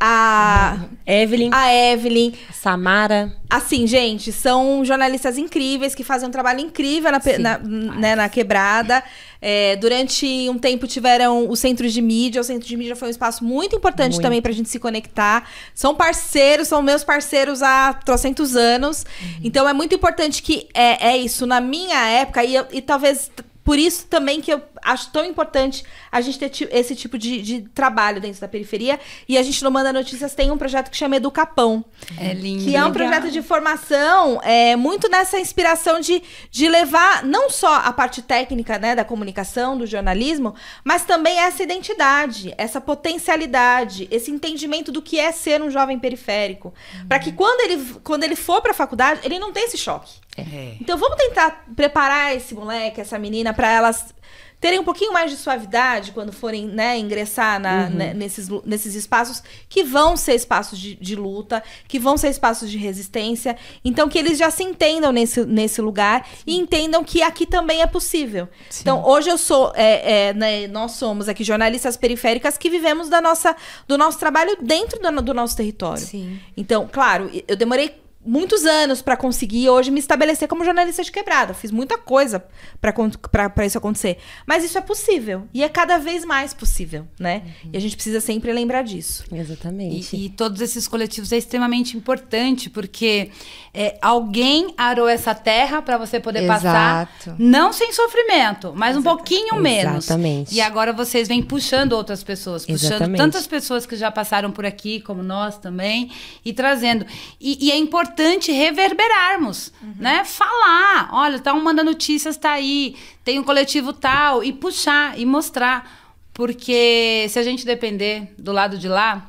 A, 0.01 0.79
a, 1.07 1.13
Evelyn, 1.13 1.51
a 1.53 1.73
Evelyn. 1.75 2.33
Samara. 2.53 3.33
Assim, 3.49 3.87
gente, 3.87 4.33
são 4.33 4.85
jornalistas 4.85 5.37
incríveis 5.37 5.95
que 5.95 6.03
fazem 6.03 6.29
um 6.29 6.33
trabalho 6.33 6.61
incrível 6.61 7.11
na, 7.13 7.21
pe- 7.21 7.37
na, 7.39 7.59
né, 7.59 8.15
na 8.15 8.29
quebrada. 8.29 9.03
É, 9.43 9.77
durante 9.77 10.27
um 10.49 10.59
tempo 10.59 10.87
tiveram 10.87 11.49
os 11.51 11.59
centros 11.59 11.93
de 11.93 12.01
mídia. 12.01 12.41
O 12.41 12.45
centro 12.45 12.67
de 12.69 12.77
mídia 12.77 12.97
foi 12.97 13.09
um 13.09 13.11
espaço 13.11 13.45
muito 13.45 13.75
importante 13.77 14.13
Muito. 14.13 14.23
também 14.23 14.41
pra 14.43 14.53
gente 14.53 14.69
se 14.69 14.79
conectar. 14.79 15.49
São 15.75 15.95
parceiros, 15.95 16.69
são 16.69 16.81
meus 16.83 17.05
parceiros 17.05 17.63
há 17.63 17.93
trocentos 17.93 18.57
anos. 18.57 19.05
Então 19.43 19.69
é 19.69 19.73
muito 19.73 19.95
importante 19.95 20.43
que 20.43 20.67
é, 20.75 21.09
é 21.11 21.17
isso. 21.17 21.47
Na 21.47 21.61
minha 21.61 21.99
época, 22.09 22.45
e, 22.45 22.55
eu- 22.55 22.67
e 22.73 22.81
talvez 22.81 23.31
por 23.65 23.79
isso 23.79 24.07
também 24.09 24.41
que 24.41 24.53
eu 24.53 24.61
acho 24.83 25.11
tão 25.11 25.25
importante 25.25 25.85
a 26.11 26.21
gente 26.21 26.39
ter 26.39 26.69
esse 26.73 26.95
tipo 26.95 27.19
de, 27.19 27.41
de 27.43 27.63
trabalho 27.75 28.21
dentro 28.21 28.41
da 28.41 28.49
periferia. 28.49 28.99
E 29.29 29.39
a 29.39 29.43
gente 29.43 29.63
no 29.63 29.71
Manda 29.71 29.93
Notícias 29.93 30.35
tem 30.35 30.51
um 30.51 30.59
projeto 30.59 30.91
que 30.91 30.97
chama 30.97 31.17
Educapão. 31.17 31.85
É 32.19 32.33
lindo. 32.33 32.65
Que 32.65 32.77
é 32.77 32.85
um 32.85 32.89
Legal. 32.89 32.93
projeto 32.93 33.31
de 33.31 33.43
formação 33.43 34.41
é, 34.43 34.77
muito 34.77 35.09
nessa 35.09 35.39
inspiração 35.39 36.01
de, 36.01 36.23
de 36.51 36.69
levar 36.69 37.25
não 37.25 37.51
só 37.51 37.77
a 37.77 37.93
parte 37.93 38.23
técnica 38.23 38.79
né, 38.79 38.95
da 38.95 39.05
comunicação, 39.05 39.77
do 39.77 39.87
jornalismo, 39.87 40.55
mas 40.85 41.05
também 41.05 41.39
essa 41.39 41.63
identidade, 41.63 42.55
essa 42.57 42.81
potencialidade, 42.81 44.09
esse 44.11 44.31
entendimento 44.31 44.91
do 44.93 45.03
que 45.03 45.19
é 45.19 45.33
ser 45.33 45.63
um 45.63 45.71
jovem 45.71 45.99
periférico. 45.99 46.73
Para 47.09 47.19
que 47.19 47.33
quando 47.33 47.61
ele, 47.61 47.95
quando 48.03 48.25
ele 48.25 48.37
for 48.37 48.61
para 48.61 48.73
a 48.73 48.75
faculdade, 48.75 49.21
ele 49.25 49.39
não 49.39 49.53
tenha 49.53 49.67
esse 49.67 49.79
choque. 49.79 50.21
É. 50.37 50.77
Então 50.81 50.97
vamos 50.97 51.17
tentar 51.17 51.65
preparar 51.75 52.35
esse 52.35 52.55
moleque, 52.55 53.01
essa 53.01 53.19
menina, 53.19 53.53
para 53.53 53.71
elas 53.71 54.15
terem 54.61 54.79
um 54.79 54.85
pouquinho 54.85 55.13
mais 55.13 55.31
de 55.31 55.37
suavidade 55.37 56.13
quando 56.13 56.33
forem 56.33 56.67
né, 56.67 56.99
ingressar 56.99 57.59
na, 57.59 57.81
Uhum. 57.85 57.91
né, 57.91 58.15
nesses, 58.15 58.49
nesses 58.65 58.95
espaços 58.95 59.43
que 59.69 59.83
vão 59.83 60.17
ser 60.17 60.35
espaços 60.35 60.79
de, 60.79 60.95
de 60.97 61.17
luta, 61.17 61.63
que 61.89 61.99
vão 61.99 62.17
ser 62.17 62.29
espaços 62.29 62.71
de 62.71 62.77
resistência. 62.77 63.57
Então, 63.85 64.09
que 64.09 64.19
eles 64.19 64.37
já 64.37 64.51
se 64.51 64.63
entendam 64.63 65.13
nesse, 65.13 65.45
nesse 65.47 65.81
lugar 65.81 66.27
e 66.47 66.57
entendam 66.59 67.03
que 67.03 67.23
aqui 67.23 67.47
também 67.47 67.81
é 67.81 67.87
possível. 67.87 68.49
Então, 68.81 69.05
hoje 69.05 69.31
eu 69.31 69.39
sou, 69.39 69.73
é, 69.75 70.29
é, 70.29 70.35
né, 70.35 70.67
nós 70.67 70.93
somos 70.93 71.29
aqui 71.29 71.43
jornalistas 71.43 71.97
periféricas 71.97 72.59
que 72.59 72.69
vivemos 72.69 73.09
da 73.09 73.21
nossa, 73.21 73.57
do 73.89 73.97
nosso 73.97 74.19
trabalho 74.19 74.57
dentro 74.61 75.01
do, 75.01 75.23
do 75.23 75.35
nosso 75.35 75.57
território. 75.57 76.03
Sim. 76.03 76.39
Então, 76.57 76.89
claro, 76.91 77.31
eu 77.49 77.57
demorei 77.57 77.95
muitos 78.25 78.67
anos 78.67 79.01
pra 79.01 79.17
conseguir 79.17 79.71
hoje 79.71 79.91
me 79.91 79.99
estabelecer 79.99 80.47
como 80.47 80.65
jornalista 80.65 81.03
de 81.03 81.11
quebrada. 81.11 81.55
Fiz 81.55 81.71
muita 81.71 81.97
coisa 81.97 82.45
pra 82.81 83.67
isso 83.67 83.79
acontecer. 83.79 84.19
Mas 84.47 84.63
isso 84.63 84.77
é 84.77 84.81
possível. 84.81 85.49
E 85.55 85.63
é 85.63 85.69
cada 85.69 85.99
vez 85.99 86.25
mais 86.25 86.53
possível, 86.53 87.07
né? 87.19 87.43
E 87.73 87.77
a 87.77 87.81
gente 87.81 87.97
precisa 87.97 88.21
sempre 88.21 88.53
lembrar 88.53 88.83
disso. 88.83 89.25
Exatamente. 89.33 90.15
E, 90.15 90.27
e 90.27 90.29
todos 90.29 90.61
esses 90.61 90.87
coletivos 90.87 91.33
é 91.33 91.39
extremamente 91.39 91.97
importante, 91.97 92.69
porque 92.69 93.31
é, 93.73 93.97
alguém 94.03 94.75
arou 94.77 95.09
essa 95.09 95.35
terra 95.35 95.81
para 95.81 95.97
você 95.97 96.21
poder 96.21 96.47
passar, 96.47 97.09
Exato. 97.23 97.37
não 97.39 97.73
sem 97.73 97.93
sofrimento, 97.93 98.73
mas 98.77 98.97
um 98.97 99.03
pouquinho 99.03 99.57
menos. 99.57 100.05
Exatamente. 100.05 100.55
E 100.55 100.61
agora 100.61 100.93
vocês 100.93 101.27
vêm 101.27 101.43
puxando 101.43 101.93
outras 101.93 102.23
pessoas, 102.23 102.67
puxando 102.67 102.93
Exatamente. 102.93 103.19
tantas 103.19 103.47
pessoas 103.47 103.87
que 103.87 103.97
já 103.97 104.11
passaram 104.11 104.51
por 104.51 104.67
aqui, 104.67 105.01
como 105.01 105.23
nós 105.23 105.57
também, 105.57 106.11
e 106.45 106.53
trazendo. 106.53 107.07
E, 107.41 107.67
e 107.67 107.71
é 107.71 107.77
importante 107.77 108.10
reverberarmos, 108.53 109.73
né? 109.99 110.25
Falar, 110.25 111.11
olha, 111.13 111.39
tá 111.39 111.53
uma 111.53 111.73
da 111.75 111.83
notícias, 111.85 112.37
tá 112.37 112.53
aí, 112.53 112.97
tem 113.25 113.39
um 113.39 113.43
coletivo 113.43 113.93
tal, 113.93 114.43
e 114.45 114.53
puxar, 114.53 115.19
e 115.19 115.25
mostrar. 115.27 115.99
Porque 116.33 117.27
se 117.29 117.39
a 117.39 117.43
gente 117.43 117.67
depender 117.67 118.33
do 118.39 118.53
lado 118.53 118.79
de 118.79 118.89
lá, 118.89 119.27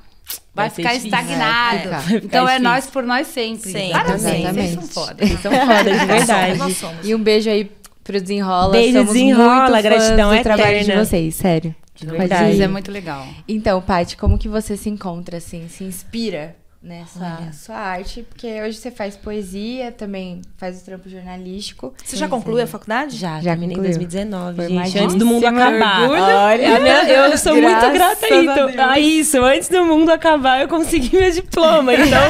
vai, 0.53 0.67
Vai 0.67 0.69
ficar 0.69 0.89
difícil. 0.93 1.09
estagnado. 1.09 1.89
Vai 1.89 2.01
ficar. 2.01 2.15
Então 2.25 2.45
Vai 2.45 2.55
é 2.55 2.57
ficar 2.57 2.69
nós 2.69 2.87
por 2.87 3.03
nós 3.03 3.27
sempre. 3.27 3.71
Sempre. 3.71 3.91
Parabéns, 3.91 4.53
vocês 4.53 4.71
são 4.73 4.83
foda. 4.83 5.27
São 5.27 5.51
fodas, 5.51 5.99
de 5.99 6.05
verdade. 6.07 6.57
Nós 6.57 6.77
somos. 6.77 7.07
E 7.07 7.15
um 7.15 7.19
beijo 7.21 7.49
aí 7.49 7.69
pro 8.03 8.19
Desenrola. 8.21 8.71
Beijo, 8.71 8.97
Somos 8.97 9.13
Desenrola, 9.13 9.55
muito 9.55 9.71
fãs 9.71 9.83
gratidão 9.83 10.35
do 10.35 10.43
trabalho 10.43 10.83
de 10.83 10.91
vocês, 10.95 11.35
sério. 11.35 11.75
verdade. 11.99 12.43
Mas 12.43 12.57
ir. 12.59 12.61
é 12.61 12.67
muito 12.67 12.91
legal. 12.91 13.27
Então, 13.47 13.81
Paty, 13.81 14.15
como 14.17 14.37
que 14.37 14.47
você 14.47 14.77
se 14.77 14.89
encontra, 14.89 15.37
assim, 15.37 15.67
se 15.67 15.83
inspira 15.83 16.55
nessa 16.81 17.49
sua 17.53 17.75
arte? 17.77 18.23
Porque 18.27 18.47
hoje 18.61 18.77
você 18.77 18.89
faz 18.89 19.15
poesia, 19.15 19.91
também 19.91 20.41
faz 20.57 20.81
o 20.81 20.85
trampo 20.85 21.07
jornalístico. 21.09 21.93
Você 22.03 22.17
já 22.17 22.27
concluiu 22.27 22.63
a 22.63 22.67
faculdade? 22.67 23.15
Já, 23.17 23.39
Já 23.39 23.51
terminei 23.51 23.73
em 23.75 23.77
concluiu. 23.77 23.97
2019, 23.99 24.57
gente, 24.61 24.67
Formadíssima. 24.69 25.03
antes 25.03 25.15
do 25.15 25.25
mundo 25.25 25.45
acabar. 25.45 26.01
Orgulho. 26.01 26.21
Olha, 26.21 26.79
minha- 26.79 27.09
eu 27.09 27.37
sou 27.37 27.53
muito 27.53 27.67
Graças 27.91 27.93
grata 27.93 28.25
a. 28.51 28.55
Deus. 28.55 28.79
A 28.79 28.99
isso, 28.99 29.43
antes 29.43 29.69
do 29.69 29.85
mundo 29.85 30.09
acabar, 30.09 30.61
eu 30.61 30.67
consegui 30.67 31.15
meu 31.17 31.31
diploma. 31.31 31.93
Então, 31.93 32.21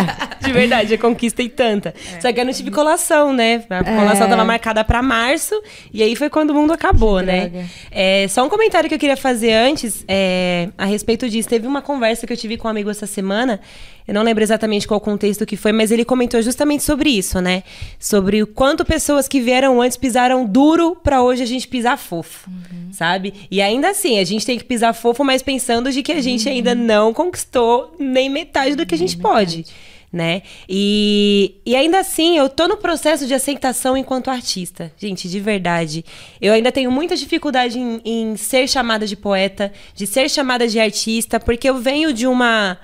de 0.40 0.52
verdade, 0.52 0.94
eu 0.94 0.98
conquistei 0.98 1.48
tanta. 1.48 1.94
Só 2.20 2.32
que 2.32 2.40
eu 2.40 2.44
não 2.44 2.52
tive 2.52 2.70
colação, 2.70 3.32
né? 3.32 3.64
A 3.70 3.84
colação 3.84 4.26
É. 4.26 4.30
tava 4.30 4.44
marcada 4.44 4.82
pra 4.84 5.02
março, 5.02 5.54
e 5.92 6.02
aí 6.02 6.16
foi 6.16 6.28
quando 6.28 6.50
o 6.50 6.54
mundo 6.54 6.72
acabou, 6.72 7.20
né? 7.20 7.48
droga. 7.48 7.66
É, 7.90 8.26
só 8.28 8.44
um 8.44 8.48
comentário 8.48 8.88
que 8.88 8.94
eu 8.94 8.98
queria 8.98 9.16
fazer 9.16 9.52
antes, 9.52 10.04
é, 10.08 10.68
a 10.76 10.84
respeito 10.84 11.28
disso. 11.28 11.48
Teve 11.48 11.66
uma 11.66 11.80
conversa 11.82 12.26
que 12.26 12.32
eu 12.32 12.36
tive 12.36 12.56
com 12.56 12.66
um 12.66 12.70
amigo 12.70 12.90
essa 12.90 13.06
semana, 13.06 13.60
eu 14.06 14.14
não 14.14 14.22
lembro 14.22 14.42
exatamente 14.42 14.86
qual 14.86 15.00
contexto 15.00 15.46
que 15.46 15.56
foi, 15.56 15.72
mas 15.72 15.90
ele 15.90 16.04
comentou 16.04 16.40
justamente 16.42 16.82
sobre 16.82 17.10
isso, 17.10 17.40
né? 17.40 17.62
Sobre 17.98 18.42
o 18.42 18.46
quanto 18.46 18.84
pessoas 18.84 19.28
que 19.28 19.40
vieram 19.40 19.80
antes 19.80 19.96
pisaram 19.96 20.44
duro 20.44 20.96
pra 20.96 21.22
hoje 21.22 21.42
a 21.42 21.46
gente 21.46 21.68
pisar 21.68 21.96
fofo, 21.96 22.50
sabe? 22.92 23.34
E 23.50 23.62
ainda 23.62 23.90
assim, 23.90 24.18
a 24.18 24.24
gente 24.24 24.44
tem 24.44 24.58
que 24.58 24.64
pisar 24.64 24.94
fofo, 24.94 25.24
mas 25.24 25.42
pensando 25.42 25.92
de 25.92 26.02
que 26.02 26.12
a 26.12 26.20
gente 26.20 26.48
ainda 26.48 26.74
não 26.74 27.12
conquistou 27.12 27.94
nem 27.98 28.28
metade 28.28 28.74
do 28.74 28.86
que 28.86 28.94
a 28.94 28.98
gente 28.98 29.16
pode. 29.16 29.64
Né? 30.12 30.42
E, 30.68 31.60
e 31.64 31.76
ainda 31.76 32.00
assim, 32.00 32.36
eu 32.36 32.48
tô 32.48 32.66
no 32.66 32.76
processo 32.76 33.28
de 33.28 33.34
aceitação 33.34 33.96
enquanto 33.96 34.28
artista. 34.28 34.92
Gente, 34.98 35.28
de 35.28 35.38
verdade. 35.38 36.04
Eu 36.40 36.52
ainda 36.52 36.72
tenho 36.72 36.90
muita 36.90 37.14
dificuldade 37.14 37.78
em, 37.78 38.00
em 38.04 38.36
ser 38.36 38.68
chamada 38.68 39.06
de 39.06 39.14
poeta, 39.14 39.72
de 39.94 40.08
ser 40.08 40.28
chamada 40.28 40.66
de 40.66 40.80
artista, 40.80 41.38
porque 41.38 41.70
eu 41.70 41.76
venho 41.76 42.12
de 42.12 42.26
uma. 42.26 42.76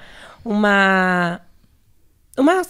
Uma. 0.46 1.40
Uma, 2.38 2.62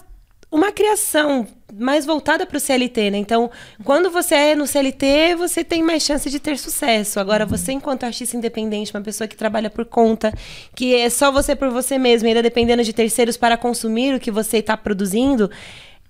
uma 0.51 0.73
criação 0.73 1.47
mais 1.75 2.07
voltada 2.07 2.47
para 2.47 2.57
o 2.57 2.61
CLT, 2.61 3.11
né? 3.11 3.19
Então, 3.19 3.51
quando 3.85 4.11
você 4.11 4.35
é 4.35 4.55
no 4.55 4.67
CLT, 4.67 5.35
você 5.37 5.63
tem 5.63 5.83
mais 5.83 6.03
chance 6.03 6.31
de 6.31 6.39
ter 6.39 6.57
sucesso. 6.57 7.21
Agora, 7.21 7.45
você, 7.45 7.73
enquanto 7.73 8.05
artista 8.05 8.37
independente, 8.37 8.95
uma 8.95 9.03
pessoa 9.03 9.29
que 9.29 9.37
trabalha 9.37 9.69
por 9.69 9.85
conta, 9.85 10.33
que 10.75 10.95
é 10.95 11.11
só 11.11 11.31
você 11.31 11.55
por 11.55 11.69
você 11.71 11.99
mesmo, 11.99 12.29
ainda 12.29 12.43
dependendo 12.43 12.83
de 12.83 12.93
terceiros 12.93 13.37
para 13.37 13.57
consumir 13.57 14.15
o 14.15 14.21
que 14.21 14.31
você 14.31 14.59
está 14.59 14.77
produzindo, 14.77 15.51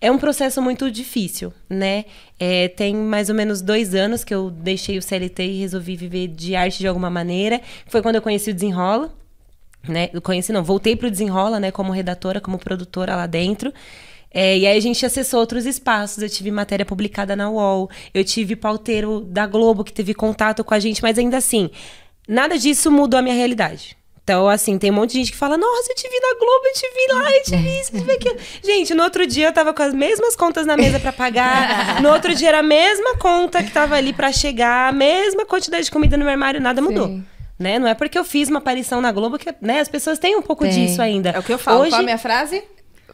é 0.01 0.11
um 0.11 0.19
processo 0.19 0.63
muito 0.63 0.89
difícil, 0.91 1.53
né? 1.69 2.05
É, 2.39 2.69
tem 2.69 2.95
mais 2.95 3.29
ou 3.29 3.35
menos 3.35 3.61
dois 3.61 3.95
anos 3.95 4.23
que 4.23 4.35
eu 4.35 4.51
deixei 4.51 4.99
o 4.99 5.03
CLT 5.03 5.43
e 5.43 5.61
resolvi 5.61 5.97
viver 5.97 6.29
de 6.29 6.55
arte 6.55 6.79
de 6.79 6.87
alguma 6.87 7.11
maneira. 7.11 7.61
Foi 7.87 8.03
quando 8.03 8.17
eu 8.17 8.23
conheci 8.23 8.51
o 8.51 8.55
Desenrola 8.55 9.13
né? 9.89 10.09
Conheci, 10.23 10.53
não, 10.53 10.62
voltei 10.62 10.97
pro 10.97 11.11
Desenrola, 11.11 11.61
né, 11.61 11.71
como 11.71 11.93
redatora, 11.93 12.41
como 12.41 12.59
produtora 12.59 13.15
lá 13.17 13.27
dentro. 13.27 13.73
É, 14.33 14.59
e 14.59 14.67
aí 14.67 14.77
a 14.77 14.81
gente 14.81 15.05
acessou 15.07 15.41
outros 15.41 15.65
espaços. 15.65 16.23
Eu 16.23 16.29
tive 16.29 16.51
matéria 16.51 16.85
publicada 16.85 17.35
na 17.35 17.49
UOL, 17.51 17.89
eu 18.12 18.25
tive 18.25 18.55
pauteiro 18.55 19.21
da 19.21 19.47
Globo 19.47 19.85
que 19.85 19.93
teve 19.93 20.12
contato 20.12 20.62
com 20.62 20.75
a 20.75 20.79
gente, 20.79 21.03
mas 21.03 21.19
ainda 21.19 21.37
assim, 21.37 21.71
nada 22.29 22.59
disso 22.59 22.91
mudou 22.91 23.19
a 23.19 23.23
minha 23.23 23.35
realidade. 23.35 23.97
Então, 24.23 24.49
assim, 24.49 24.77
tem 24.77 24.91
um 24.91 24.95
monte 24.95 25.12
de 25.12 25.19
gente 25.19 25.31
que 25.31 25.39
fala: 25.39 25.57
Nossa, 25.57 25.93
eu 25.93 25.95
te 25.95 26.03
vi 26.03 26.19
na 26.21 26.37
Globo, 26.37 26.67
eu 26.67 26.73
te 26.73 26.81
vi 26.81 27.12
lá, 27.15 27.31
eu 27.31 27.43
te 27.45 27.57
vi 27.57 27.81
isso, 27.81 27.91
eu 27.95 28.01
te 28.01 28.07
vi 28.07 28.12
aquilo. 28.12 28.37
Gente, 28.61 28.93
no 28.93 29.05
outro 29.05 29.25
dia 29.25 29.47
eu 29.47 29.53
tava 29.53 29.73
com 29.73 29.83
as 29.85 29.95
mesmas 29.95 30.35
contas 30.35 30.67
na 30.67 30.77
mesa 30.77 30.99
pra 30.99 31.12
pagar. 31.12 32.03
No 32.03 32.12
outro 32.12 32.35
dia 32.35 32.49
era 32.49 32.59
a 32.59 32.62
mesma 32.62 33.17
conta 33.17 33.62
que 33.62 33.71
tava 33.71 33.95
ali 33.95 34.12
pra 34.12 34.33
chegar, 34.33 34.89
a 34.89 34.93
mesma 34.93 35.47
quantidade 35.47 35.85
de 35.85 35.91
comida 35.91 36.17
no 36.17 36.25
meu 36.25 36.33
armário, 36.33 36.61
nada 36.61 36.83
mudou. 36.83 37.07
Sim. 37.07 37.25
Né? 37.59 37.79
Não 37.79 37.88
é 37.88 37.95
porque 37.95 38.19
eu 38.19 38.25
fiz 38.25 38.49
uma 38.51 38.59
aparição 38.59 39.01
na 39.01 39.11
Globo 39.11 39.38
que 39.38 39.55
né, 39.62 39.81
as 39.81 39.88
pessoas 39.88 40.19
têm 40.19 40.37
um 40.37 40.42
pouco 40.42 40.64
Tem. 40.64 40.73
disso 40.73 41.01
ainda. 41.01 41.31
É 41.31 41.38
o 41.38 41.42
que 41.42 41.53
eu 41.53 41.59
falo. 41.59 41.81
Hoje, 41.81 41.90
Qual 41.90 42.01
a 42.01 42.05
minha 42.05 42.19
frase? 42.19 42.62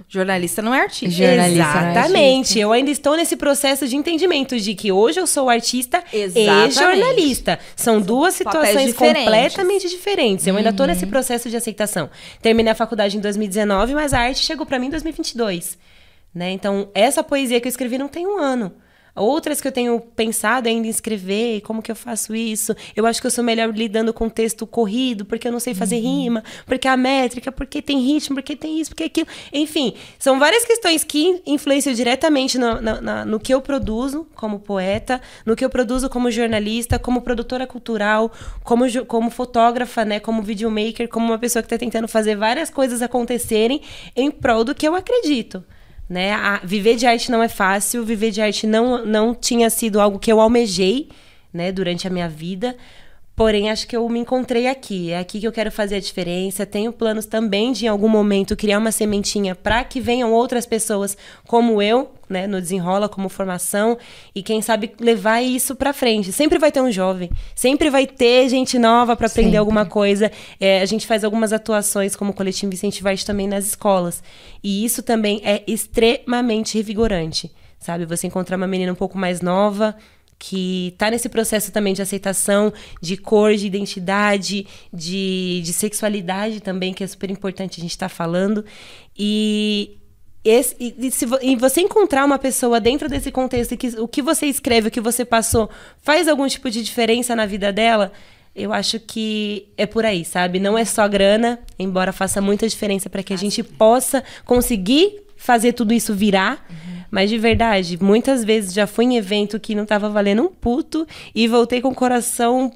Jornalista 0.08 0.60
não 0.60 0.74
é 0.74 0.80
artista. 0.80 1.16
Jornalista, 1.24 1.62
não 1.64 1.70
é 1.86 1.90
Exatamente. 1.92 2.36
artista. 2.38 2.58
Eu 2.58 2.72
ainda 2.72 2.90
estou 2.90 3.16
nesse 3.16 3.36
processo 3.36 3.86
de 3.86 3.94
entendimento 3.96 4.58
de 4.58 4.74
que 4.74 4.90
hoje 4.90 5.20
eu 5.20 5.26
sou 5.26 5.48
artista 5.48 6.02
Exatamente. 6.12 6.72
e 6.72 6.78
jornalista. 6.78 7.58
São 7.76 8.00
duas 8.00 8.34
situações 8.34 8.86
diferentes. 8.86 9.24
completamente 9.24 9.88
diferentes. 9.88 10.46
Eu 10.46 10.56
ainda 10.56 10.70
estou 10.70 10.86
Uhum. 10.86 10.92
nesse 10.92 11.06
processo 11.06 11.48
de 11.48 11.56
aceitação. 11.56 12.10
Terminei 12.40 12.72
a 12.72 12.74
faculdade 12.74 13.16
em 13.16 13.20
2019, 13.20 13.94
mas 13.94 14.12
a 14.12 14.18
arte 14.20 14.40
chegou 14.40 14.66
para 14.66 14.78
mim 14.78 14.86
em 14.86 14.90
2022. 14.90 15.78
Né? 16.34 16.50
Então, 16.50 16.88
essa 16.94 17.22
poesia 17.22 17.60
que 17.60 17.68
eu 17.68 17.70
escrevi 17.70 17.96
não 17.96 18.08
tem 18.08 18.26
um 18.26 18.38
ano. 18.38 18.72
Outras 19.14 19.60
que 19.60 19.68
eu 19.68 19.72
tenho 19.72 20.00
pensado 20.00 20.68
ainda 20.68 20.86
em 20.86 20.90
escrever, 20.90 21.60
como 21.60 21.82
que 21.82 21.90
eu 21.92 21.96
faço 21.96 22.34
isso? 22.34 22.74
Eu 22.96 23.04
acho 23.04 23.20
que 23.20 23.26
eu 23.26 23.30
sou 23.30 23.44
melhor 23.44 23.68
lidando 23.74 24.12
com 24.14 24.26
texto 24.28 24.66
corrido, 24.66 25.24
porque 25.26 25.46
eu 25.46 25.52
não 25.52 25.60
sei 25.60 25.74
fazer 25.74 25.96
rima, 25.98 26.42
porque 26.64 26.88
a 26.88 26.96
métrica, 26.96 27.52
porque 27.52 27.82
tem 27.82 27.98
ritmo, 28.00 28.36
porque 28.36 28.56
tem 28.56 28.80
isso, 28.80 28.90
porque 28.90 29.04
aquilo. 29.04 29.26
Enfim, 29.52 29.92
são 30.18 30.38
várias 30.38 30.64
questões 30.64 31.04
que 31.04 31.42
influenciam 31.46 31.94
diretamente 31.94 32.56
no, 32.58 32.80
na- 32.80 33.00
na- 33.02 33.24
no 33.26 33.38
que 33.38 33.52
eu 33.52 33.60
produzo 33.60 34.26
como 34.34 34.58
poeta, 34.58 35.20
no 35.44 35.54
que 35.54 35.64
eu 35.64 35.68
produzo 35.68 36.08
como 36.08 36.30
jornalista, 36.30 36.98
como 36.98 37.20
produtora 37.20 37.66
cultural, 37.66 38.32
como, 38.64 38.84
como 39.06 39.28
fotógrafa, 39.30 40.04
né? 40.06 40.20
Como 40.20 40.40
videomaker, 40.42 41.06
como 41.08 41.26
uma 41.26 41.38
pessoa 41.38 41.62
que 41.62 41.66
está 41.66 41.76
tentando 41.76 42.08
fazer 42.08 42.34
várias 42.36 42.70
coisas 42.70 43.02
acontecerem 43.02 43.82
em 44.16 44.30
prol 44.30 44.64
do 44.64 44.74
que 44.74 44.88
eu 44.88 44.94
acredito 44.94 45.62
né? 46.08 46.32
A- 46.32 46.60
viver 46.64 46.96
de 46.96 47.06
arte 47.06 47.30
não 47.30 47.42
é 47.42 47.48
fácil, 47.48 48.04
viver 48.04 48.30
de 48.30 48.40
arte 48.40 48.66
não, 48.66 49.04
não 49.04 49.34
tinha 49.34 49.68
sido 49.70 50.00
algo 50.00 50.18
que 50.18 50.30
eu 50.32 50.40
almejei, 50.40 51.08
né, 51.52 51.70
durante 51.72 52.06
a 52.06 52.10
minha 52.10 52.28
vida. 52.28 52.76
Porém, 53.34 53.70
acho 53.70 53.86
que 53.86 53.96
eu 53.96 54.06
me 54.10 54.18
encontrei 54.18 54.66
aqui. 54.66 55.10
É 55.10 55.18
aqui 55.18 55.40
que 55.40 55.46
eu 55.46 55.52
quero 55.52 55.72
fazer 55.72 55.96
a 55.96 56.00
diferença. 56.00 56.66
Tenho 56.66 56.92
planos 56.92 57.24
também 57.24 57.72
de, 57.72 57.86
em 57.86 57.88
algum 57.88 58.08
momento, 58.08 58.54
criar 58.54 58.78
uma 58.78 58.92
sementinha 58.92 59.54
para 59.54 59.82
que 59.84 60.00
venham 60.00 60.32
outras 60.32 60.66
pessoas 60.66 61.16
como 61.46 61.80
eu, 61.80 62.10
né, 62.32 62.46
no 62.46 62.60
Desenrola, 62.60 63.08
como 63.08 63.28
formação, 63.28 63.96
e 64.34 64.42
quem 64.42 64.60
sabe 64.60 64.92
levar 64.98 65.42
isso 65.42 65.76
para 65.76 65.92
frente. 65.92 66.32
Sempre 66.32 66.58
vai 66.58 66.72
ter 66.72 66.80
um 66.80 66.90
jovem, 66.90 67.30
sempre 67.54 67.90
vai 67.90 68.06
ter 68.06 68.48
gente 68.48 68.78
nova 68.78 69.14
para 69.14 69.26
aprender 69.26 69.50
Sempre. 69.50 69.58
alguma 69.58 69.86
coisa. 69.86 70.32
É, 70.58 70.80
a 70.80 70.86
gente 70.86 71.06
faz 71.06 71.22
algumas 71.22 71.52
atuações 71.52 72.16
como 72.16 72.32
coletivo 72.32 72.70
Vicente 72.70 73.02
Varte 73.02 73.24
também 73.24 73.46
nas 73.46 73.66
escolas. 73.66 74.22
E 74.62 74.84
isso 74.84 75.02
também 75.02 75.40
é 75.44 75.62
extremamente 75.66 76.76
revigorante, 76.76 77.52
sabe? 77.78 78.06
Você 78.06 78.26
encontrar 78.26 78.56
uma 78.56 78.66
menina 78.66 78.90
um 78.90 78.96
pouco 78.96 79.18
mais 79.18 79.40
nova 79.40 79.94
que 80.44 80.92
tá 80.98 81.08
nesse 81.08 81.28
processo 81.28 81.70
também 81.70 81.94
de 81.94 82.02
aceitação 82.02 82.72
de 83.00 83.16
cor, 83.16 83.54
de 83.54 83.64
identidade, 83.64 84.66
de, 84.92 85.62
de 85.62 85.72
sexualidade 85.72 86.60
também, 86.60 86.92
que 86.92 87.04
é 87.04 87.06
super 87.06 87.30
importante 87.30 87.78
a 87.78 87.80
gente 87.80 87.92
estar 87.92 88.08
falando. 88.08 88.64
E 89.16 89.98
esse, 90.44 90.74
e, 90.78 91.10
se, 91.10 91.26
e, 91.40 91.54
você 91.54 91.80
encontrar 91.80 92.24
uma 92.24 92.38
pessoa 92.38 92.80
dentro 92.80 93.08
desse 93.08 93.30
contexto 93.30 93.76
que 93.76 93.88
o 94.00 94.08
que 94.08 94.20
você 94.20 94.46
escreve, 94.46 94.88
o 94.88 94.90
que 94.90 95.00
você 95.00 95.24
passou, 95.24 95.70
faz 96.02 96.26
algum 96.26 96.46
tipo 96.48 96.68
de 96.68 96.82
diferença 96.82 97.36
na 97.36 97.46
vida 97.46 97.72
dela, 97.72 98.12
eu 98.54 98.72
acho 98.72 98.98
que 98.98 99.68
é 99.76 99.86
por 99.86 100.04
aí, 100.04 100.24
sabe? 100.24 100.58
Não 100.58 100.76
é 100.76 100.84
só 100.84 101.06
grana, 101.06 101.60
embora 101.78 102.12
faça 102.12 102.40
muita 102.40 102.68
diferença 102.68 103.08
para 103.08 103.22
que 103.22 103.32
a 103.32 103.38
gente 103.38 103.62
possa 103.62 104.22
conseguir 104.44 105.22
fazer 105.36 105.72
tudo 105.72 105.94
isso 105.94 106.14
virar. 106.14 106.66
Uhum. 106.68 107.02
Mas 107.10 107.30
de 107.30 107.38
verdade, 107.38 108.02
muitas 108.02 108.44
vezes 108.44 108.72
já 108.72 108.86
fui 108.86 109.04
em 109.04 109.16
evento 109.16 109.60
que 109.60 109.74
não 109.74 109.86
tava 109.86 110.08
valendo 110.08 110.42
um 110.42 110.48
puto 110.48 111.06
e 111.34 111.46
voltei 111.46 111.80
com 111.80 111.88
o 111.88 111.94
coração 111.94 112.72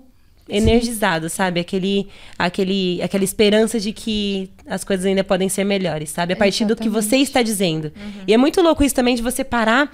energizado, 0.48 1.28
Sim. 1.28 1.36
sabe? 1.36 1.60
Aquele, 1.60 2.08
aquele, 2.38 3.00
aquela 3.02 3.24
esperança 3.24 3.80
de 3.80 3.92
que 3.92 4.50
as 4.66 4.84
coisas 4.84 5.06
ainda 5.06 5.24
podem 5.24 5.48
ser 5.48 5.64
melhores, 5.64 6.10
sabe? 6.10 6.32
A 6.32 6.36
partir 6.36 6.64
Exatamente. 6.64 6.78
do 6.78 6.82
que 6.82 6.88
você 6.88 7.16
está 7.16 7.42
dizendo. 7.42 7.92
Uhum. 7.96 8.24
E 8.26 8.34
é 8.34 8.36
muito 8.36 8.60
louco 8.60 8.84
isso 8.84 8.94
também 8.94 9.14
de 9.14 9.22
você 9.22 9.42
parar 9.44 9.92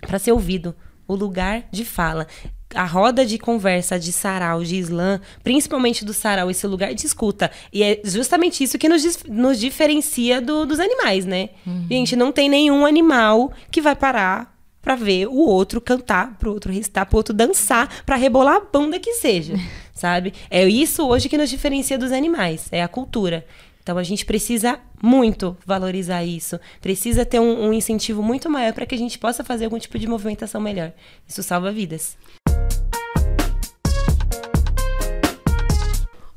para 0.00 0.18
ser 0.18 0.32
ouvido. 0.32 0.74
O 1.06 1.14
lugar 1.14 1.64
de 1.72 1.84
fala 1.84 2.26
a 2.74 2.84
roda 2.84 3.26
de 3.26 3.38
conversa 3.38 3.98
de 3.98 4.12
sarau, 4.12 4.62
de 4.62 4.76
islã, 4.76 5.20
principalmente 5.42 6.04
do 6.04 6.12
sarau, 6.12 6.50
esse 6.50 6.66
lugar 6.66 6.94
de 6.94 7.04
escuta. 7.04 7.50
E 7.72 7.82
é 7.82 8.00
justamente 8.04 8.62
isso 8.62 8.78
que 8.78 8.88
nos, 8.88 9.24
nos 9.24 9.58
diferencia 9.58 10.40
do, 10.40 10.64
dos 10.64 10.78
animais, 10.78 11.24
né? 11.24 11.50
Uhum. 11.66 11.86
Gente, 11.90 12.14
não 12.14 12.30
tem 12.30 12.48
nenhum 12.48 12.86
animal 12.86 13.52
que 13.70 13.80
vai 13.80 13.96
parar 13.96 14.49
para 14.82 14.94
ver 14.94 15.26
o 15.26 15.36
outro 15.36 15.80
cantar, 15.80 16.36
pro 16.38 16.52
outro 16.52 16.72
recitar, 16.72 17.06
pro 17.06 17.16
outro 17.16 17.34
dançar, 17.34 18.02
para 18.04 18.16
rebolar 18.16 18.56
a 18.56 18.60
bunda 18.60 18.98
que 18.98 19.14
seja, 19.14 19.54
sabe? 19.92 20.32
É 20.50 20.66
isso 20.66 21.06
hoje 21.06 21.28
que 21.28 21.38
nos 21.38 21.50
diferencia 21.50 21.98
dos 21.98 22.12
animais, 22.12 22.68
é 22.72 22.82
a 22.82 22.88
cultura. 22.88 23.44
Então 23.82 23.96
a 23.96 24.02
gente 24.02 24.24
precisa 24.24 24.78
muito 25.02 25.56
valorizar 25.66 26.22
isso, 26.22 26.60
precisa 26.80 27.24
ter 27.24 27.40
um, 27.40 27.68
um 27.68 27.72
incentivo 27.72 28.22
muito 28.22 28.48
maior 28.48 28.72
para 28.72 28.86
que 28.86 28.94
a 28.94 28.98
gente 28.98 29.18
possa 29.18 29.42
fazer 29.42 29.64
algum 29.64 29.78
tipo 29.78 29.98
de 29.98 30.06
movimentação 30.06 30.60
melhor. 30.60 30.92
Isso 31.26 31.42
salva 31.42 31.72
vidas. 31.72 32.16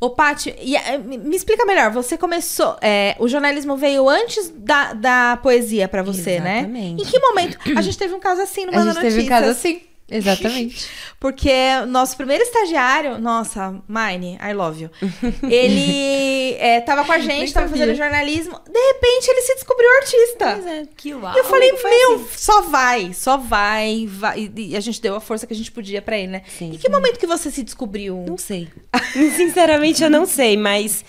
Ô, 0.04 0.10
Paty, 0.10 0.50
eh, 0.50 0.98
me 0.98 1.34
explica 1.34 1.66
melhor. 1.66 1.90
Você 1.92 2.18
começou. 2.18 2.76
É, 2.82 3.16
o 3.20 3.28
jornalismo 3.30 3.78
veio 3.78 4.10
antes 4.10 4.50
da, 4.50 4.92
da 4.92 5.40
poesia 5.42 5.88
para 5.88 6.04
você, 6.04 6.32
Exatamente. 6.32 6.44
né? 6.44 6.58
Exatamente. 6.60 7.04
Em 7.04 7.06
que 7.06 7.20
momento? 7.20 7.58
A 7.78 7.82
gente 7.82 7.98
teve 7.98 8.14
um 8.14 8.20
caso 8.20 8.42
assim 8.42 8.66
no 8.66 8.74
Manda 8.74 8.92
A 8.92 8.94
gente 8.96 9.02
teve 9.02 9.22
um 9.22 9.28
caso 9.28 9.50
assim. 9.50 9.82
Exatamente. 10.14 10.88
Porque 11.20 11.52
nosso 11.88 12.16
primeiro 12.16 12.44
estagiário, 12.44 13.18
nossa, 13.18 13.82
Mine, 13.88 14.38
I 14.42 14.54
love 14.54 14.84
you. 14.84 14.90
Ele 15.50 16.54
é, 16.60 16.82
tava 16.82 17.04
com 17.04 17.12
a 17.12 17.20
gente, 17.20 17.54
tava 17.54 17.68
fazendo 17.68 17.96
jornalismo. 17.96 18.60
De 18.70 18.80
repente 18.80 19.30
ele 19.30 19.42
se 19.42 19.56
descobriu 19.56 19.90
artista. 19.98 20.52
Pois 20.54 20.68
é, 20.68 20.84
que 20.96 21.14
uau. 21.14 21.34
E 21.34 21.40
eu 21.40 21.44
falei, 21.46 21.72
meu, 21.72 22.16
assim? 22.16 22.28
só 22.36 22.62
vai, 22.64 23.14
só 23.14 23.38
vai, 23.38 24.06
vai. 24.08 24.52
E 24.56 24.76
a 24.76 24.80
gente 24.80 25.02
deu 25.02 25.16
a 25.16 25.22
força 25.22 25.48
que 25.48 25.54
a 25.54 25.56
gente 25.56 25.72
podia 25.72 26.02
para 26.02 26.18
ele, 26.18 26.28
né? 26.28 26.42
Sim, 26.48 26.74
em 26.74 26.78
que 26.78 26.90
momento 26.90 27.18
que 27.18 27.28
você 27.28 27.50
se 27.50 27.64
descobriu? 27.64 28.26
Não 28.28 28.38
sei. 28.38 28.68
Sinceramente, 29.36 30.04
eu 30.04 30.10
não 30.10 30.26
sei, 30.26 30.58
mas. 30.58 31.04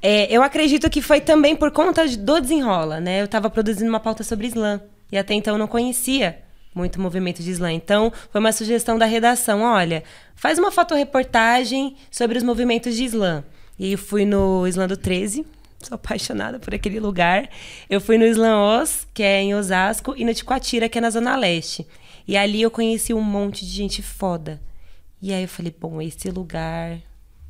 É, 0.00 0.32
eu 0.34 0.42
acredito 0.42 0.88
que 0.88 1.02
foi 1.02 1.20
também 1.20 1.56
por 1.56 1.72
conta 1.72 2.06
do 2.06 2.40
desenrola, 2.40 3.00
né? 3.00 3.20
Eu 3.20 3.24
estava 3.24 3.50
produzindo 3.50 3.88
uma 3.88 4.00
pauta 4.00 4.22
sobre 4.22 4.46
Islã. 4.46 4.80
E 5.10 5.18
até 5.18 5.34
então 5.34 5.54
eu 5.54 5.58
não 5.58 5.66
conhecia 5.66 6.38
muito 6.74 7.00
movimento 7.00 7.42
de 7.42 7.50
slam. 7.50 7.72
Então, 7.72 8.12
foi 8.30 8.40
uma 8.40 8.52
sugestão 8.52 8.98
da 8.98 9.06
redação: 9.06 9.62
olha, 9.62 10.04
faz 10.34 10.58
uma 10.58 10.70
fotoreportagem 10.70 11.96
sobre 12.10 12.38
os 12.38 12.44
movimentos 12.44 12.96
de 12.96 13.04
slam. 13.04 13.44
E 13.78 13.92
eu 13.92 13.98
fui 13.98 14.24
no 14.24 14.66
Slam 14.66 14.88
do 14.88 14.96
13, 14.96 15.46
sou 15.80 15.94
apaixonada 15.94 16.58
por 16.58 16.74
aquele 16.74 16.98
lugar. 16.98 17.48
Eu 17.88 18.00
fui 18.00 18.18
no 18.18 18.26
Slam 18.26 18.58
Oz, 18.58 19.06
que 19.14 19.22
é 19.22 19.40
em 19.40 19.54
Osasco, 19.54 20.14
e 20.16 20.24
no 20.24 20.34
Ticoatira, 20.34 20.88
que 20.88 20.98
é 20.98 21.00
na 21.00 21.10
Zona 21.10 21.36
Leste. 21.36 21.86
E 22.26 22.36
ali 22.36 22.60
eu 22.60 22.70
conheci 22.70 23.14
um 23.14 23.22
monte 23.22 23.64
de 23.64 23.70
gente 23.70 24.02
foda. 24.02 24.60
E 25.22 25.32
aí 25.32 25.42
eu 25.42 25.48
falei, 25.48 25.74
bom, 25.78 26.02
esse 26.02 26.30
lugar 26.30 26.98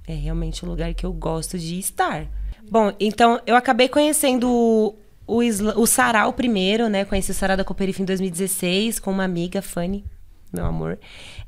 é 0.07 0.15
realmente 0.15 0.65
um 0.65 0.69
lugar 0.69 0.93
que 0.95 1.05
eu 1.05 1.13
gosto 1.13 1.59
de 1.59 1.79
estar. 1.79 2.27
Bom, 2.71 2.93
então 3.01 3.41
eu 3.47 3.57
acabei 3.57 3.89
conhecendo 3.89 4.95
o, 5.29 5.41
o 5.81 5.87
sarau 5.87 6.33
primeiro, 6.33 6.89
né? 6.89 7.05
Conheci 7.05 7.31
o 7.31 7.35
sarau 7.35 7.57
da 7.57 7.63
Cooperifa 7.63 8.01
em 8.01 8.05
2016 8.07 8.99
com 8.99 9.11
uma 9.11 9.25
amiga, 9.25 9.61
Fanny, 9.61 10.03
meu 10.51 10.65
amor. 10.65 10.99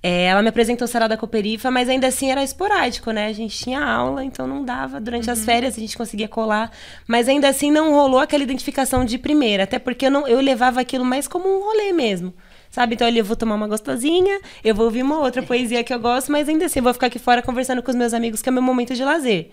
É, 0.03 0.27
ela 0.27 0.43
me 0.43 0.49
apresentou 0.49 0.85
o 0.85 0.88
sarau 0.88 1.09
da 1.09 1.16
Cooperifa, 1.16 1.71
mas 1.71 1.88
ainda 1.88 2.07
assim 2.07 2.31
era 2.31 2.45
esporádico, 2.45 3.11
né? 3.11 3.27
A 3.27 3.33
gente 3.33 3.57
tinha 3.57 3.83
aula, 3.83 4.23
então 4.23 4.47
não 4.47 4.62
dava. 4.62 5.01
Durante 5.01 5.27
uhum. 5.27 5.33
as 5.33 5.45
férias 5.45 5.77
a 5.77 5.81
gente 5.81 5.97
conseguia 5.97 6.29
colar, 6.29 6.71
mas 7.09 7.27
ainda 7.27 7.49
assim 7.49 7.71
não 7.71 7.93
rolou 7.93 8.21
aquela 8.21 8.43
identificação 8.43 9.05
de 9.05 9.16
primeira, 9.16 9.64
até 9.64 9.79
porque 9.79 10.07
eu, 10.07 10.11
não, 10.11 10.29
eu 10.29 10.40
levava 10.40 10.81
aquilo 10.81 11.05
mais 11.05 11.27
como 11.27 11.49
um 11.49 11.64
rolê 11.64 11.93
mesmo. 11.93 12.35
Sabe? 12.71 12.95
Então 12.95 13.09
eu 13.09 13.25
vou 13.25 13.35
tomar 13.35 13.57
uma 13.57 13.66
gostosinha, 13.66 14.40
eu 14.62 14.75
vou 14.75 14.85
ouvir 14.85 15.03
uma 15.03 15.19
outra 15.19 15.43
poesia 15.43 15.83
que 15.83 15.93
eu 15.93 15.99
gosto, 15.99 16.31
mas 16.31 16.49
ainda 16.49 16.66
assim 16.66 16.79
eu 16.79 16.85
vou 16.85 16.93
ficar 16.93 17.09
aqui 17.09 17.19
fora 17.19 17.43
conversando 17.43 17.83
com 17.83 17.90
os 17.90 17.97
meus 17.97 18.14
amigos, 18.14 18.43
que 18.43 18.49
é 18.49 18.53
meu 18.53 18.62
momento 18.62 18.95
de 18.95 19.03
lazer. 19.03 19.51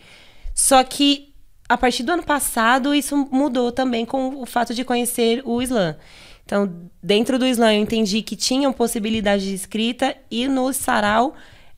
Só 0.53 0.83
que 0.83 1.26
a 1.69 1.77
partir 1.77 2.03
do 2.03 2.11
ano 2.11 2.23
passado, 2.23 2.95
isso 2.95 3.27
mudou 3.31 3.71
também 3.71 4.05
com 4.05 4.41
o 4.41 4.45
fato 4.45 4.73
de 4.73 4.85
conhecer 4.85 5.41
o 5.45 5.61
Islã. 5.61 5.97
Então, 6.45 6.73
dentro 7.03 7.37
do 7.37 7.45
Islã, 7.45 7.73
eu 7.73 7.81
entendi 7.81 8.21
que 8.21 8.35
tinham 8.35 8.71
possibilidade 8.71 9.43
de 9.43 9.53
escrita 9.53 10.15
e 10.31 10.47
no 10.47 10.71
sarau 10.71 11.35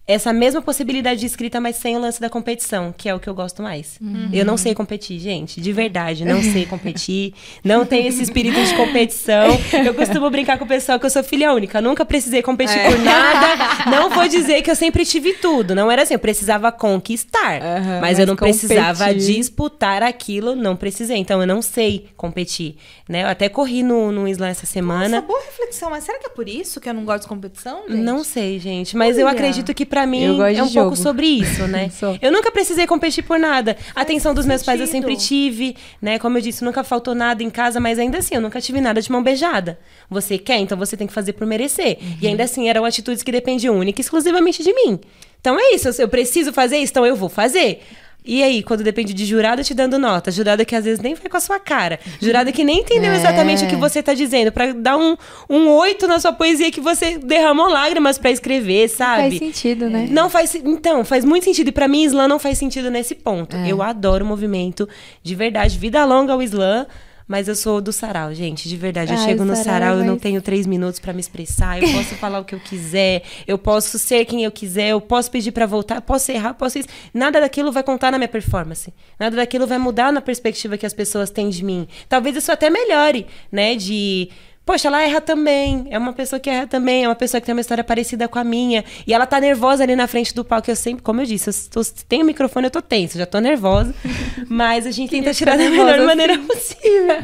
essa 0.09 0.33
mesma 0.33 0.59
possibilidade 0.59 1.19
de 1.19 1.27
escrita, 1.27 1.61
mas 1.61 1.75
sem 1.75 1.95
o 1.95 1.99
lance 1.99 2.19
da 2.19 2.31
competição, 2.31 2.91
que 2.97 3.07
é 3.07 3.13
o 3.13 3.19
que 3.19 3.29
eu 3.29 3.33
gosto 3.35 3.61
mais. 3.61 3.95
Uhum. 4.01 4.31
Eu 4.33 4.43
não 4.43 4.57
sei 4.57 4.73
competir, 4.73 5.19
gente, 5.19 5.61
de 5.61 5.71
verdade, 5.71 6.25
não 6.25 6.41
sei 6.41 6.65
competir, 6.65 7.35
não 7.63 7.85
tenho 7.85 8.07
esse 8.07 8.23
espírito 8.23 8.59
de 8.59 8.73
competição. 8.75 9.49
Eu 9.85 9.93
costumo 9.93 10.27
brincar 10.31 10.57
com 10.57 10.65
o 10.65 10.67
pessoal 10.67 10.99
que 10.99 11.05
eu 11.05 11.11
sou 11.11 11.23
filha 11.23 11.53
única, 11.53 11.79
nunca 11.79 12.03
precisei 12.03 12.41
competir 12.41 12.79
é. 12.79 12.89
por 12.89 12.97
nada. 12.97 13.85
Não 13.91 14.09
vou 14.09 14.27
dizer 14.27 14.63
que 14.63 14.71
eu 14.71 14.75
sempre 14.75 15.05
tive 15.05 15.33
tudo, 15.33 15.75
não 15.75 15.91
era 15.91 16.01
assim, 16.01 16.15
eu 16.15 16.19
precisava 16.19 16.71
conquistar, 16.71 17.61
uhum, 17.61 17.89
mas, 17.91 18.01
mas, 18.01 18.19
eu 18.19 18.25
não 18.25 18.35
competir. 18.35 18.67
precisava 18.67 19.13
disputar 19.13 20.01
aquilo, 20.01 20.55
não 20.55 20.75
precisei. 20.75 21.17
Então 21.17 21.39
eu 21.39 21.45
não 21.45 21.61
sei 21.61 22.07
competir, 22.17 22.77
né? 23.07 23.23
Eu 23.23 23.27
até 23.27 23.47
corri 23.47 23.83
no, 23.83 24.11
no 24.11 24.27
Islã 24.27 24.47
essa 24.47 24.65
semana. 24.65 25.07
Nossa, 25.07 25.21
boa 25.21 25.41
reflexão, 25.45 25.91
mas 25.91 26.03
será 26.03 26.17
que 26.17 26.25
é 26.25 26.29
por 26.29 26.49
isso 26.49 26.81
que 26.81 26.89
eu 26.89 26.93
não 26.95 27.05
gosto 27.05 27.23
de 27.23 27.27
competição, 27.27 27.83
gente? 27.87 28.01
Não 28.01 28.23
sei, 28.23 28.57
gente, 28.57 28.97
mas 28.97 29.15
Olha. 29.15 29.21
eu 29.21 29.27
acredito 29.27 29.71
que 29.71 29.85
pra 29.85 29.98
para 29.99 30.07
mim 30.07 30.23
é 30.23 30.63
um 30.63 30.67
jogo. 30.67 30.71
pouco 30.71 30.95
sobre 30.95 31.27
isso, 31.27 31.67
né? 31.67 31.91
eu 32.21 32.31
nunca 32.31 32.51
precisei 32.51 32.87
competir 32.87 33.23
por 33.23 33.37
nada. 33.37 33.75
A 33.93 34.01
atenção 34.01 34.33
dos 34.33 34.45
meus 34.45 34.63
pais 34.63 34.79
eu 34.79 34.87
sempre 34.87 35.17
tive, 35.17 35.75
né? 36.01 36.17
Como 36.17 36.37
eu 36.37 36.41
disse, 36.41 36.63
nunca 36.63 36.83
faltou 36.83 37.13
nada 37.13 37.43
em 37.43 37.49
casa, 37.49 37.79
mas 37.79 37.99
ainda 37.99 38.19
assim, 38.19 38.35
eu 38.35 38.41
nunca 38.41 38.61
tive 38.61 38.79
nada 38.79 39.01
de 39.01 39.11
mão 39.11 39.21
beijada. 39.21 39.77
Você 40.09 40.37
quer, 40.37 40.57
então 40.59 40.77
você 40.77 40.95
tem 40.95 41.05
que 41.05 41.13
fazer 41.13 41.33
por 41.33 41.45
merecer. 41.45 41.97
Uhum. 42.01 42.17
E 42.21 42.27
ainda 42.27 42.43
assim, 42.43 42.69
eram 42.69 42.85
atitudes 42.85 43.21
que 43.21 43.31
dependiam 43.31 43.77
única 43.77 43.99
e 43.99 44.03
exclusivamente 44.03 44.63
de 44.63 44.73
mim. 44.73 44.99
Então 45.41 45.57
é 45.59 45.73
isso, 45.73 45.89
eu 46.01 46.07
preciso 46.07 46.53
fazer 46.53 46.77
isso, 46.77 46.91
então 46.91 47.05
eu 47.05 47.15
vou 47.15 47.29
fazer. 47.29 47.81
E 48.29 48.43
aí, 48.43 48.61
quando 48.61 48.83
depende 48.83 49.11
de 49.11 49.25
jurado 49.25 49.63
te 49.63 49.73
dando 49.73 49.97
nota, 49.97 50.29
jurado 50.29 50.63
que 50.63 50.75
às 50.75 50.85
vezes 50.85 50.99
nem 50.99 51.15
vai 51.15 51.27
com 51.27 51.37
a 51.37 51.39
sua 51.39 51.59
cara, 51.59 51.99
jurado 52.21 52.53
que 52.53 52.63
nem 52.63 52.81
entendeu 52.81 53.09
é. 53.11 53.15
exatamente 53.15 53.65
o 53.65 53.67
que 53.67 53.75
você 53.75 54.03
tá 54.03 54.13
dizendo, 54.13 54.51
para 54.51 54.71
dar 54.71 54.97
um, 54.97 55.17
um 55.49 55.67
oito 55.69 56.07
na 56.07 56.19
sua 56.19 56.31
poesia 56.31 56.71
que 56.71 56.79
você 56.79 57.17
derramou 57.17 57.67
lágrimas 57.67 58.19
para 58.19 58.29
escrever, 58.29 58.87
sabe? 58.87 59.39
Faz 59.39 59.39
sentido, 59.39 59.89
né? 59.89 60.07
Não 60.11 60.29
faz, 60.29 60.53
então, 60.53 61.03
faz 61.03 61.25
muito 61.25 61.43
sentido. 61.43 61.69
E 61.69 61.71
para 61.71 61.87
mim, 61.87 62.03
Islã 62.03 62.27
não 62.27 62.37
faz 62.37 62.59
sentido 62.59 62.91
nesse 62.91 63.15
ponto. 63.15 63.55
É. 63.55 63.67
Eu 63.67 63.81
adoro 63.81 64.23
o 64.23 64.27
movimento, 64.27 64.87
de 65.23 65.33
verdade, 65.33 65.79
vida 65.79 66.05
longa 66.05 66.31
ao 66.31 66.43
Islã. 66.43 66.85
Mas 67.29 67.47
eu 67.47 67.53
sou 67.53 67.79
do 67.79 67.93
sarau, 67.93 68.33
gente, 68.33 68.67
de 68.67 68.75
verdade. 68.75 69.13
Eu 69.13 69.19
Ai, 69.19 69.25
chego 69.25 69.45
no 69.45 69.55
sarau, 69.55 69.65
sarau 69.65 69.95
mas... 69.97 69.99
eu 69.99 70.11
não 70.11 70.17
tenho 70.17 70.41
três 70.41 70.65
minutos 70.65 70.99
para 70.99 71.13
me 71.13 71.19
expressar. 71.19 71.79
Eu 71.79 71.87
posso 71.93 72.15
falar 72.15 72.39
o 72.39 72.43
que 72.43 72.55
eu 72.55 72.59
quiser, 72.59 73.21
eu 73.45 73.55
posso 73.55 73.99
ser 73.99 74.25
quem 74.25 74.43
eu 74.43 74.51
quiser, 74.51 74.89
eu 74.89 74.99
posso 74.99 75.29
pedir 75.29 75.51
para 75.51 75.67
voltar, 75.67 75.97
eu 75.97 76.01
posso 76.01 76.31
errar, 76.31 76.55
posso 76.55 76.79
isso. 76.79 76.89
Nada 77.13 77.39
daquilo 77.39 77.71
vai 77.71 77.83
contar 77.83 78.11
na 78.11 78.17
minha 78.17 78.27
performance. 78.27 78.91
Nada 79.19 79.35
daquilo 79.35 79.67
vai 79.67 79.77
mudar 79.77 80.11
na 80.11 80.21
perspectiva 80.21 80.75
que 80.75 80.87
as 80.87 80.93
pessoas 80.93 81.29
têm 81.29 81.49
de 81.49 81.63
mim. 81.63 81.87
Talvez 82.09 82.35
isso 82.35 82.51
até 82.51 82.67
melhore, 82.67 83.27
né? 83.51 83.75
De 83.75 84.29
Poxa, 84.69 84.87
ela 84.87 85.01
erra 85.01 85.19
também. 85.19 85.87
É 85.89 85.97
uma 85.97 86.13
pessoa 86.13 86.39
que 86.39 86.47
erra 86.47 86.67
também. 86.67 87.03
É 87.03 87.07
uma 87.07 87.15
pessoa 87.15 87.41
que 87.41 87.47
tem 87.47 87.55
uma 87.55 87.61
história 87.61 87.83
parecida 87.83 88.27
com 88.27 88.37
a 88.37 88.43
minha. 88.43 88.85
E 89.07 89.11
ela 89.11 89.25
tá 89.25 89.39
nervosa 89.39 89.81
ali 89.81 89.95
na 89.95 90.05
frente 90.05 90.31
do 90.31 90.45
palco. 90.45 90.69
Eu 90.69 90.75
sempre, 90.75 91.01
como 91.01 91.19
eu 91.21 91.25
disse, 91.25 91.49
eu 91.49 91.53
tô, 91.71 91.91
tenho 92.07 92.21
o 92.21 92.25
microfone, 92.27 92.67
eu 92.67 92.69
tô 92.69 92.79
tenso, 92.79 93.17
já 93.17 93.25
tô 93.25 93.39
nervosa. 93.39 93.95
Mas 94.47 94.85
a 94.85 94.91
gente 94.91 95.09
tenta 95.09 95.33
tirar 95.33 95.57
da 95.57 95.67
melhor 95.67 95.95
assim. 95.95 96.05
maneira 96.05 96.37
possível. 96.37 97.17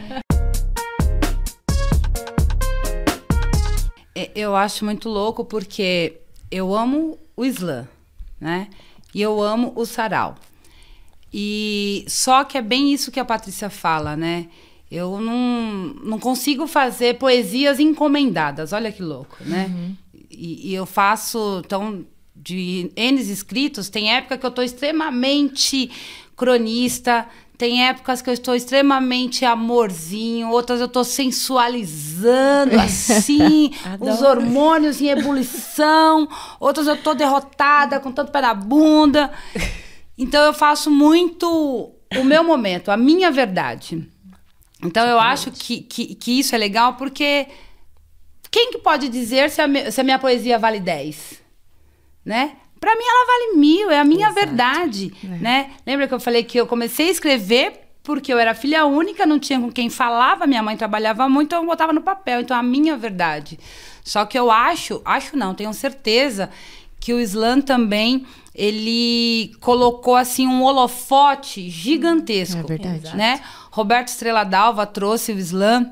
É, 4.16 4.32
eu 4.34 4.56
acho 4.56 4.84
muito 4.84 5.08
louco 5.08 5.46
porque 5.46 6.14
eu 6.50 6.74
amo 6.74 7.16
o 7.38 7.46
slam, 7.46 7.88
né? 8.42 8.70
E 9.14 9.22
eu 9.22 9.40
amo 9.40 9.72
o 9.76 9.86
sarau. 9.86 10.34
E 11.32 12.06
só 12.08 12.44
que 12.44 12.58
é 12.58 12.62
bem 12.64 12.92
isso 12.92 13.12
que 13.12 13.20
a 13.20 13.26
Patrícia 13.26 13.70
fala, 13.70 14.18
né? 14.18 14.48
Eu 14.96 15.20
não, 15.20 15.94
não 16.04 16.20
consigo 16.20 16.68
fazer 16.68 17.18
poesias 17.18 17.80
encomendadas, 17.80 18.72
olha 18.72 18.92
que 18.92 19.04
louco, 19.04 19.38
né? 19.42 19.66
Uhum. 19.70 19.96
E, 20.32 20.72
e, 20.72 20.74
eu 20.74 20.86
faço, 20.86 21.62
então, 21.66 22.06
de 22.36 22.92
N 22.96 23.22
escritos, 23.22 23.90
tem 23.90 24.14
época 24.14 24.38
que 24.38 24.46
eu 24.46 24.50
estou 24.50 24.64
extremamente 24.64 25.92
cronista, 26.36 27.28
Tem 27.58 27.88
épocas 27.88 28.22
que 28.22 28.30
eu 28.30 28.34
estou 28.34 28.54
extremamente 28.54 29.46
amorzinho, 29.46 30.50
outras 30.50 30.82
eu 30.82 30.88
estou 30.88 31.06
sensualizando 31.06 32.76
assim, 32.80 33.72
os 34.00 34.22
hormônios 34.22 35.00
em 35.00 35.08
ebulição, 35.08 36.28
outras 36.60 36.86
eu 36.88 36.96
estou 36.96 37.16
derrotada 37.16 38.00
com 38.02 38.12
tanto 38.12 38.32
pé 38.32 38.42
na 38.42 38.54
bunda. 38.54 39.32
Então 40.18 40.44
eu 40.44 40.54
faço 40.54 40.92
muito 40.92 41.48
o 42.18 42.24
meu 42.24 42.44
momento, 42.44 42.92
a 42.92 42.98
minha 42.98 43.32
verdade. 43.32 44.06
Então 44.84 45.08
eu 45.08 45.20
acho 45.20 45.52
que, 45.52 45.82
que, 45.82 46.16
que, 46.16 46.40
isso 46.40 46.54
é 46.54 46.58
legal 46.58 46.96
porque 46.96 47.48
quem 48.52 48.72
que 48.72 48.78
pode 48.78 49.10
dizer 49.10 49.50
se 49.50 49.62
a, 49.62 49.92
se 49.92 50.02
a 50.02 50.04
minha 50.04 50.20
poesia 50.20 50.60
vale 50.60 50.80
10? 50.80 51.42
Né? 52.24 52.54
Para 52.80 52.96
mim 52.96 53.04
ela 53.04 53.26
vale 53.26 53.58
mil, 53.58 53.90
é 53.90 54.00
a 54.00 54.04
minha 54.04 54.28
Exato. 54.30 54.46
verdade, 54.46 55.14
é. 55.24 55.28
né? 55.28 55.72
Lembra 55.86 56.08
que 56.08 56.14
eu 56.14 56.20
falei 56.20 56.44
que 56.44 56.60
eu 56.60 56.68
comecei 56.68 57.08
a 57.08 57.12
escrever 57.12 57.86
porque 58.04 58.32
eu 58.32 58.38
era 58.38 58.54
filha 58.54 58.86
única, 58.86 59.26
não 59.26 59.40
tinha 59.40 59.60
com 59.60 59.72
quem 59.72 59.90
falava, 59.90 60.46
minha 60.46 60.62
mãe 60.62 60.78
trabalhava 60.78 61.28
muito, 61.28 61.48
então 61.48 61.62
eu 61.62 61.66
botava 61.66 61.92
no 61.92 62.02
papel, 62.02 62.42
então 62.42 62.56
a 62.56 62.62
minha 62.62 62.96
verdade. 62.96 63.60
Só 64.04 64.26
que 64.26 64.38
eu 64.38 64.52
acho, 64.52 65.02
acho 65.04 65.36
não, 65.36 65.56
tenho 65.56 65.74
certeza 65.74 66.52
que 67.00 67.12
o 67.12 67.20
Islã 67.20 67.60
também 67.60 68.26
ele 68.56 69.54
colocou 69.60 70.16
assim 70.16 70.48
um 70.48 70.64
holofote 70.64 71.70
gigantesco, 71.70 72.62
é 72.62 72.64
verdade. 72.64 73.16
né? 73.16 73.42
Roberto 73.70 74.08
Estrela 74.08 74.46
Dalva 74.46 74.86
trouxe 74.86 75.34
o 75.34 75.38
Islã 75.38 75.92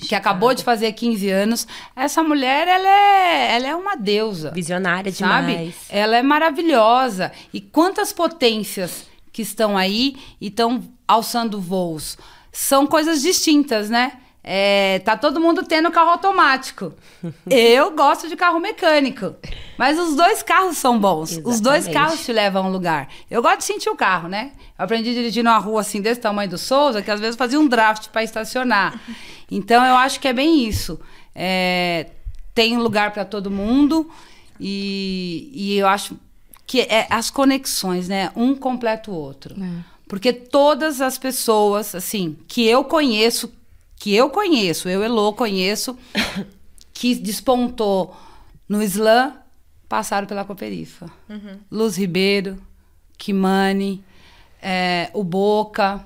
que 0.00 0.14
acabou 0.14 0.52
de 0.52 0.62
fazer 0.62 0.92
15 0.92 1.30
anos. 1.30 1.66
Essa 1.94 2.22
mulher, 2.22 2.66
ela 2.68 2.88
é, 2.88 3.56
ela 3.56 3.68
é 3.68 3.76
uma 3.76 3.96
deusa. 3.96 4.50
Visionária 4.50 5.10
sabe? 5.12 5.52
demais. 5.52 5.74
Ela 5.88 6.16
é 6.16 6.22
maravilhosa. 6.22 7.32
E 7.52 7.60
quantas 7.60 8.12
potências 8.12 9.06
que 9.32 9.42
estão 9.42 9.76
aí 9.76 10.16
e 10.40 10.48
estão 10.48 10.82
alçando 11.06 11.60
voos. 11.60 12.16
São 12.52 12.86
coisas 12.86 13.22
distintas, 13.22 13.90
né? 13.90 14.12
É, 14.46 14.98
tá 14.98 15.16
todo 15.16 15.40
mundo 15.40 15.62
tendo 15.62 15.90
carro 15.90 16.10
automático. 16.10 16.92
Eu 17.48 17.92
gosto 17.92 18.28
de 18.28 18.36
carro 18.36 18.60
mecânico. 18.60 19.34
Mas 19.78 19.98
os 19.98 20.14
dois 20.14 20.42
carros 20.42 20.76
são 20.76 20.98
bons. 20.98 21.32
Exatamente. 21.32 21.54
Os 21.54 21.60
dois 21.60 21.88
carros 21.88 22.22
te 22.22 22.30
levam 22.30 22.66
a 22.66 22.68
um 22.68 22.70
lugar. 22.70 23.08
Eu 23.30 23.40
gosto 23.40 23.58
de 23.58 23.64
sentir 23.64 23.88
o 23.88 23.96
carro, 23.96 24.28
né? 24.28 24.52
Eu 24.78 24.84
aprendi 24.84 25.08
a 25.08 25.14
dirigir 25.14 25.42
numa 25.42 25.56
rua 25.56 25.80
assim, 25.80 26.02
desse 26.02 26.20
tamanho 26.20 26.50
do 26.50 26.58
Souza, 26.58 27.00
que 27.00 27.10
às 27.10 27.20
vezes 27.20 27.36
fazia 27.36 27.58
um 27.58 27.66
draft 27.66 28.08
para 28.08 28.22
estacionar. 28.22 29.00
Então 29.50 29.82
eu 29.82 29.96
acho 29.96 30.20
que 30.20 30.28
é 30.28 30.32
bem 30.34 30.68
isso. 30.68 31.00
É, 31.34 32.10
tem 32.54 32.76
lugar 32.76 33.12
para 33.12 33.24
todo 33.24 33.50
mundo 33.50 34.10
e, 34.60 35.50
e, 35.52 35.78
eu 35.78 35.88
acho 35.88 36.16
que 36.66 36.82
é 36.82 37.06
as 37.10 37.30
conexões, 37.30 38.08
né? 38.08 38.30
Um 38.36 38.54
completa 38.54 39.10
o 39.10 39.14
outro. 39.14 39.54
É. 39.60 39.94
Porque 40.06 40.32
todas 40.32 41.00
as 41.00 41.18
pessoas, 41.18 41.94
assim, 41.94 42.36
que 42.46 42.66
eu 42.66 42.84
conheço, 42.84 43.52
que 44.04 44.14
eu 44.14 44.28
conheço, 44.28 44.86
eu, 44.86 45.02
Elô, 45.02 45.32
conheço, 45.32 45.96
que 46.92 47.14
despontou 47.14 48.14
no 48.68 48.82
Islã, 48.82 49.32
passaram 49.88 50.26
pela 50.26 50.44
Cooperifa. 50.44 51.10
Uhum. 51.26 51.58
Luz 51.70 51.96
Ribeiro, 51.96 52.60
Kimani, 53.16 54.04
é, 54.60 55.08
o 55.14 55.24
Boca, 55.24 56.04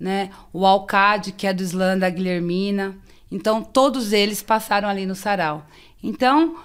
né? 0.00 0.30
O 0.54 0.64
Alcade, 0.64 1.32
que 1.32 1.46
é 1.46 1.52
do 1.52 1.62
Islã 1.62 1.98
da 1.98 2.08
Guilhermina. 2.08 2.96
Então, 3.30 3.62
todos 3.62 4.14
eles 4.14 4.42
passaram 4.42 4.88
ali 4.88 5.04
no 5.04 5.14
sarau. 5.14 5.66
Então, 6.02 6.56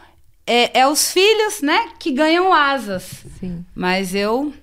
é, 0.48 0.80
é 0.80 0.88
os 0.88 1.12
filhos, 1.12 1.62
né, 1.62 1.90
que 2.00 2.10
ganham 2.10 2.54
asas. 2.54 3.26
Sim. 3.38 3.66
Mas 3.76 4.16
eu 4.16 4.54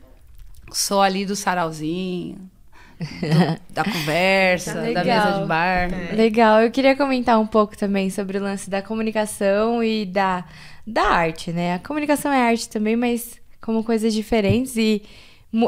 sou 0.72 1.02
ali 1.02 1.26
do 1.26 1.36
sarauzinho, 1.36 2.38
do, 2.98 3.74
da 3.74 3.84
conversa, 3.84 4.74
tá 4.74 4.92
da 4.92 5.04
mesa 5.04 5.40
de 5.40 5.46
bar. 5.46 5.92
É. 5.92 6.14
Legal. 6.14 6.62
Eu 6.62 6.70
queria 6.70 6.96
comentar 6.96 7.38
um 7.40 7.46
pouco 7.46 7.76
também 7.76 8.10
sobre 8.10 8.38
o 8.38 8.42
lance 8.42 8.70
da 8.70 8.82
comunicação 8.82 9.82
e 9.82 10.04
da, 10.04 10.44
da 10.86 11.02
arte, 11.02 11.52
né? 11.52 11.74
A 11.74 11.78
comunicação 11.78 12.32
é 12.32 12.48
arte 12.48 12.68
também, 12.68 12.96
mas 12.96 13.40
como 13.60 13.82
coisas 13.84 14.14
diferentes 14.14 14.76
e 14.76 15.02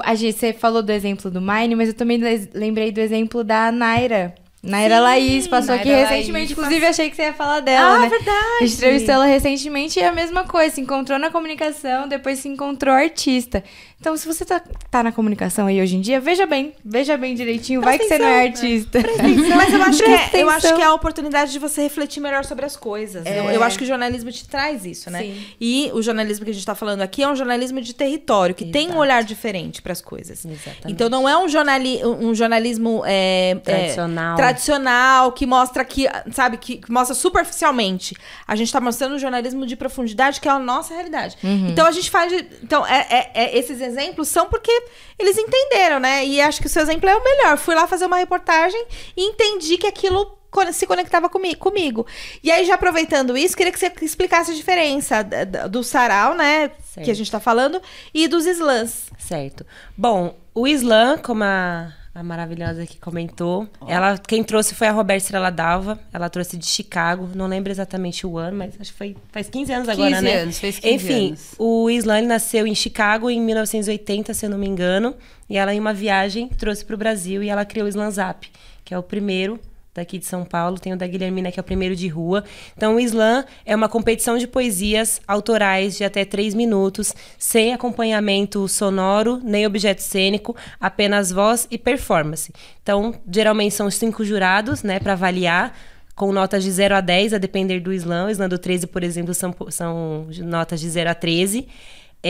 a 0.05 0.14
gente, 0.14 0.38
você 0.38 0.53
falou 0.53 0.83
do 0.83 0.91
exemplo 0.91 1.31
do 1.31 1.41
Mine, 1.41 1.75
mas 1.75 1.88
eu 1.88 1.95
também 1.95 2.21
lembrei 2.53 2.93
do 2.93 3.01
exemplo 3.01 3.43
da 3.43 3.73
Naira. 3.73 4.35
Naira 4.61 4.97
Sim, 4.97 5.03
Laís 5.03 5.47
passou 5.47 5.77
Naira 5.77 5.83
aqui 5.83 5.91
recentemente, 5.91 6.33
Laís, 6.33 6.51
inclusive 6.51 6.87
achei 6.87 7.09
que 7.09 7.17
você 7.17 7.23
ia 7.23 7.33
falar 7.33 7.61
dela, 7.61 7.95
ah, 7.95 7.99
né? 8.01 8.09
verdade. 8.09 8.57
A 8.61 8.67
gente 8.67 8.77
entrevistou 8.77 9.14
ela 9.14 9.25
recentemente 9.25 10.01
e 10.01 10.03
é 10.03 10.09
a 10.09 10.12
mesma 10.12 10.45
coisa, 10.45 10.75
se 10.75 10.81
encontrou 10.81 11.19
na 11.19 11.31
comunicação, 11.31 12.09
depois 12.09 12.41
se 12.41 12.49
encontrou 12.49 12.93
artista. 12.93 13.62
Então, 14.01 14.17
se 14.17 14.29
você 14.29 14.45
tá, 14.45 14.63
tá 14.91 15.03
na 15.03 15.11
comunicação 15.11 15.67
aí 15.67 15.83
hoje 15.83 15.97
em 15.97 16.01
dia, 16.01 16.21
veja 16.21 16.47
bem, 16.47 16.73
veja 16.85 17.17
bem 17.17 17.35
direitinho, 17.35 17.81
Presta 17.81 17.99
vai 17.99 18.09
que 18.09 18.15
atenção, 18.15 18.29
você 18.29 18.33
não 18.33 18.39
é 18.39 18.47
artista. 18.47 18.99
Né? 19.01 19.57
Mas 19.57 19.75
eu 19.75 19.83
acho, 19.83 20.05
que 20.05 20.11
é, 20.11 20.43
eu 20.43 20.51
acho 20.51 20.75
que 20.77 20.83
é 20.83 20.85
a 20.85 20.95
oportunidade 20.95 21.51
de 21.51 21.59
você 21.59 21.83
refletir 21.83 22.21
melhor 22.21 22.45
sobre 22.45 22.65
as 22.65 22.77
coisas. 22.77 23.27
É. 23.27 23.41
Eu, 23.41 23.51
eu, 23.51 23.63
acho 23.63 23.77
que 23.77 23.83
o 23.83 23.87
jornalismo 23.87 24.31
te 24.31 24.47
traz 24.47 24.85
isso, 24.85 25.11
né? 25.11 25.23
Sim. 25.23 25.45
E 25.61 25.91
o 25.93 26.01
jornalismo 26.01 26.45
que 26.45 26.53
a 26.53 26.55
gente 26.55 26.65
tá 26.65 26.77
falando 26.77 27.03
aqui 27.03 27.25
é 27.25 27.29
um 27.29 27.35
jornalismo 27.35 27.81
de 27.81 27.93
território, 27.93 28.55
que 28.55 28.63
Exato. 28.63 28.73
tem 28.73 28.93
um 28.93 28.99
olhar 28.99 29.25
diferente 29.25 29.83
para 29.83 29.93
as 29.93 30.01
coisas. 30.01 30.45
Exatamente. 30.45 30.93
Então, 30.93 31.09
não 31.09 31.29
é 31.29 31.37
um, 31.37 31.49
jornali 31.49 32.01
um 32.05 32.33
jornalismo 32.33 33.03
é, 33.05 33.51
é 33.51 33.55
tradicional. 33.57 34.37
tradicional, 34.37 35.33
que 35.33 35.45
mostra 35.45 35.85
que, 35.85 36.07
sabe, 36.31 36.57
que 36.57 36.81
mostra 36.89 37.17
superficialmente. 37.17 38.15
A 38.47 38.55
gente 38.55 38.73
tá 38.73 38.81
mostrando 38.81 39.17
um 39.17 39.19
jornalismo 39.19 39.67
de 39.67 39.75
profundidade, 39.75 40.41
que 40.41 40.47
é 40.47 40.53
a 40.53 40.59
nossa 40.61 40.95
realidade. 40.95 41.37
Uhum. 41.43 41.71
Então, 41.71 41.85
a 41.85 41.91
gente 41.91 42.09
faz. 42.09 42.33
Então, 42.63 42.87
é, 42.87 43.07
é, 43.11 43.31
é 43.35 43.59
esses 43.59 43.88
exemplos 43.88 44.29
são 44.29 44.48
porque 44.48 44.70
eles 45.18 45.37
entenderam, 45.37 45.98
né? 45.98 46.24
E 46.24 46.40
acho 46.40 46.61
que 46.61 46.66
o 46.66 46.70
seu 46.70 46.83
exemplo 46.83 47.09
é 47.09 47.16
o 47.16 47.24
melhor. 47.24 47.57
Fui 47.57 47.74
lá 47.74 47.87
fazer 47.87 48.07
uma 48.07 48.18
reportagem 48.18 48.87
e 49.16 49.24
entendi 49.24 49.77
que 49.79 49.87
aquilo 49.87 50.38
se 50.72 50.87
conectava 50.87 51.29
comigo. 51.29 52.07
E 52.42 52.51
aí, 52.51 52.64
já 52.64 52.74
aproveitando 52.74 53.37
isso, 53.37 53.57
queria 53.57 53.72
que 53.72 53.79
você 53.79 53.92
explicasse 54.01 54.51
a 54.51 54.55
diferença 54.55 55.22
do 55.68 55.83
sarau, 55.85 56.35
né? 56.35 56.70
Certo. 56.83 57.05
Que 57.05 57.11
a 57.11 57.14
gente 57.14 57.31
tá 57.31 57.38
falando, 57.38 57.83
e 58.14 58.27
dos 58.27 58.46
slams. 58.46 59.11
Certo. 59.18 59.66
Bom, 59.96 60.38
o 60.55 60.66
slam, 60.66 61.18
como 61.18 61.44
a 61.44 61.92
a 62.19 62.23
maravilhosa 62.23 62.85
que 62.85 62.99
comentou. 62.99 63.69
Oh. 63.81 63.89
Ela, 63.89 64.19
quem 64.19 64.43
trouxe 64.43 64.75
foi 64.75 64.89
a 64.89 64.91
Roberta 64.91 65.23
Estrela 65.23 65.51
Dalva. 65.53 66.01
Ela 66.13 66.29
trouxe 66.29 66.57
de 66.57 66.67
Chicago. 66.67 67.31
Não 67.33 67.47
lembro 67.47 67.71
exatamente 67.71 68.27
o 68.27 68.37
ano, 68.37 68.57
mas 68.57 68.75
acho 68.81 68.91
que 68.91 68.99
foi 68.99 69.17
faz 69.31 69.49
15 69.49 69.73
anos 69.73 69.89
agora, 69.89 70.11
15 70.11 70.23
né? 70.23 70.35
Anos, 70.39 70.59
fez 70.59 70.81
15 70.81 70.95
Enfim, 70.95 71.27
anos. 71.29 71.55
o 71.57 71.89
Islan 71.89 72.23
nasceu 72.23 72.67
em 72.67 72.75
Chicago 72.75 73.31
em 73.31 73.41
1980, 73.41 74.35
se 74.35 74.45
eu 74.45 74.51
não 74.51 74.59
me 74.59 74.67
engano. 74.67 75.15
E 75.49 75.57
ela, 75.57 75.73
em 75.73 75.79
uma 75.79 75.95
viagem, 75.95 76.49
trouxe 76.49 76.85
para 76.85 76.95
o 76.95 76.99
Brasil 76.99 77.41
e 77.41 77.49
ela 77.49 77.65
criou 77.65 77.87
o 77.87 77.89
Islan 77.89 78.11
Zap, 78.11 78.51
que 78.85 78.93
é 78.93 78.99
o 78.99 79.03
primeiro 79.03 79.61
daqui 79.94 80.18
de 80.18 80.27
São 80.27 80.44
Paulo, 80.44 80.79
tem 80.79 80.92
o 80.92 80.96
da 80.96 81.07
Guilhermina, 81.07 81.51
que 81.51 81.59
é 81.59 81.62
o 81.62 81.64
primeiro 81.64 81.96
de 81.96 82.09
rua. 82.09 82.44
Então, 82.77 82.96
o 82.96 83.01
slam 83.01 83.44
é 83.64 83.74
uma 83.74 83.88
competição 83.88 84.38
de 84.38 84.46
poesias 84.46 85.20
autorais 85.27 85.96
de 85.96 86.05
até 86.05 86.24
três 86.24 86.55
minutos, 86.55 87.14
sem 87.38 87.72
acompanhamento 87.72 88.66
sonoro, 88.68 89.40
nem 89.42 89.66
objeto 89.66 90.01
cênico, 90.01 90.55
apenas 90.81 91.33
voz 91.33 91.66
e 91.70 91.79
performance. 91.79 92.53
Então, 92.83 93.14
geralmente 93.31 93.74
são 93.74 93.90
cinco 93.90 94.24
jurados, 94.24 94.83
né, 94.83 95.01
para 95.01 95.14
avaliar 95.14 95.74
com 96.18 96.33
notas 96.33 96.64
de 96.64 96.70
0 96.70 96.96
a 96.96 97.01
10, 97.01 97.35
a 97.35 97.38
depender 97.38 97.79
do 97.79 97.92
slam. 97.92 98.27
O 98.27 98.31
slam 98.31 98.48
do 98.48 98.59
13, 98.59 98.88
por 98.88 99.05
exemplo, 99.05 99.33
são, 99.33 99.55
são 99.70 100.27
notas 100.42 100.81
de 100.81 100.90
0 100.90 101.11
a 101.11 101.14
13. 101.14 101.68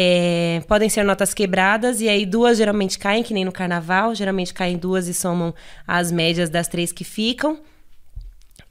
É, 0.01 0.63
podem 0.69 0.89
ser 0.89 1.03
notas 1.03 1.35
quebradas, 1.35 2.01
e 2.01 2.09
aí 2.09 2.25
duas 2.25 2.57
geralmente 2.57 2.97
caem, 2.97 3.21
que 3.21 3.35
nem 3.35 3.45
no 3.45 3.51
carnaval, 3.51 4.15
geralmente 4.15 4.55
caem 4.55 4.79
duas 4.79 5.09
e 5.09 5.13
somam 5.13 5.53
as 5.85 6.13
médias 6.13 6.49
das 6.49 6.69
três 6.69 6.93
que 6.93 7.03
ficam. 7.03 7.59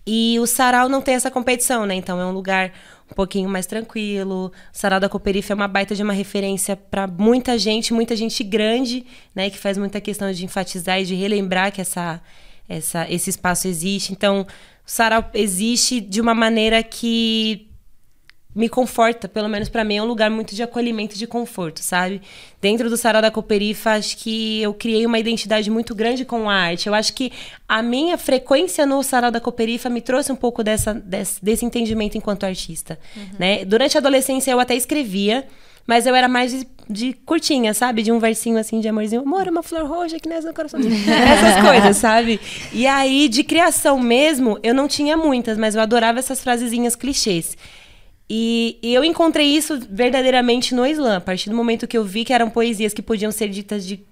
E 0.06 0.40
o 0.40 0.48
sarau 0.48 0.88
não 0.88 1.02
tem 1.02 1.16
essa 1.16 1.30
competição, 1.30 1.86
né? 1.86 1.96
Então 1.96 2.18
é 2.18 2.26
um 2.26 2.32
lugar 2.32 2.72
um 3.12 3.14
pouquinho 3.14 3.50
mais 3.50 3.66
tranquilo. 3.66 4.46
O 4.46 4.52
sarau 4.72 5.02
da 5.02 5.10
Cooperife 5.10 5.52
é 5.52 5.56
uma 5.56 5.68
baita 5.68 5.94
de 5.94 6.02
uma 6.02 6.14
referência 6.14 6.78
para 6.78 7.06
muita 7.06 7.58
gente, 7.60 7.94
muita 7.94 8.16
gente 8.16 8.42
grande, 8.42 9.06
né? 9.36 9.50
Que 9.50 9.58
faz 9.58 9.78
muita 9.78 10.00
questão 10.00 10.32
de 10.32 10.46
enfatizar 10.46 11.02
e 11.02 11.04
de 11.04 11.14
relembrar 11.14 11.74
que 11.74 11.82
essa, 11.82 12.22
essa, 12.70 13.06
esse 13.12 13.30
espaço 13.32 13.68
existe. 13.68 14.14
Então, 14.14 14.44
o 14.44 14.46
sarau 14.86 15.30
existe 15.34 16.00
de 16.00 16.22
uma 16.22 16.34
maneira 16.34 16.82
que 16.82 17.67
me 18.58 18.68
conforta, 18.68 19.28
pelo 19.28 19.48
menos 19.48 19.70
para 19.70 19.84
mim 19.84 19.98
é 19.98 20.02
um 20.02 20.06
lugar 20.06 20.32
muito 20.32 20.56
de 20.56 20.64
acolhimento 20.64 21.14
e 21.14 21.18
de 21.20 21.28
conforto, 21.28 21.80
sabe? 21.84 22.20
Dentro 22.60 22.90
do 22.90 22.98
Sarau 22.98 23.22
da 23.22 23.30
Cooperifa, 23.30 23.92
acho 23.92 24.18
que 24.18 24.64
eu 24.64 24.74
criei 24.74 25.06
uma 25.06 25.20
identidade 25.20 25.70
muito 25.70 25.94
grande 25.94 26.26
com 26.26 26.50
a 26.50 26.56
arte. 26.56 26.88
Eu 26.88 26.96
acho 26.96 27.14
que 27.14 27.32
a 27.70 27.84
minha 27.84 28.18
frequência 28.18 28.84
no 28.84 29.04
Sarau 29.04 29.30
da 29.30 29.40
Cooperifa 29.40 29.92
me 29.92 30.02
trouxe 30.02 30.32
um 30.32 30.36
pouco 30.36 30.64
dessa, 30.64 30.92
desse, 30.92 31.44
desse 31.46 31.66
entendimento 31.66 32.18
enquanto 32.18 32.46
artista, 32.46 32.98
uhum. 33.16 33.28
né? 33.38 33.64
Durante 33.64 33.96
a 33.96 34.00
adolescência 34.00 34.50
eu 34.50 34.60
até 34.60 34.76
escrevia, 34.76 35.46
mas 35.86 36.08
eu 36.08 36.16
era 36.16 36.28
mais 36.28 36.52
de, 36.52 36.68
de, 36.90 37.14
curtinha, 37.14 37.76
sabe? 37.76 38.02
De 38.02 38.12
um 38.12 38.18
versinho 38.18 38.58
assim 38.58 38.80
de 38.80 38.88
amorzinho. 38.88 39.22
Amor, 39.22 39.48
uma 39.50 39.62
flor 39.62 39.86
roxa 39.86 40.20
que 40.20 40.28
nasce 40.28 40.48
no 40.48 40.54
coração. 40.54 40.80
essas 40.82 41.64
coisas, 41.64 41.98
sabe? 41.98 42.40
E 42.74 42.88
aí, 42.88 43.30
de 43.30 43.44
criação 43.44 44.00
mesmo, 44.00 44.58
eu 44.64 44.74
não 44.74 44.88
tinha 44.88 45.16
muitas, 45.16 45.60
mas 45.60 45.76
eu 45.76 45.82
adorava 45.82 46.18
essas 46.18 46.42
frasezinhas 46.42 46.96
clichês. 46.96 47.56
E, 48.30 48.78
e, 48.84 48.94
eu 48.94 49.04
encontrei 49.04 49.48
isso 49.48 49.80
verdadeiramente 49.90 50.76
no 50.76 50.86
Islã. 50.86 51.18
A 51.18 51.22
partir 51.22 51.50
do 51.50 51.56
momento 51.56 51.88
que 51.88 51.98
eu 51.98 52.04
vi 52.04 52.26
que 52.26 52.34
eram 52.34 52.50
poesias 52.50 52.94
que 52.94 53.02
podiam 53.02 53.32
ser 53.32 53.50
ditas 53.50 53.86
de 53.86 54.06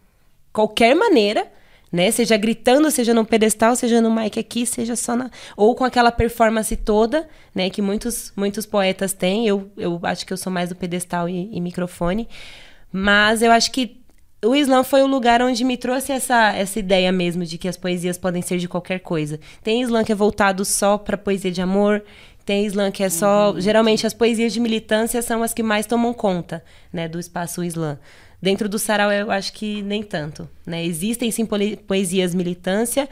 qualquer 0.54 0.96
maneira, 0.96 1.52
né? 1.92 2.12
Seja 2.12 2.38
gritando, 2.38 2.90
seja 2.90 3.14
no 3.14 3.26
pedestal, 3.26 3.76
seja 3.76 4.02
no 4.02 4.14
mic 4.14 4.40
aqui, 4.40 4.66
seja 4.66 4.96
só 4.96 5.16
na 5.16 5.30
ou 5.56 5.76
com 5.76 5.84
aquela 5.84 6.12
performance 6.12 6.76
toda, 6.78 7.28
né, 7.54 7.70
que 7.70 7.82
muitos 7.82 8.32
muitos 8.36 8.66
poetas 8.66 9.14
têm. 9.14 9.48
Eu, 9.48 9.70
eu 9.78 10.00
acho 10.04 10.26
que 10.26 10.32
eu 10.32 10.38
sou 10.38 10.52
mais 10.52 10.70
do 10.70 10.76
pedestal 10.76 11.28
e, 11.28 11.50
e 11.56 11.60
microfone, 11.60 12.28
mas 12.92 13.42
eu 13.42 13.52
acho 13.52 13.72
que 13.72 14.02
o 14.44 14.56
Islã 14.56 14.84
foi 14.84 15.02
o 15.02 15.08
lugar 15.08 15.42
onde 15.42 15.64
me 15.64 15.76
trouxe 15.76 16.12
essa, 16.12 16.54
essa 16.54 16.78
ideia 16.80 17.12
mesmo 17.12 17.44
de 17.46 17.58
que 17.58 17.68
as 17.68 17.78
poesias 17.78 18.18
podem 18.18 18.42
ser 18.42 18.58
de 18.58 18.68
qualquer 18.68 19.00
coisa. 19.00 19.40
Tem 19.64 19.82
Islã 19.82 20.04
que 20.04 20.12
é 20.12 20.16
voltado 20.16 20.64
só 20.64 20.98
para 20.98 21.18
poesia 21.18 21.52
de 21.52 21.62
amor, 21.62 22.04
tem 22.46 22.66
Islã 22.66 22.92
que 22.92 23.04
é 23.04 23.10
só. 23.10 23.52
Uhum. 23.52 23.60
Geralmente 23.60 24.06
as 24.06 24.14
poesias 24.14 24.54
de 24.54 24.60
militância 24.60 25.22
são 25.22 25.42
as 25.42 25.54
que 25.54 25.64
mais 25.64 25.86
tomam 25.86 26.14
conta 26.14 26.64
né, 26.94 27.08
do 27.08 27.20
espaço 27.20 27.64
Islã. 27.64 27.98
Dentro 28.42 28.70
do 28.70 28.78
sarau, 28.78 29.12
eu 29.12 29.32
acho 29.32 29.52
que 29.54 29.82
nem 29.82 30.04
tanto. 30.04 30.48
Né? 30.66 30.86
Existem 30.86 31.32
sim 31.32 31.48
poesias 31.88 32.36
militância, 32.36 33.10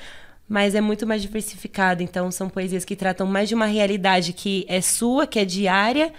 mas 0.48 0.76
é 0.76 0.82
muito 0.82 1.08
mais 1.08 1.22
diversificado. 1.24 2.04
Então, 2.04 2.30
são 2.30 2.48
poesias 2.48 2.86
que 2.86 2.96
tratam 2.96 3.26
mais 3.26 3.50
de 3.50 3.56
uma 3.56 3.66
realidade 3.66 4.34
que 4.34 4.66
é 4.70 4.80
sua, 4.80 5.26
que 5.26 5.40
é 5.40 5.46
diária, 5.46 6.14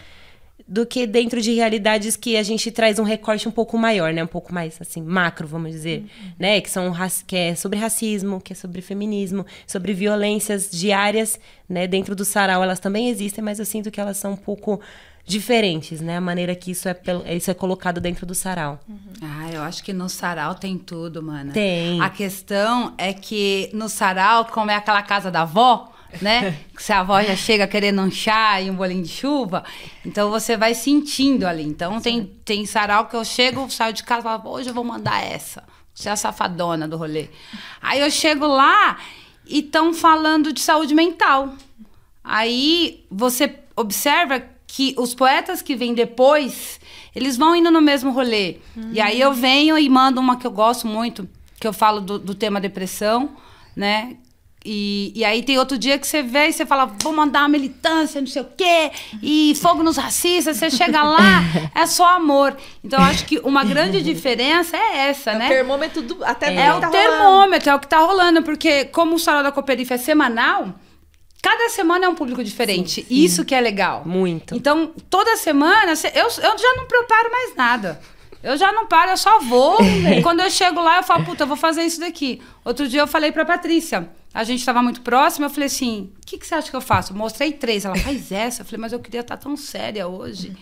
do 0.66 0.86
que 0.86 1.06
dentro 1.06 1.40
de 1.42 1.52
realidades 1.52 2.16
que 2.16 2.36
a 2.36 2.42
gente 2.42 2.70
traz 2.70 2.98
um 2.98 3.02
recorte 3.02 3.46
um 3.46 3.50
pouco 3.50 3.76
maior, 3.76 4.12
né? 4.12 4.24
Um 4.24 4.28
pouco 4.28 4.52
mais 4.52 4.80
assim 4.80 5.02
macro, 5.02 5.46
vamos 5.46 5.72
dizer, 5.72 6.00
uhum. 6.00 6.32
né? 6.38 6.60
Que 6.60 6.70
são 6.70 6.92
que 7.26 7.36
é 7.36 7.54
sobre 7.54 7.78
racismo, 7.78 8.40
que 8.40 8.54
é 8.54 8.56
sobre 8.56 8.80
feminismo, 8.80 9.44
sobre 9.66 9.92
violências 9.92 10.70
diárias, 10.70 11.38
né? 11.68 11.86
Dentro 11.86 12.16
do 12.16 12.24
sarau 12.24 12.62
elas 12.62 12.80
também 12.80 13.10
existem, 13.10 13.44
mas 13.44 13.58
eu 13.58 13.66
sinto 13.66 13.90
que 13.90 14.00
elas 14.00 14.16
são 14.16 14.32
um 14.32 14.36
pouco 14.36 14.80
diferentes, 15.26 16.00
né? 16.00 16.16
A 16.16 16.20
maneira 16.20 16.54
que 16.54 16.70
isso 16.70 16.88
é, 16.88 16.96
isso 17.34 17.50
é 17.50 17.54
colocado 17.54 18.00
dentro 18.00 18.24
do 18.24 18.34
sarau. 18.34 18.80
Uhum. 18.88 18.98
Ah, 19.22 19.50
eu 19.52 19.62
acho 19.62 19.84
que 19.84 19.92
no 19.92 20.08
sarau 20.08 20.54
tem 20.54 20.78
tudo, 20.78 21.22
mana. 21.22 21.52
Tem. 21.52 22.00
A 22.00 22.08
questão 22.08 22.94
é 22.96 23.12
que 23.12 23.68
no 23.74 23.88
sarau, 23.88 24.46
como 24.46 24.70
é 24.70 24.76
aquela 24.76 25.02
casa 25.02 25.30
da 25.30 25.42
avó, 25.42 25.93
né? 26.20 26.56
Que 26.74 26.82
se 26.82 26.92
a 26.92 27.00
avó 27.00 27.22
já 27.22 27.36
chega 27.36 27.66
querendo 27.66 28.00
um 28.00 28.10
chá 28.10 28.60
e 28.60 28.70
um 28.70 28.74
bolinho 28.74 29.02
de 29.02 29.08
chuva, 29.08 29.64
então 30.04 30.30
você 30.30 30.56
vai 30.56 30.74
sentindo 30.74 31.46
ali. 31.46 31.62
Então 31.62 32.00
tem, 32.00 32.24
tem 32.44 32.66
sarau 32.66 33.06
que 33.06 33.16
eu 33.16 33.24
chego, 33.24 33.70
saio 33.70 33.92
de 33.92 34.02
casa 34.02 34.20
e 34.20 34.22
falo, 34.24 34.50
hoje 34.50 34.70
eu 34.70 34.74
vou 34.74 34.84
mandar 34.84 35.22
essa. 35.24 35.62
Você 35.94 36.08
é 36.08 36.12
a 36.12 36.16
safadona 36.16 36.88
do 36.88 36.96
rolê. 36.96 37.28
Aí 37.80 38.00
eu 38.00 38.10
chego 38.10 38.46
lá 38.46 38.98
e 39.46 39.60
estão 39.60 39.94
falando 39.94 40.52
de 40.52 40.60
saúde 40.60 40.94
mental. 40.94 41.54
Aí 42.22 43.04
você 43.10 43.58
observa 43.76 44.42
que 44.66 44.94
os 44.98 45.14
poetas 45.14 45.62
que 45.62 45.76
vêm 45.76 45.94
depois, 45.94 46.80
eles 47.14 47.36
vão 47.36 47.54
indo 47.54 47.70
no 47.70 47.80
mesmo 47.80 48.10
rolê. 48.10 48.56
Uhum. 48.76 48.90
E 48.92 49.00
aí 49.00 49.20
eu 49.20 49.32
venho 49.32 49.78
e 49.78 49.88
mando 49.88 50.20
uma 50.20 50.36
que 50.36 50.46
eu 50.46 50.50
gosto 50.50 50.86
muito, 50.86 51.28
que 51.60 51.66
eu 51.66 51.72
falo 51.72 52.00
do, 52.00 52.18
do 52.18 52.34
tema 52.34 52.60
depressão, 52.60 53.36
né? 53.76 54.16
E, 54.64 55.12
e 55.14 55.24
aí 55.24 55.42
tem 55.42 55.58
outro 55.58 55.76
dia 55.76 55.98
que 55.98 56.06
você 56.06 56.22
vê 56.22 56.48
e 56.48 56.52
você 56.52 56.64
fala, 56.64 56.86
vou 56.86 57.12
mandar 57.12 57.40
uma 57.40 57.50
militância, 57.50 58.18
não 58.18 58.26
sei 58.26 58.40
o 58.40 58.48
quê, 58.56 58.90
e 59.22 59.54
fogo 59.60 59.82
nos 59.82 59.98
racistas, 59.98 60.56
você 60.56 60.70
chega 60.70 61.02
lá, 61.02 61.42
é 61.74 61.84
só 61.86 62.16
amor. 62.16 62.56
Então 62.82 62.98
eu 62.98 63.04
acho 63.04 63.26
que 63.26 63.38
uma 63.40 63.62
grande 63.62 64.00
diferença 64.02 64.74
é 64.74 65.08
essa, 65.10 65.32
é 65.32 65.38
né? 65.38 65.46
O 65.46 65.48
termômetro 65.48 66.02
do, 66.02 66.24
até 66.24 66.54
É, 66.54 66.66
é 66.66 66.74
o 66.74 66.80
tá 66.80 66.88
termômetro, 66.88 67.24
rolando. 67.24 67.70
é 67.70 67.74
o 67.74 67.78
que 67.78 67.86
tá 67.86 67.98
rolando, 67.98 68.42
porque 68.42 68.86
como 68.86 69.16
o 69.16 69.18
Sarau 69.18 69.42
da 69.42 69.52
Cooperife 69.52 69.92
é 69.92 69.98
semanal, 69.98 70.74
Cada 71.42 71.68
semana 71.68 72.06
é 72.06 72.08
um 72.08 72.14
público 72.14 72.42
diferente. 72.42 73.02
Sim, 73.02 73.06
sim. 73.06 73.22
Isso 73.22 73.44
que 73.44 73.54
é 73.54 73.60
legal. 73.60 74.02
Muito. 74.06 74.56
Então, 74.56 74.94
toda 75.10 75.36
semana, 75.36 75.92
eu, 76.14 76.24
eu 76.24 76.58
já 76.58 76.74
não 76.74 76.86
preparo 76.86 77.30
mais 77.30 77.54
nada. 77.54 78.00
Eu 78.42 78.56
já 78.56 78.72
não 78.72 78.86
paro, 78.86 79.10
eu 79.10 79.16
só 79.18 79.40
vou. 79.40 79.76
Quando 80.24 80.40
eu 80.40 80.50
chego 80.50 80.80
lá, 80.80 80.96
eu 80.96 81.02
falo, 81.02 81.22
puta, 81.22 81.42
eu 81.42 81.46
vou 81.46 81.56
fazer 81.56 81.82
isso 81.82 82.00
daqui. 82.00 82.40
Outro 82.64 82.88
dia 82.88 83.00
eu 83.02 83.06
falei 83.06 83.30
pra 83.30 83.44
Patrícia. 83.44 84.08
A 84.34 84.42
gente 84.42 84.58
estava 84.58 84.82
muito 84.82 85.00
próximo, 85.00 85.46
eu 85.46 85.50
falei 85.50 85.68
assim: 85.68 86.12
o 86.20 86.26
que, 86.26 86.36
que 86.36 86.44
você 86.44 86.56
acha 86.56 86.68
que 86.68 86.74
eu 86.76 86.80
faço? 86.80 87.12
Eu 87.12 87.16
mostrei 87.16 87.52
três. 87.52 87.84
Ela 87.84 87.94
faz 87.96 88.32
essa. 88.32 88.62
Eu 88.62 88.66
falei, 88.66 88.80
mas 88.80 88.92
eu 88.92 88.98
queria 88.98 89.20
estar 89.20 89.36
tão 89.36 89.56
séria 89.56 90.08
hoje. 90.08 90.56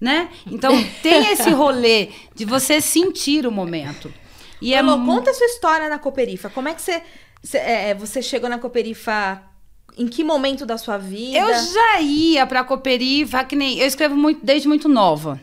Né? 0.00 0.30
Então, 0.46 0.72
tem 1.02 1.30
esse 1.30 1.50
rolê 1.50 2.08
de 2.34 2.46
você 2.46 2.80
sentir 2.80 3.46
o 3.46 3.52
momento. 3.52 4.10
E 4.62 4.74
Alô, 4.74 4.94
é... 4.94 5.04
conta 5.04 5.30
a 5.30 5.34
sua 5.34 5.46
história 5.46 5.90
na 5.90 5.98
Cooperifa. 5.98 6.48
Como 6.48 6.68
é 6.68 6.74
que 6.74 6.80
você, 6.80 7.02
você, 7.42 7.58
é, 7.58 7.94
você 7.94 8.22
chegou 8.22 8.48
na 8.48 8.58
Cooperifa 8.58 9.42
em 9.98 10.08
que 10.08 10.24
momento 10.24 10.64
da 10.64 10.78
sua 10.78 10.96
vida? 10.96 11.38
Eu 11.38 11.48
já 11.48 12.00
ia 12.00 12.46
pra 12.46 12.64
Cooperifa, 12.64 13.44
que 13.44 13.54
nem. 13.54 13.78
Eu 13.78 13.86
escrevo 13.86 14.16
muito 14.16 14.44
desde 14.44 14.66
muito 14.66 14.88
nova. 14.88 15.38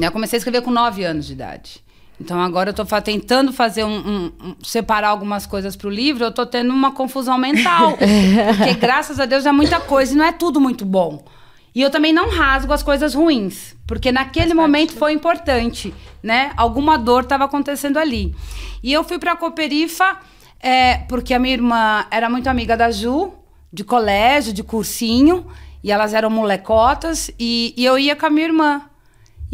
Eu 0.00 0.12
comecei 0.12 0.36
a 0.36 0.38
escrever 0.38 0.62
com 0.62 0.70
9 0.70 1.04
anos 1.04 1.26
de 1.26 1.32
idade. 1.32 1.83
Então 2.20 2.40
agora 2.40 2.70
eu 2.70 2.82
estou 2.82 3.02
tentando 3.02 3.52
fazer 3.52 3.84
um, 3.84 3.96
um, 3.96 4.32
um, 4.42 4.54
separar 4.62 5.08
algumas 5.08 5.46
coisas 5.46 5.74
para 5.74 5.88
o 5.88 5.90
livro, 5.90 6.24
eu 6.24 6.28
estou 6.28 6.46
tendo 6.46 6.72
uma 6.72 6.92
confusão 6.92 7.36
mental. 7.36 7.96
porque 8.56 8.74
graças 8.74 9.18
a 9.18 9.26
Deus 9.26 9.46
é 9.46 9.52
muita 9.52 9.80
coisa 9.80 10.12
e 10.12 10.16
não 10.16 10.24
é 10.24 10.32
tudo 10.32 10.60
muito 10.60 10.84
bom. 10.84 11.24
E 11.74 11.82
eu 11.82 11.90
também 11.90 12.12
não 12.12 12.30
rasgo 12.30 12.72
as 12.72 12.84
coisas 12.84 13.14
ruins, 13.14 13.74
porque 13.84 14.12
naquele 14.12 14.54
momento 14.54 14.92
foi 14.92 15.12
importante, 15.12 15.92
né? 16.22 16.52
Alguma 16.56 16.96
dor 16.96 17.24
estava 17.24 17.44
acontecendo 17.44 17.98
ali. 17.98 18.32
E 18.80 18.92
eu 18.92 19.02
fui 19.02 19.18
para 19.18 19.32
a 19.32 19.36
Cooperifa 19.36 20.18
é, 20.60 20.98
porque 21.08 21.34
a 21.34 21.38
minha 21.38 21.52
irmã 21.52 22.06
era 22.10 22.30
muito 22.30 22.46
amiga 22.48 22.76
da 22.76 22.90
Ju, 22.90 23.34
de 23.72 23.82
colégio, 23.82 24.52
de 24.52 24.62
cursinho, 24.62 25.46
e 25.82 25.90
elas 25.90 26.14
eram 26.14 26.30
molecotas, 26.30 27.30
e, 27.38 27.74
e 27.76 27.84
eu 27.84 27.98
ia 27.98 28.16
com 28.16 28.24
a 28.24 28.30
minha 28.30 28.46
irmã. 28.46 28.82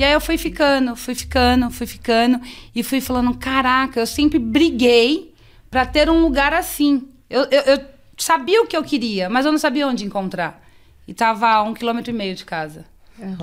E 0.01 0.05
aí 0.05 0.15
eu 0.15 0.21
fui 0.21 0.39
ficando, 0.39 0.97
fui 0.97 1.15
ficando, 1.15 1.71
fui 1.71 1.87
ficando, 1.87 2.41
e 2.75 2.83
fui 2.83 3.03
falando: 3.03 3.37
caraca, 3.37 4.01
eu 4.01 4.07
sempre 4.07 4.39
briguei 4.39 5.35
para 5.71 5.85
ter 5.85 6.09
um 6.09 6.23
lugar 6.23 6.55
assim. 6.55 7.07
Eu, 7.29 7.43
eu, 7.51 7.61
eu, 7.61 7.85
sabia 8.17 8.63
o 8.63 8.67
que 8.67 8.75
eu 8.75 8.83
queria, 8.83 9.29
mas 9.29 9.45
eu 9.45 9.53
não 9.53 9.59
sabia 9.59 9.87
onde 9.87 10.07
encontrar. 10.07 10.67
E 11.07 11.13
tava 11.13 11.49
a 11.49 11.63
um 11.63 11.75
quilômetro 11.75 12.11
e 12.11 12.15
meio 12.15 12.35
de 12.35 12.47
casa. 12.47 12.87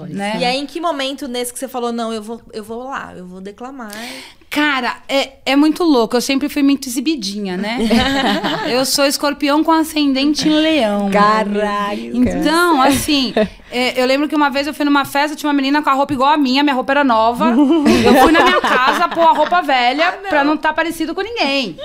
Né? 0.09 0.39
E 0.39 0.45
aí, 0.45 0.57
em 0.57 0.65
que 0.65 0.81
momento 0.81 1.27
nesse 1.27 1.53
que 1.53 1.59
você 1.59 1.67
falou, 1.67 1.91
não, 1.91 2.11
eu 2.11 2.23
vou, 2.23 2.41
eu 2.51 2.63
vou 2.63 2.85
lá, 2.85 3.13
eu 3.15 3.27
vou 3.27 3.39
declamar? 3.39 3.93
Cara, 4.57 4.97
é, 5.07 5.33
é 5.45 5.55
muito 5.55 5.83
louco. 5.83 6.17
Eu 6.17 6.21
sempre 6.21 6.49
fui 6.49 6.63
muito 6.63 6.89
exibidinha, 6.89 7.55
né? 7.55 7.77
eu 8.67 8.83
sou 8.87 9.05
escorpião 9.05 9.63
com 9.63 9.71
ascendente 9.71 10.49
em 10.49 10.51
leão. 10.51 11.11
Caralho. 11.11 12.17
Então, 12.17 12.81
assim, 12.81 13.35
é, 13.71 14.01
eu 14.01 14.07
lembro 14.07 14.27
que 14.27 14.35
uma 14.35 14.49
vez 14.49 14.65
eu 14.65 14.73
fui 14.73 14.83
numa 14.83 15.05
festa, 15.05 15.35
tinha 15.35 15.47
uma 15.47 15.53
menina 15.53 15.83
com 15.83 15.91
a 15.91 15.93
roupa 15.93 16.11
igual 16.11 16.33
a 16.33 16.37
minha, 16.37 16.63
minha 16.63 16.73
roupa 16.73 16.91
era 16.91 17.03
nova. 17.03 17.51
eu 17.51 18.15
fui 18.23 18.31
na 18.31 18.43
minha 18.43 18.59
casa 18.59 19.07
pôr 19.09 19.27
a 19.27 19.31
roupa 19.33 19.61
velha 19.61 20.07
ah, 20.07 20.19
não. 20.23 20.29
pra 20.29 20.43
não 20.43 20.55
estar 20.55 20.69
tá 20.69 20.73
parecido 20.73 21.13
com 21.13 21.21
ninguém. 21.21 21.77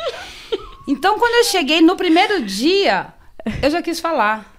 Então, 0.88 1.18
quando 1.18 1.34
eu 1.34 1.50
cheguei 1.50 1.82
no 1.82 1.94
primeiro 1.94 2.42
dia, 2.42 3.08
eu 3.62 3.70
já 3.70 3.82
quis 3.82 4.00
falar. 4.00 4.50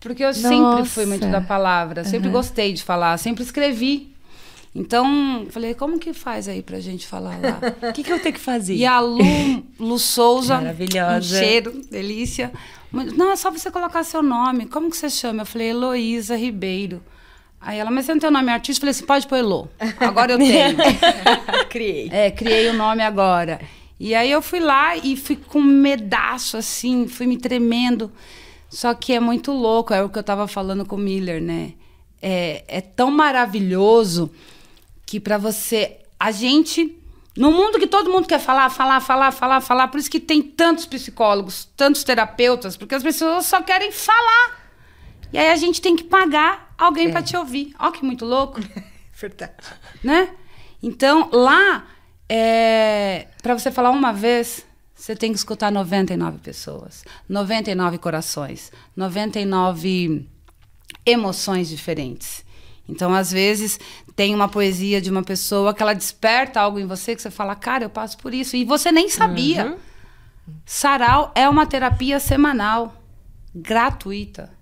Porque 0.00 0.22
eu 0.22 0.28
Nossa. 0.28 0.48
sempre 0.48 0.84
fui 0.86 1.04
muito 1.04 1.26
da 1.26 1.42
palavra, 1.42 2.04
sempre 2.04 2.28
uhum. 2.28 2.32
gostei 2.32 2.72
de 2.72 2.82
falar, 2.82 3.18
sempre 3.18 3.44
escrevi. 3.44 4.10
Então, 4.74 5.46
falei, 5.50 5.74
como 5.74 5.98
que 5.98 6.12
faz 6.12 6.46
aí 6.46 6.62
pra 6.62 6.78
gente 6.78 7.06
falar 7.06 7.38
lá? 7.40 7.88
O 7.88 7.92
que, 7.92 8.04
que 8.04 8.12
eu 8.12 8.20
tenho 8.20 8.34
que 8.34 8.40
fazer? 8.40 8.74
E 8.76 8.86
a 8.86 9.00
Lu, 9.00 9.18
Lu 9.78 9.98
Souza, 9.98 10.56
Maravilhosa. 10.56 11.18
um 11.18 11.40
cheiro, 11.40 11.82
delícia. 11.90 12.52
Não, 12.92 13.32
é 13.32 13.36
só 13.36 13.50
você 13.50 13.70
colocar 13.70 14.04
seu 14.04 14.22
nome. 14.22 14.66
Como 14.66 14.88
que 14.90 14.96
você 14.96 15.10
chama? 15.10 15.42
Eu 15.42 15.46
falei, 15.46 15.70
Heloísa 15.70 16.36
Ribeiro. 16.36 17.02
Aí 17.60 17.78
ela, 17.78 17.90
mas 17.90 18.06
você 18.06 18.12
não 18.14 18.20
tem 18.20 18.30
o 18.30 18.32
nome 18.32 18.50
artista? 18.50 18.78
Eu 18.78 18.80
falei 18.80 18.90
assim, 18.92 19.04
pode 19.06 19.26
pôr 19.26 19.36
Elo. 19.36 19.68
Agora 19.98 20.32
eu 20.32 20.38
tenho. 20.40 20.76
criei. 21.68 22.08
É, 22.10 22.30
criei 22.30 22.68
o 22.68 22.72
nome 22.72 23.02
agora. 23.02 23.60
E 23.98 24.14
aí 24.14 24.30
eu 24.30 24.40
fui 24.40 24.60
lá 24.60 24.96
e 24.96 25.14
fui 25.16 25.36
com 25.36 25.58
um 25.58 25.62
medaço, 25.62 26.56
assim, 26.56 27.06
fui 27.06 27.26
me 27.26 27.36
tremendo. 27.36 28.10
Só 28.70 28.94
que 28.94 29.12
é 29.12 29.20
muito 29.20 29.52
louco, 29.52 29.92
é 29.92 30.02
o 30.02 30.08
que 30.08 30.16
eu 30.16 30.22
estava 30.22 30.46
falando 30.48 30.86
com 30.86 30.96
o 30.96 30.98
Miller, 30.98 31.42
né? 31.42 31.72
É, 32.22 32.64
é 32.66 32.80
tão 32.80 33.10
maravilhoso 33.10 34.30
que 35.10 35.18
para 35.18 35.36
você. 35.36 35.98
A 36.18 36.30
gente. 36.30 36.96
No 37.36 37.50
mundo 37.50 37.78
que 37.78 37.86
todo 37.86 38.10
mundo 38.10 38.28
quer 38.28 38.38
falar, 38.38 38.70
falar, 38.70 39.00
falar, 39.00 39.32
falar, 39.32 39.60
falar, 39.60 39.88
por 39.88 39.98
isso 39.98 40.10
que 40.10 40.20
tem 40.20 40.42
tantos 40.42 40.84
psicólogos, 40.84 41.68
tantos 41.76 42.04
terapeutas, 42.04 42.76
porque 42.76 42.94
as 42.94 43.02
pessoas 43.02 43.46
só 43.46 43.62
querem 43.62 43.90
falar. 43.90 44.72
E 45.32 45.38
aí 45.38 45.50
a 45.50 45.56
gente 45.56 45.80
tem 45.80 45.96
que 45.96 46.04
pagar 46.04 46.74
alguém 46.76 47.08
é. 47.08 47.10
para 47.10 47.22
te 47.22 47.36
ouvir. 47.36 47.74
Ó, 47.78 47.90
que 47.90 48.04
muito 48.04 48.24
louco. 48.24 48.60
Verdade. 49.14 49.54
Né? 50.02 50.28
Então, 50.82 51.28
lá, 51.32 51.86
é, 52.28 53.28
para 53.42 53.54
você 53.54 53.70
falar 53.70 53.90
uma 53.90 54.12
vez, 54.12 54.66
você 54.94 55.16
tem 55.16 55.32
que 55.32 55.38
escutar 55.38 55.70
99 55.72 56.38
pessoas, 56.38 57.04
99 57.28 57.98
corações, 57.98 58.72
99 58.96 60.28
emoções 61.06 61.68
diferentes. 61.68 62.44
Então, 62.90 63.14
às 63.14 63.30
vezes, 63.30 63.78
tem 64.20 64.34
uma 64.34 64.48
poesia 64.48 65.00
de 65.00 65.10
uma 65.10 65.22
pessoa 65.22 65.72
que 65.72 65.82
ela 65.82 65.94
desperta 65.94 66.60
algo 66.60 66.78
em 66.78 66.84
você 66.84 67.16
que 67.16 67.22
você 67.22 67.30
fala, 67.30 67.56
cara, 67.56 67.84
eu 67.84 67.88
passo 67.88 68.18
por 68.18 68.34
isso. 68.34 68.54
E 68.54 68.66
você 68.66 68.92
nem 68.92 69.08
sabia. 69.08 69.64
Uhum. 69.64 69.76
Sarau 70.66 71.32
é 71.34 71.48
uma 71.48 71.64
terapia 71.64 72.20
semanal, 72.20 73.02
gratuita. 73.54 74.52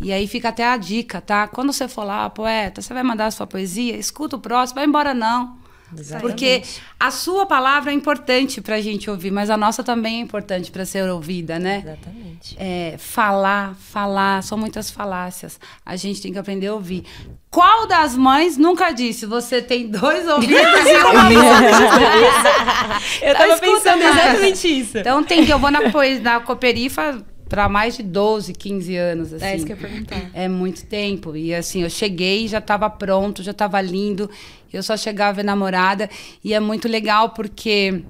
E 0.00 0.12
aí 0.12 0.28
fica 0.28 0.50
até 0.50 0.64
a 0.64 0.76
dica, 0.76 1.20
tá? 1.20 1.48
Quando 1.48 1.72
você 1.72 1.88
for 1.88 2.04
lá, 2.04 2.30
poeta, 2.30 2.80
você 2.80 2.94
vai 2.94 3.02
mandar 3.02 3.26
a 3.26 3.30
sua 3.32 3.48
poesia, 3.48 3.96
escuta 3.96 4.36
o 4.36 4.38
próximo, 4.38 4.76
vai 4.76 4.86
embora 4.86 5.12
não. 5.12 5.58
Exatamente. 5.98 6.30
Porque 6.32 6.62
a 6.98 7.10
sua 7.10 7.46
palavra 7.46 7.90
é 7.90 7.94
importante 7.94 8.60
para 8.60 8.76
a 8.76 8.80
gente 8.80 9.08
ouvir, 9.10 9.30
mas 9.30 9.50
a 9.50 9.56
nossa 9.56 9.82
também 9.82 10.16
é 10.16 10.20
importante 10.20 10.70
para 10.70 10.84
ser 10.84 11.08
ouvida, 11.10 11.58
né? 11.58 11.82
Exatamente. 11.84 12.56
É, 12.58 12.96
falar, 12.98 13.74
falar, 13.74 14.42
são 14.42 14.56
muitas 14.58 14.90
falácias. 14.90 15.58
A 15.84 15.96
gente 15.96 16.20
tem 16.20 16.32
que 16.32 16.38
aprender 16.38 16.68
a 16.68 16.74
ouvir. 16.74 17.04
Qual 17.50 17.86
das 17.86 18.16
mães 18.16 18.56
nunca 18.56 18.90
disse 18.90 19.26
você 19.26 19.62
tem 19.62 19.88
dois 19.88 20.26
ouvidos 20.28 20.56
e 20.56 20.96
uma 20.96 21.24
boca? 21.30 23.00
Eu 23.22 23.32
Tá 23.32 23.38
tava 23.40 23.54
escutando, 23.54 23.82
pensando 23.82 24.02
exatamente 24.02 24.80
isso. 24.80 24.98
Então 24.98 25.22
tem 25.22 25.44
que 25.46 25.52
eu 25.52 25.58
vou 25.58 25.70
na, 25.70 25.80
na 26.22 26.40
Cooperifa 26.40 27.24
para 27.54 27.68
mais 27.68 27.96
de 27.96 28.02
12, 28.02 28.52
15 28.52 28.96
anos 28.96 29.32
assim. 29.32 29.44
É 29.44 29.54
isso 29.54 29.64
que 29.64 29.72
eu 29.72 29.76
ia 29.76 29.82
perguntar. 29.88 30.30
É 30.34 30.48
muito 30.48 30.84
tempo. 30.86 31.36
E 31.36 31.54
assim, 31.54 31.82
eu 31.84 31.90
cheguei, 31.90 32.48
já 32.48 32.58
estava 32.58 32.90
pronto, 32.90 33.44
já 33.44 33.52
estava 33.52 33.80
lindo. 33.80 34.28
Eu 34.72 34.82
só 34.82 34.96
chegava 34.96 35.40
enamorada. 35.40 36.10
E 36.42 36.52
é 36.52 36.58
muito 36.58 36.88
legal 36.88 37.30
porque 37.30 38.02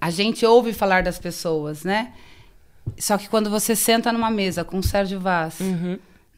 a 0.00 0.08
gente 0.08 0.46
ouve 0.46 0.72
falar 0.72 1.02
das 1.02 1.18
pessoas, 1.18 1.84
né? 1.84 2.14
Só 2.98 3.18
que 3.18 3.28
quando 3.28 3.50
você 3.50 3.76
senta 3.76 4.10
numa 4.10 4.30
mesa 4.30 4.64
com 4.64 4.78
o 4.78 4.82
Sérgio 4.82 5.20
Vaz, 5.20 5.58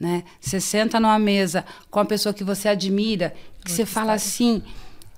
né? 0.01 0.25
Você 0.41 0.61
senta 0.61 0.99
numa 0.99 1.21
mesa 1.21 1.65
com 1.89 2.01
a 2.01 2.05
pessoa 2.05 2.35
que 2.35 2.43
você 2.43 2.69
admira, 2.69 3.33
que 3.65 3.71
você 3.71 3.87
fala 3.87 4.13
assim, 4.13 4.61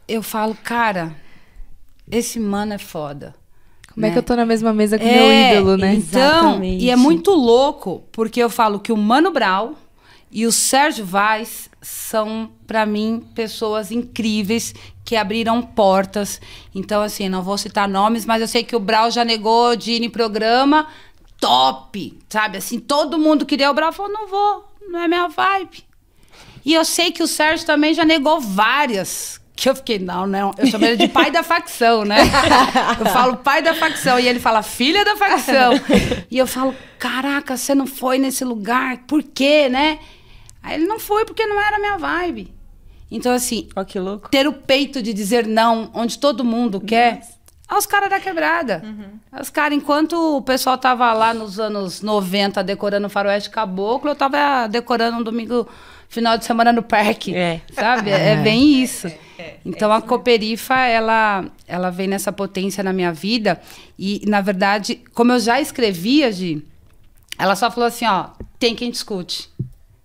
eu 0.07 0.23
falo, 0.23 0.55
cara, 0.55 1.17
esse 2.11 2.39
mano 2.39 2.75
é 2.75 2.79
foda. 2.79 3.35
Como 4.01 4.07
é 4.07 4.09
né? 4.09 4.13
que 4.15 4.19
eu 4.19 4.23
tô 4.23 4.35
na 4.35 4.47
mesma 4.47 4.73
mesa 4.73 4.99
com 4.99 5.05
o 5.05 5.09
É, 5.09 5.53
meu 5.53 5.59
ídolo, 5.61 5.77
né? 5.77 5.95
Então, 5.95 6.21
Exatamente. 6.21 6.85
e 6.85 6.91
é 6.91 6.97
muito 6.97 7.33
louco, 7.33 8.03
porque 8.11 8.41
eu 8.41 8.49
falo 8.49 8.81
que 8.81 8.91
o 8.91 8.97
Mano 8.97 9.31
Brown 9.31 9.75
e 10.31 10.47
o 10.47 10.53
Sérgio 10.53 11.05
Vaz 11.05 11.69
são, 11.83 12.51
pra 12.67 12.87
mim, 12.87 13.23
pessoas 13.35 13.91
incríveis 13.91 14.75
que 15.05 15.17
abriram 15.17 15.61
portas. 15.61 16.41
Então, 16.75 17.03
assim, 17.03 17.29
não 17.29 17.43
vou 17.43 17.59
citar 17.59 17.89
nomes, 17.89 18.25
mas 18.25 18.41
eu 18.41 18.49
sei 18.49 18.63
que 18.63 18.77
o 18.77 18.81
Brau 18.81 19.11
já 19.11 19.25
negou 19.25 19.77
de 19.77 19.93
ir 19.93 20.03
em 20.03 20.11
programa 20.11 20.87
top, 21.39 22.19
sabe? 22.29 22.59
Assim, 22.59 22.79
todo 22.79 23.19
mundo 23.19 23.47
queria 23.47 23.71
o 23.71 23.75
Brau, 23.75 23.93
falou, 23.93 24.13
não 24.13 24.29
vou, 24.29 24.65
não 24.89 25.01
é 25.01 25.09
minha 25.09 25.27
vibe. 25.29 25.85
E 26.65 26.75
eu 26.75 26.85
sei 26.85 27.11
que 27.11 27.23
o 27.23 27.27
Sérgio 27.27 27.67
também 27.67 27.95
já 27.95 28.05
negou 28.05 28.41
várias. 28.41 29.39
Que 29.61 29.69
eu 29.69 29.75
fiquei, 29.75 29.99
não, 29.99 30.27
não. 30.27 30.55
Eu 30.57 30.67
chamei 30.69 30.93
ele 30.93 31.07
de 31.07 31.09
pai 31.09 31.31
da 31.31 31.43
facção, 31.43 32.03
né? 32.03 32.17
Eu 32.99 33.05
falo 33.05 33.37
pai 33.37 33.61
da 33.61 33.75
facção. 33.75 34.19
E 34.19 34.27
ele 34.27 34.41
fala 34.41 34.63
filha 34.63 35.05
da 35.05 35.17
facção. 35.17 35.73
E 36.31 36.39
eu 36.39 36.47
falo, 36.47 36.75
caraca, 36.99 37.59
você 37.59 37.75
não 37.75 37.87
foi 37.87 38.17
nesse 38.17 38.43
lugar. 38.43 39.05
Por 39.07 39.23
quê, 39.23 39.69
né? 39.69 39.99
Aí 40.63 40.77
ele 40.77 40.87
não 40.87 40.99
foi 40.99 41.27
porque 41.27 41.45
não 41.45 41.61
era 41.61 41.77
a 41.77 41.79
minha 41.79 41.99
vibe. 41.99 42.55
Então, 43.11 43.35
assim, 43.35 43.69
louco. 43.97 44.31
ter 44.31 44.49
o 44.49 44.53
peito 44.55 45.03
de 45.03 45.13
dizer 45.13 45.47
não, 45.47 45.91
onde 45.93 46.19
todo 46.19 46.43
mundo 46.43 46.81
quer, 46.81 47.21
aos 47.69 47.85
caras 47.85 48.09
da 48.09 48.19
quebrada. 48.19 48.83
Os 49.39 49.51
caras, 49.51 49.77
enquanto 49.77 50.39
o 50.39 50.41
pessoal 50.41 50.79
tava 50.79 51.13
lá 51.13 51.35
nos 51.35 51.61
anos 51.61 52.01
90 52.01 52.65
decorando 52.65 53.09
o 53.09 53.11
faroeste 53.11 53.51
caboclo, 53.51 54.09
eu 54.09 54.17
tava 54.17 54.67
decorando 54.69 55.19
um 55.19 55.23
domingo, 55.23 55.69
final 56.09 56.39
de 56.39 56.47
semana 56.47 56.73
no 56.73 56.83
parque. 56.83 57.35
É. 57.35 57.61
Sabe? 57.75 58.09
É, 58.09 58.37
bem 58.41 58.83
isso. 58.83 59.07
Então 59.64 59.93
a 59.93 60.01
Cooperifa, 60.01 60.76
ela, 60.86 61.51
ela 61.66 61.91
vem 61.91 62.09
nessa 62.09 62.32
potência 62.32 62.82
na 62.82 62.93
minha 62.93 63.12
vida. 63.12 63.61
E, 63.99 64.22
na 64.26 64.41
verdade, 64.41 65.01
como 65.14 65.32
eu 65.32 65.41
já 65.41 65.61
escrevia, 65.61 66.32
Gi, 66.32 66.64
ela 67.38 67.57
só 67.57 67.70
falou 67.70 67.86
assim, 67.86 68.07
ó, 68.07 68.30
tem 68.59 68.74
quem 68.74 68.91
discute. 68.91 69.49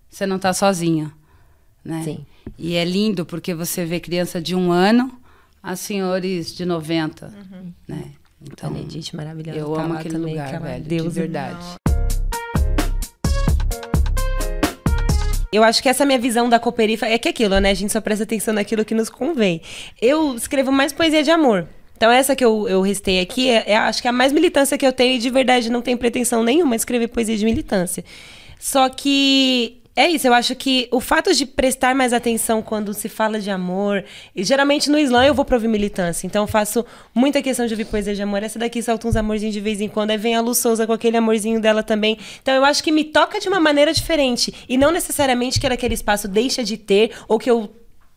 Você 0.08 0.26
não 0.26 0.38
tá 0.38 0.52
sozinha. 0.52 1.12
Né? 1.84 2.02
Sim. 2.02 2.26
E 2.58 2.74
é 2.74 2.84
lindo 2.84 3.26
porque 3.26 3.54
você 3.54 3.84
vê 3.84 4.00
criança 4.00 4.40
de 4.40 4.54
um 4.54 4.72
ano 4.72 5.12
a 5.62 5.76
senhores 5.76 6.54
de 6.54 6.64
90. 6.64 7.32
Né? 7.86 8.12
Então, 8.40 8.76
Edith, 8.76 9.14
maravilhosa. 9.14 9.58
eu 9.58 9.72
tá 9.74 9.82
amo 9.82 9.94
aquele 9.94 10.14
também, 10.14 10.34
lugar, 10.34 10.46
aquela 10.46 10.66
velho. 10.66 10.82
De 10.82 10.88
deusa. 10.88 11.20
verdade. 11.20 11.76
Eu 15.56 15.64
acho 15.64 15.82
que 15.82 15.88
essa 15.88 16.04
minha 16.04 16.18
visão 16.18 16.50
da 16.50 16.58
Cooperifa 16.58 17.06
é 17.06 17.16
que 17.16 17.30
aquilo, 17.30 17.58
né? 17.58 17.70
A 17.70 17.74
gente 17.74 17.90
só 17.90 17.98
presta 17.98 18.24
atenção 18.24 18.52
naquilo 18.52 18.84
que 18.84 18.94
nos 18.94 19.08
convém. 19.08 19.62
Eu 20.02 20.34
escrevo 20.36 20.70
mais 20.70 20.92
poesia 20.92 21.22
de 21.22 21.30
amor. 21.30 21.66
Então, 21.96 22.12
essa 22.12 22.36
que 22.36 22.44
eu, 22.44 22.68
eu 22.68 22.82
restei 22.82 23.20
aqui, 23.20 23.48
é, 23.48 23.64
é, 23.68 23.76
acho 23.78 24.02
que 24.02 24.06
é 24.06 24.10
a 24.10 24.12
mais 24.12 24.32
militância 24.32 24.76
que 24.76 24.86
eu 24.86 24.92
tenho 24.92 25.14
e 25.14 25.18
de 25.18 25.30
verdade 25.30 25.70
não 25.70 25.80
tem 25.80 25.96
pretensão 25.96 26.42
nenhuma 26.42 26.76
de 26.76 26.82
escrever 26.82 27.08
poesia 27.08 27.38
de 27.38 27.44
militância. 27.46 28.04
Só 28.60 28.86
que 28.90 29.78
é 29.96 30.08
isso, 30.08 30.26
eu 30.26 30.34
acho 30.34 30.54
que 30.54 30.86
o 30.92 31.00
fato 31.00 31.32
de 31.34 31.46
prestar 31.46 31.94
mais 31.94 32.12
atenção 32.12 32.60
quando 32.60 32.92
se 32.92 33.08
fala 33.08 33.40
de 33.40 33.50
amor, 33.50 34.04
e 34.34 34.44
geralmente 34.44 34.90
no 34.90 34.98
slam 34.98 35.24
eu 35.24 35.34
vou 35.34 35.44
pra 35.44 35.56
ouvir 35.56 35.68
militância, 35.68 36.26
então 36.26 36.42
eu 36.42 36.46
faço 36.46 36.84
muita 37.14 37.40
questão 37.40 37.66
de 37.66 37.72
ouvir 37.72 37.86
poesia 37.86 38.14
de 38.14 38.22
amor. 38.22 38.42
Essa 38.42 38.58
daqui 38.58 38.82
solta 38.82 39.08
uns 39.08 39.16
amorzinhos 39.16 39.54
de 39.54 39.60
vez 39.60 39.80
em 39.80 39.88
quando, 39.88 40.10
aí 40.10 40.18
vem 40.18 40.36
a 40.36 40.40
Lu 40.40 40.54
Souza 40.54 40.86
com 40.86 40.92
aquele 40.92 41.16
amorzinho 41.16 41.60
dela 41.60 41.82
também. 41.82 42.18
Então 42.42 42.54
eu 42.54 42.64
acho 42.64 42.84
que 42.84 42.92
me 42.92 43.04
toca 43.04 43.40
de 43.40 43.48
uma 43.48 43.58
maneira 43.58 43.92
diferente, 43.92 44.52
e 44.68 44.76
não 44.76 44.90
necessariamente 44.92 45.58
que 45.58 45.66
aquele 45.66 45.94
espaço 45.94 46.28
deixa 46.28 46.62
de 46.62 46.76
ter, 46.76 47.12
ou 47.26 47.38
que 47.38 47.50
eu 47.50 47.70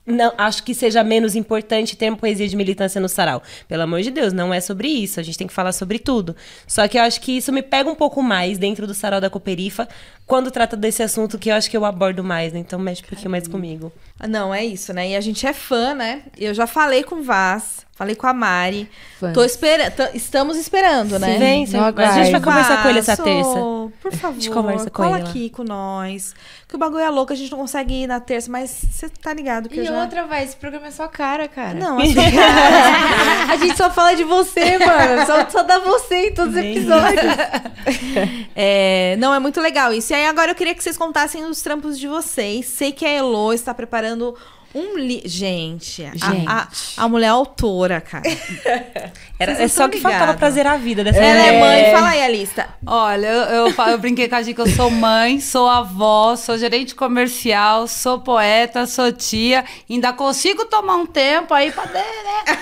não, 0.10 0.34
acho 0.38 0.64
que 0.64 0.74
seja 0.74 1.04
menos 1.04 1.36
importante 1.36 1.96
ter 1.96 2.10
uma 2.10 2.18
poesia 2.18 2.48
de 2.48 2.56
militância 2.56 3.00
no 3.00 3.08
sarau. 3.08 3.42
Pelo 3.68 3.84
amor 3.84 4.02
de 4.02 4.12
Deus, 4.12 4.34
não 4.34 4.54
é 4.54 4.60
sobre 4.60 4.88
isso. 4.88 5.20
A 5.20 5.24
gente 5.24 5.38
tem 5.38 5.48
que 5.48 5.54
falar 5.54 5.72
sobre 5.72 6.00
tudo. 6.00 6.36
Só 6.68 6.88
que 6.88 6.98
eu 6.98 7.04
acho 7.04 7.22
que 7.22 7.38
isso 7.38 7.52
me 7.52 7.62
pega 7.62 7.90
um 7.90 7.96
pouco 7.96 8.22
mais 8.22 8.58
dentro 8.58 8.86
do 8.86 8.94
sarau 8.94 9.22
da 9.22 9.30
Cooperifa 9.30 9.88
quando 10.26 10.52
trata 10.52 10.76
desse 10.76 11.02
assunto 11.02 11.40
que 11.40 11.50
eu 11.50 11.56
acho 11.56 11.70
que 11.70 11.78
eu 11.78 11.86
abordo 11.86 12.24
mais, 12.24 12.54
né? 12.54 12.60
Então 12.60 12.78
mexe 12.78 13.04
um 13.04 13.08
pouquinho 13.08 13.32
mais 13.32 13.48
comigo. 13.48 13.92
Ah, 14.20 14.28
Não, 14.28 14.54
é 14.54 14.66
isso, 14.66 14.94
né? 14.94 15.10
E 15.10 15.16
a 15.16 15.22
gente 15.22 15.46
é 15.46 15.54
fã, 15.54 15.94
né? 15.94 16.24
Eu 16.38 16.54
já 16.54 16.68
falei 16.68 17.04
com 17.04 17.16
o 17.16 17.24
Vaz, 17.24 17.86
falei 18.00 18.16
com 18.16 18.26
a 18.26 18.34
Mari. 18.34 18.90
Fãs. 19.20 19.34
Tô 19.34 19.44
esperando, 19.44 19.94
estamos 20.14 20.56
esperando, 20.56 21.20
né? 21.20 21.38
Vem, 21.38 21.68
Não 21.68 21.84
a 21.84 22.12
gente 22.14 22.32
vai 22.32 22.42
conversar 22.42 22.82
com 22.82 22.88
ele 22.88 23.00
essa 23.00 23.18
terça. 23.18 23.60
Por 24.02 24.14
favor, 24.14 24.36
gente 24.36 24.50
conversa 24.50 24.90
com 24.90 25.04
cola 25.04 25.20
ele 25.20 25.28
aqui 25.28 25.50
com 25.50 25.66
nós. 25.66 26.34
Que 26.66 26.76
o 26.76 26.80
bagulho 26.80 27.04
é 27.04 27.10
louco, 27.10 27.34
a 27.34 27.36
gente 27.36 27.52
não 27.52 27.58
consegue 27.58 28.04
ir 28.04 28.08
na 28.08 28.22
terça, 28.22 28.50
mas 28.50 28.70
você 28.70 29.10
tá 29.10 29.34
ligado 29.34 29.68
que 29.68 29.80
eu 29.80 29.84
E 29.84 29.88
já... 29.88 30.02
outra, 30.02 30.26
vai, 30.26 30.46
esse 30.46 30.56
programa 30.56 30.88
é 30.88 30.92
sua 30.92 31.10
cara, 31.10 31.50
cara. 31.50 31.78
Não, 31.78 32.00
a 32.00 32.06
sua 32.06 32.32
cara. 32.32 33.52
a 33.52 33.58
gente 33.58 33.76
só 33.76 33.92
fala 33.92 34.16
de 34.16 34.24
você, 34.24 34.78
mano. 34.78 35.26
Só, 35.26 35.50
só 35.50 35.64
dá 35.64 35.80
você 35.80 36.30
em 36.30 36.34
todos 36.34 36.56
os 36.56 36.60
episódios. 36.60 37.20
É, 38.56 39.16
não, 39.18 39.34
é 39.34 39.40
muito 39.40 39.62
legal 39.62 39.94
isso. 39.94 40.12
E 40.12 40.16
aí 40.16 40.26
agora 40.26 40.52
eu 40.52 40.56
queria 40.56 40.76
que 40.76 40.84
vocês 40.84 40.98
contassem 40.98 41.46
os 41.46 41.62
trampos 41.62 41.98
de 41.98 42.08
vocês. 42.08 42.66
Sei 42.66 42.92
que 42.92 43.06
a 43.06 43.10
Elo 43.10 43.54
está 43.54 43.74
preparando 43.74 44.36
um 44.74 44.98
li... 44.98 45.22
Gente, 45.26 46.04
a- 46.06 46.12
Gente. 46.12 46.48
A, 46.48 46.68
a, 46.98 47.08
mulher 47.08 47.28
é 47.28 47.30
autora, 47.30 48.00
cara. 48.02 48.24
Era, 49.40 49.54
é 49.54 49.68
só 49.68 49.88
que 49.88 49.98
faltava 50.00 50.24
ligados. 50.26 50.40
pra 50.40 50.50
zerar 50.52 50.74
a 50.74 50.78
vida 50.78 51.04
dessa 51.04 51.18
Ela 51.20 51.42
é 51.42 51.60
mãe, 51.60 51.92
fala 51.94 52.10
aí 52.10 52.22
a 52.22 52.28
lista. 52.28 52.68
Olha, 52.86 53.26
eu, 53.28 53.68
eu, 53.68 53.74
eu 53.88 53.98
brinquei 53.98 54.28
com 54.28 54.36
a 54.36 54.44
que 54.44 54.60
eu 54.60 54.68
sou 54.68 54.92
mãe, 54.92 55.40
sou 55.40 55.68
avó, 55.70 56.36
sou 56.36 56.58
gerente 56.58 56.94
comercial, 56.94 57.88
sou 57.88 58.20
poeta, 58.20 58.86
sou 58.86 59.12
tia. 59.12 59.64
Ainda 59.90 60.12
consigo 60.14 60.66
tomar 60.66 60.96
um 60.98 61.06
tempo 61.06 61.54
aí 61.54 61.72
pra 61.72 61.86
né, 61.86 62.04
né, 62.48 62.58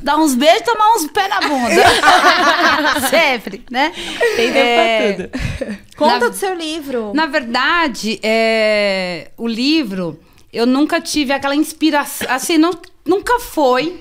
dar 0.00 0.16
uns 0.16 0.34
beijos 0.34 0.60
e 0.60 0.64
tomar 0.64 0.94
uns 0.94 1.06
pés 1.10 1.28
na 1.28 1.40
bunda. 1.40 1.82
Sempre, 3.10 3.64
né? 3.70 3.92
Tem 4.36 4.52
tempo 4.52 4.58
É, 4.58 5.12
pra 5.12 5.26
tudo. 5.26 5.78
Conta 5.96 6.18
Na- 6.20 6.28
do 6.28 6.34
seu 6.36 6.54
livro. 6.54 7.12
Na 7.14 7.26
verdade, 7.26 8.18
é, 8.22 9.30
o 9.36 9.46
livro, 9.46 10.18
eu 10.56 10.64
nunca 10.64 11.02
tive 11.02 11.34
aquela 11.34 11.54
inspiração. 11.54 12.26
Assim, 12.30 12.56
não, 12.56 12.70
nunca 13.04 13.38
foi 13.40 14.00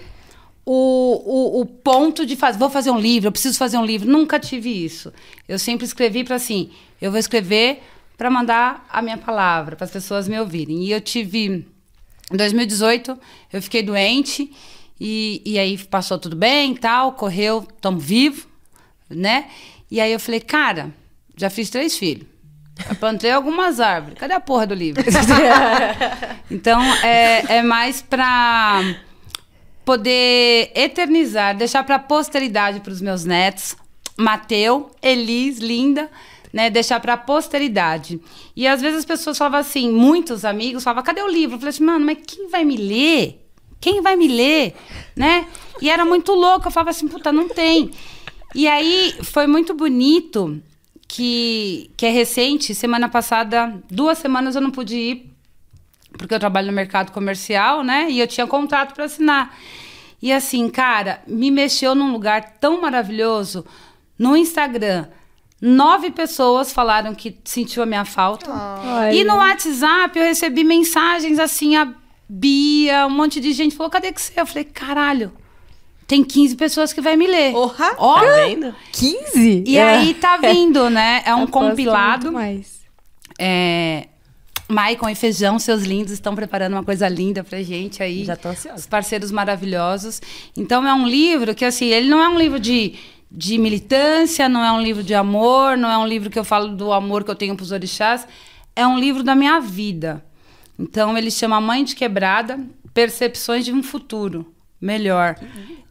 o, 0.66 1.22
o, 1.26 1.62
o 1.62 1.66
ponto 1.66 2.26
de 2.26 2.38
fazer. 2.38 2.58
Vou 2.58 2.70
fazer 2.70 2.92
um 2.92 3.00
livro, 3.00 3.28
eu 3.28 3.32
preciso 3.32 3.58
fazer 3.58 3.78
um 3.78 3.86
livro. 3.86 4.10
Nunca 4.10 4.40
tive 4.40 4.70
isso. 4.70 5.12
Eu 5.50 5.60
sempre 5.60 5.86
escrevi 5.86 6.24
para 6.24 6.38
assim: 6.38 6.72
eu 7.02 7.12
vou 7.12 7.20
escrever 7.20 7.84
para 8.18 8.30
mandar 8.30 8.88
a 8.90 9.02
minha 9.02 9.18
palavra, 9.18 9.76
para 9.76 9.84
as 9.84 9.92
pessoas 9.92 10.30
me 10.30 10.40
ouvirem. 10.40 10.86
E 10.86 10.92
eu 10.92 11.02
tive. 11.02 11.68
Em 12.32 12.38
2018, 12.38 13.20
eu 13.52 13.62
fiquei 13.62 13.84
doente. 13.84 14.50
E, 14.98 15.42
e 15.46 15.60
aí 15.60 15.78
passou 15.78 16.18
tudo 16.18 16.38
bem 16.38 16.74
tal, 16.74 17.12
correu, 17.12 17.68
estamos 17.76 18.02
vivos, 18.02 18.48
né? 19.10 19.50
E 19.92 20.00
aí 20.00 20.14
eu 20.14 20.20
falei, 20.22 20.40
cara, 20.40 20.90
já 21.36 21.50
fiz 21.50 21.70
três 21.70 21.98
filhos. 21.98 22.26
Já 22.78 22.96
plantei 22.96 23.32
algumas 23.32 23.80
árvores. 23.80 24.18
Cadê 24.18 24.34
a 24.34 24.40
porra 24.40 24.68
do 24.68 24.74
livro? 24.74 25.04
então, 26.52 26.82
é, 27.04 27.58
é 27.58 27.62
mais 27.62 28.02
pra 28.02 28.82
poder 29.86 30.72
eternizar, 30.76 31.56
deixar 31.56 31.84
pra 31.84 32.00
posteridade 32.00 32.80
pros 32.80 33.00
meus 33.00 33.24
netos. 33.24 33.76
Mateu, 34.18 34.92
Elis, 35.02 35.60
Linda, 35.60 36.10
né? 36.52 36.70
Deixar 36.70 37.00
pra 37.00 37.18
posteridade. 37.18 38.20
E 38.56 38.68
às 38.68 38.82
vezes 38.82 39.00
as 39.00 39.06
pessoas 39.06 39.38
falavam 39.38 39.60
assim, 39.60 39.92
muitos 39.92 40.44
amigos 40.46 40.84
falavam, 40.84 41.04
cadê 41.04 41.22
o 41.22 41.28
livro? 41.28 41.56
Eu 41.56 41.60
falei 41.60 41.70
assim, 41.70 41.84
mano, 41.84 42.06
mas 42.06 42.18
quem 42.26 42.50
vai 42.50 42.64
me 42.64 42.78
ler? 42.78 43.42
Quem 43.80 44.02
vai 44.02 44.16
me 44.16 44.28
ler? 44.28 44.74
Né? 45.16 45.48
E 45.82 45.90
era 45.90 46.06
muito 46.06 46.34
louco. 46.34 46.68
Eu 46.68 46.72
falava 46.72 46.90
assim, 46.90 47.08
puta, 47.08 47.32
não 47.32 47.48
tem. 47.50 47.92
E 48.54 48.68
aí 48.68 49.14
foi 49.22 49.48
muito 49.48 49.74
bonito 49.74 50.62
que, 51.16 51.92
que 51.96 52.06
é 52.06 52.10
recente. 52.10 52.76
Semana 52.76 53.08
passada, 53.08 53.82
duas 53.90 54.18
semanas 54.18 54.54
eu 54.56 54.62
não 54.62 54.70
pude 54.70 54.98
ir 54.98 55.32
porque 56.18 56.34
eu 56.34 56.40
trabalho 56.40 56.68
no 56.68 56.74
mercado 56.74 57.12
comercial, 57.12 57.84
né? 57.84 58.08
E 58.10 58.20
eu 58.20 58.28
tinha 58.28 58.46
contrato 58.46 58.94
para 58.94 59.06
assinar. 59.06 59.58
E 60.22 60.32
assim, 60.32 60.70
cara, 60.70 61.22
me 61.26 61.50
mexeu 61.52 61.96
num 61.96 62.12
lugar 62.12 62.58
tão 62.60 62.82
maravilhoso 62.82 63.66
no 64.20 64.36
Instagram. 64.36 65.08
Nove 65.62 66.12
pessoas 66.12 66.74
falaram 66.74 67.16
que 67.16 67.38
sentiu 67.46 67.84
a 67.84 67.86
minha 67.86 68.04
falta. 68.04 68.52
Olha. 68.52 69.14
E 69.14 69.24
no 69.24 69.36
WhatsApp 69.36 70.20
eu 70.20 70.26
recebi 70.26 70.64
mensagens 70.66 71.40
assim, 71.40 71.78
a 71.78 71.94
Bia, 72.28 73.08
um 73.08 73.12
monte 73.12 73.40
de 73.40 73.54
gente 73.54 73.76
falou: 73.76 73.90
cadê 73.90 74.12
que 74.12 74.22
você? 74.22 74.34
é?" 74.36 74.42
Eu 74.42 74.46
falei, 74.46 74.64
caralho, 74.66 75.32
tem 76.08 76.24
15 76.24 76.56
pessoas 76.56 76.94
que 76.94 77.02
vai 77.02 77.16
me 77.16 77.26
ler. 77.28 77.52
Porra! 77.52 77.96
Ó, 77.98 78.20
Tá 78.20 78.26
vendo? 78.46 78.76
15? 78.92 79.64
e 79.66 79.80
aí 79.80 80.14
tá 80.14 80.38
vindo, 80.42 80.90
né? 80.90 81.24
É 81.26 81.34
um 81.34 81.40
muito 81.40 81.52
compilado. 81.52 82.32
mais. 82.32 82.82
É, 83.40 84.08
Maicon 84.68 85.10
e 85.10 85.16
Feijão, 85.16 85.58
seus 85.60 85.84
lindos, 85.84 86.12
estão 86.12 86.36
preparando 86.36 86.74
uma 86.74 86.84
coisa 86.84 87.08
linda 87.08 87.44
pra 87.44 87.62
gente 87.62 88.02
aí. 88.04 88.24
Já 88.24 88.36
tô 88.36 88.50
ansiosa. 88.50 88.78
Os 88.80 88.88
parceiros 88.88 89.32
maravilhosos. 89.32 90.22
Então 90.56 90.88
é 90.88 90.94
um 90.94 91.08
livro 91.08 91.54
que, 91.56 91.66
assim, 91.66 91.88
ele 91.88 92.08
não 92.08 92.22
é 92.22 92.30
um 92.30 92.38
livro 92.38 92.60
de, 92.60 92.94
de 93.32 93.58
militância, 93.58 94.48
não 94.48 94.64
é 94.64 94.72
um 94.72 94.82
livro 94.82 95.04
de 95.04 95.14
amor, 95.14 95.76
não 95.78 95.90
é 95.90 95.98
um 95.98 96.08
livro 96.08 96.30
que 96.30 96.38
eu 96.40 96.44
falo 96.46 96.70
do 96.70 96.92
amor 96.94 97.24
que 97.24 97.32
eu 97.32 97.36
tenho 97.36 97.56
pros 97.56 97.72
orixás. 97.72 98.28
É 98.76 98.86
um 98.86 99.00
livro 99.00 99.24
da 99.24 99.36
minha 99.36 99.60
vida. 99.60 100.24
Então 100.78 101.18
ele 101.18 101.32
chama 101.32 101.60
Mãe 101.62 101.84
de 101.84 101.96
Quebrada, 101.96 102.60
Percepções 102.94 103.66
de 103.66 103.72
um 103.72 103.82
Futuro 103.82 104.55
Melhor. 104.86 105.36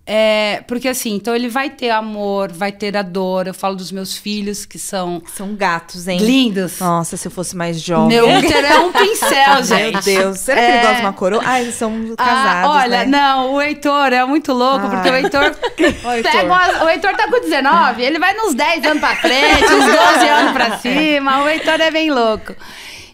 É, 0.07 0.63
porque 0.69 0.87
assim, 0.87 1.15
então 1.15 1.35
ele 1.35 1.49
vai 1.49 1.71
ter 1.71 1.89
amor, 1.89 2.53
vai 2.53 2.71
ter 2.71 2.95
a 2.95 3.01
dor. 3.01 3.47
Eu 3.47 3.55
falo 3.55 3.75
dos 3.75 3.91
meus 3.91 4.15
filhos, 4.15 4.67
que 4.67 4.79
são 4.79 5.23
São 5.35 5.55
gatos, 5.57 6.07
hein? 6.07 6.19
lindos. 6.19 6.79
Nossa, 6.79 7.17
se 7.17 7.27
eu 7.27 7.33
fosse 7.33 7.57
mais 7.57 7.81
jovem. 7.81 8.09
Meu 8.19 8.29
útero 8.29 8.67
é 8.67 8.79
um 8.81 8.93
pincel, 8.93 9.63
gente. 9.65 9.93
Meu 9.95 10.03
Deus. 10.03 10.39
Será 10.41 10.61
que 10.61 10.67
ele 10.67 10.77
É. 10.77 10.81
gosta 10.83 10.95
de 10.97 11.01
uma 11.01 11.13
coroa? 11.15 11.43
Ah, 11.43 11.59
eles 11.63 11.75
são 11.75 11.91
Ah, 12.19 12.23
casados, 12.25 12.71
olha, 12.83 12.99
né? 12.99 13.07
não, 13.07 13.55
o 13.55 13.63
Heitor 13.63 14.13
é 14.13 14.23
muito 14.27 14.53
louco, 14.53 14.87
Ah. 14.87 14.91
porque 14.91 15.09
o 15.09 15.15
Heitor. 15.17 15.57
Ó, 16.05 16.13
Heitor. 16.13 16.33
pega 16.33 16.45
umas- 16.53 16.83
o 16.83 16.89
Heitor 16.91 17.17
tá 17.17 17.27
com 17.31 17.41
19, 17.41 18.03
ele 18.03 18.19
vai 18.19 18.35
nos 18.35 18.55
10 18.55 18.85
anos 18.85 19.01
pra 19.01 19.17
frente, 19.17 19.65
uns 19.65 19.87
12 19.87 20.29
anos 20.29 20.53
pra 20.53 20.79
cima. 20.81 21.43
O 21.43 21.49
Heitor 21.49 21.81
é 21.81 21.91
bem 21.91 22.11
louco. 22.11 22.55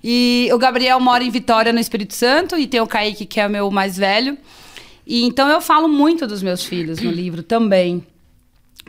E 0.02 0.48
o 0.52 0.58
Gabriel 0.58 0.98
mora 0.98 1.22
em 1.22 1.30
Vitória, 1.30 1.72
no 1.72 1.78
Espírito 1.78 2.14
Santo, 2.14 2.58
e 2.58 2.66
tem 2.66 2.80
o 2.80 2.86
Kaique, 2.86 3.26
que 3.26 3.38
é 3.38 3.46
o 3.46 3.50
meu 3.50 3.70
mais 3.70 3.96
velho. 3.96 4.36
E 5.10 5.24
então 5.24 5.48
eu 5.48 5.60
falo 5.60 5.88
muito 5.88 6.24
dos 6.24 6.40
meus 6.40 6.64
filhos 6.64 7.00
no 7.00 7.10
livro 7.10 7.42
também. 7.42 8.06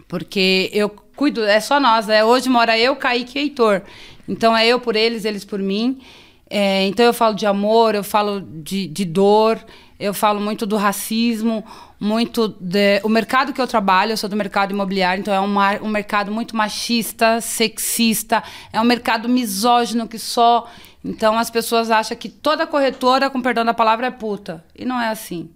Porque 0.07 0.69
eu 0.72 0.88
cuido, 0.88 1.43
é 1.43 1.59
só 1.59 1.80
nós, 1.80 2.05
né? 2.05 2.24
Hoje 2.24 2.47
mora 2.47 2.78
eu, 2.78 2.95
Kaique 2.95 3.39
e 3.39 3.41
Heitor. 3.41 3.82
Então 4.30 4.55
é 4.55 4.67
eu 4.67 4.80
por 4.80 4.95
eles, 4.95 5.26
eles 5.26 5.43
por 5.43 5.57
mim. 5.57 5.99
É, 6.47 6.86
então 6.86 7.03
eu 7.03 7.11
falo 7.11 7.34
de 7.34 7.47
amor, 7.47 7.95
eu 7.95 8.03
falo 8.03 8.39
de, 8.39 8.86
de 8.86 9.03
dor, 9.03 9.59
eu 9.99 10.13
falo 10.13 10.39
muito 10.39 10.67
do 10.67 10.78
racismo, 10.78 11.65
muito 11.99 12.49
de, 12.59 13.01
o 13.03 13.09
mercado 13.09 13.51
que 13.51 13.59
eu 13.59 13.65
trabalho, 13.65 14.11
eu 14.11 14.17
sou 14.17 14.30
do 14.30 14.36
mercado 14.36 14.69
imobiliário, 14.69 15.22
então 15.22 15.34
é 15.34 15.41
um, 15.41 15.88
um 15.88 15.89
mercado 15.89 16.32
muito 16.32 16.55
machista, 16.55 17.41
sexista, 17.41 18.43
é 18.72 18.80
um 18.80 18.86
mercado 18.86 19.28
misógino 19.28 20.07
que 20.07 20.19
só. 20.19 20.69
Então 21.03 21.36
as 21.39 21.49
pessoas 21.49 21.89
acham 21.89 22.15
que 22.15 22.30
toda 22.30 22.67
corretora, 22.67 23.28
com 23.28 23.41
perdão 23.41 23.65
da 23.65 23.74
palavra, 23.74 24.05
é 24.05 24.11
puta. 24.11 24.63
E 24.78 24.86
não 24.86 25.01
é 25.01 25.07
assim 25.07 25.49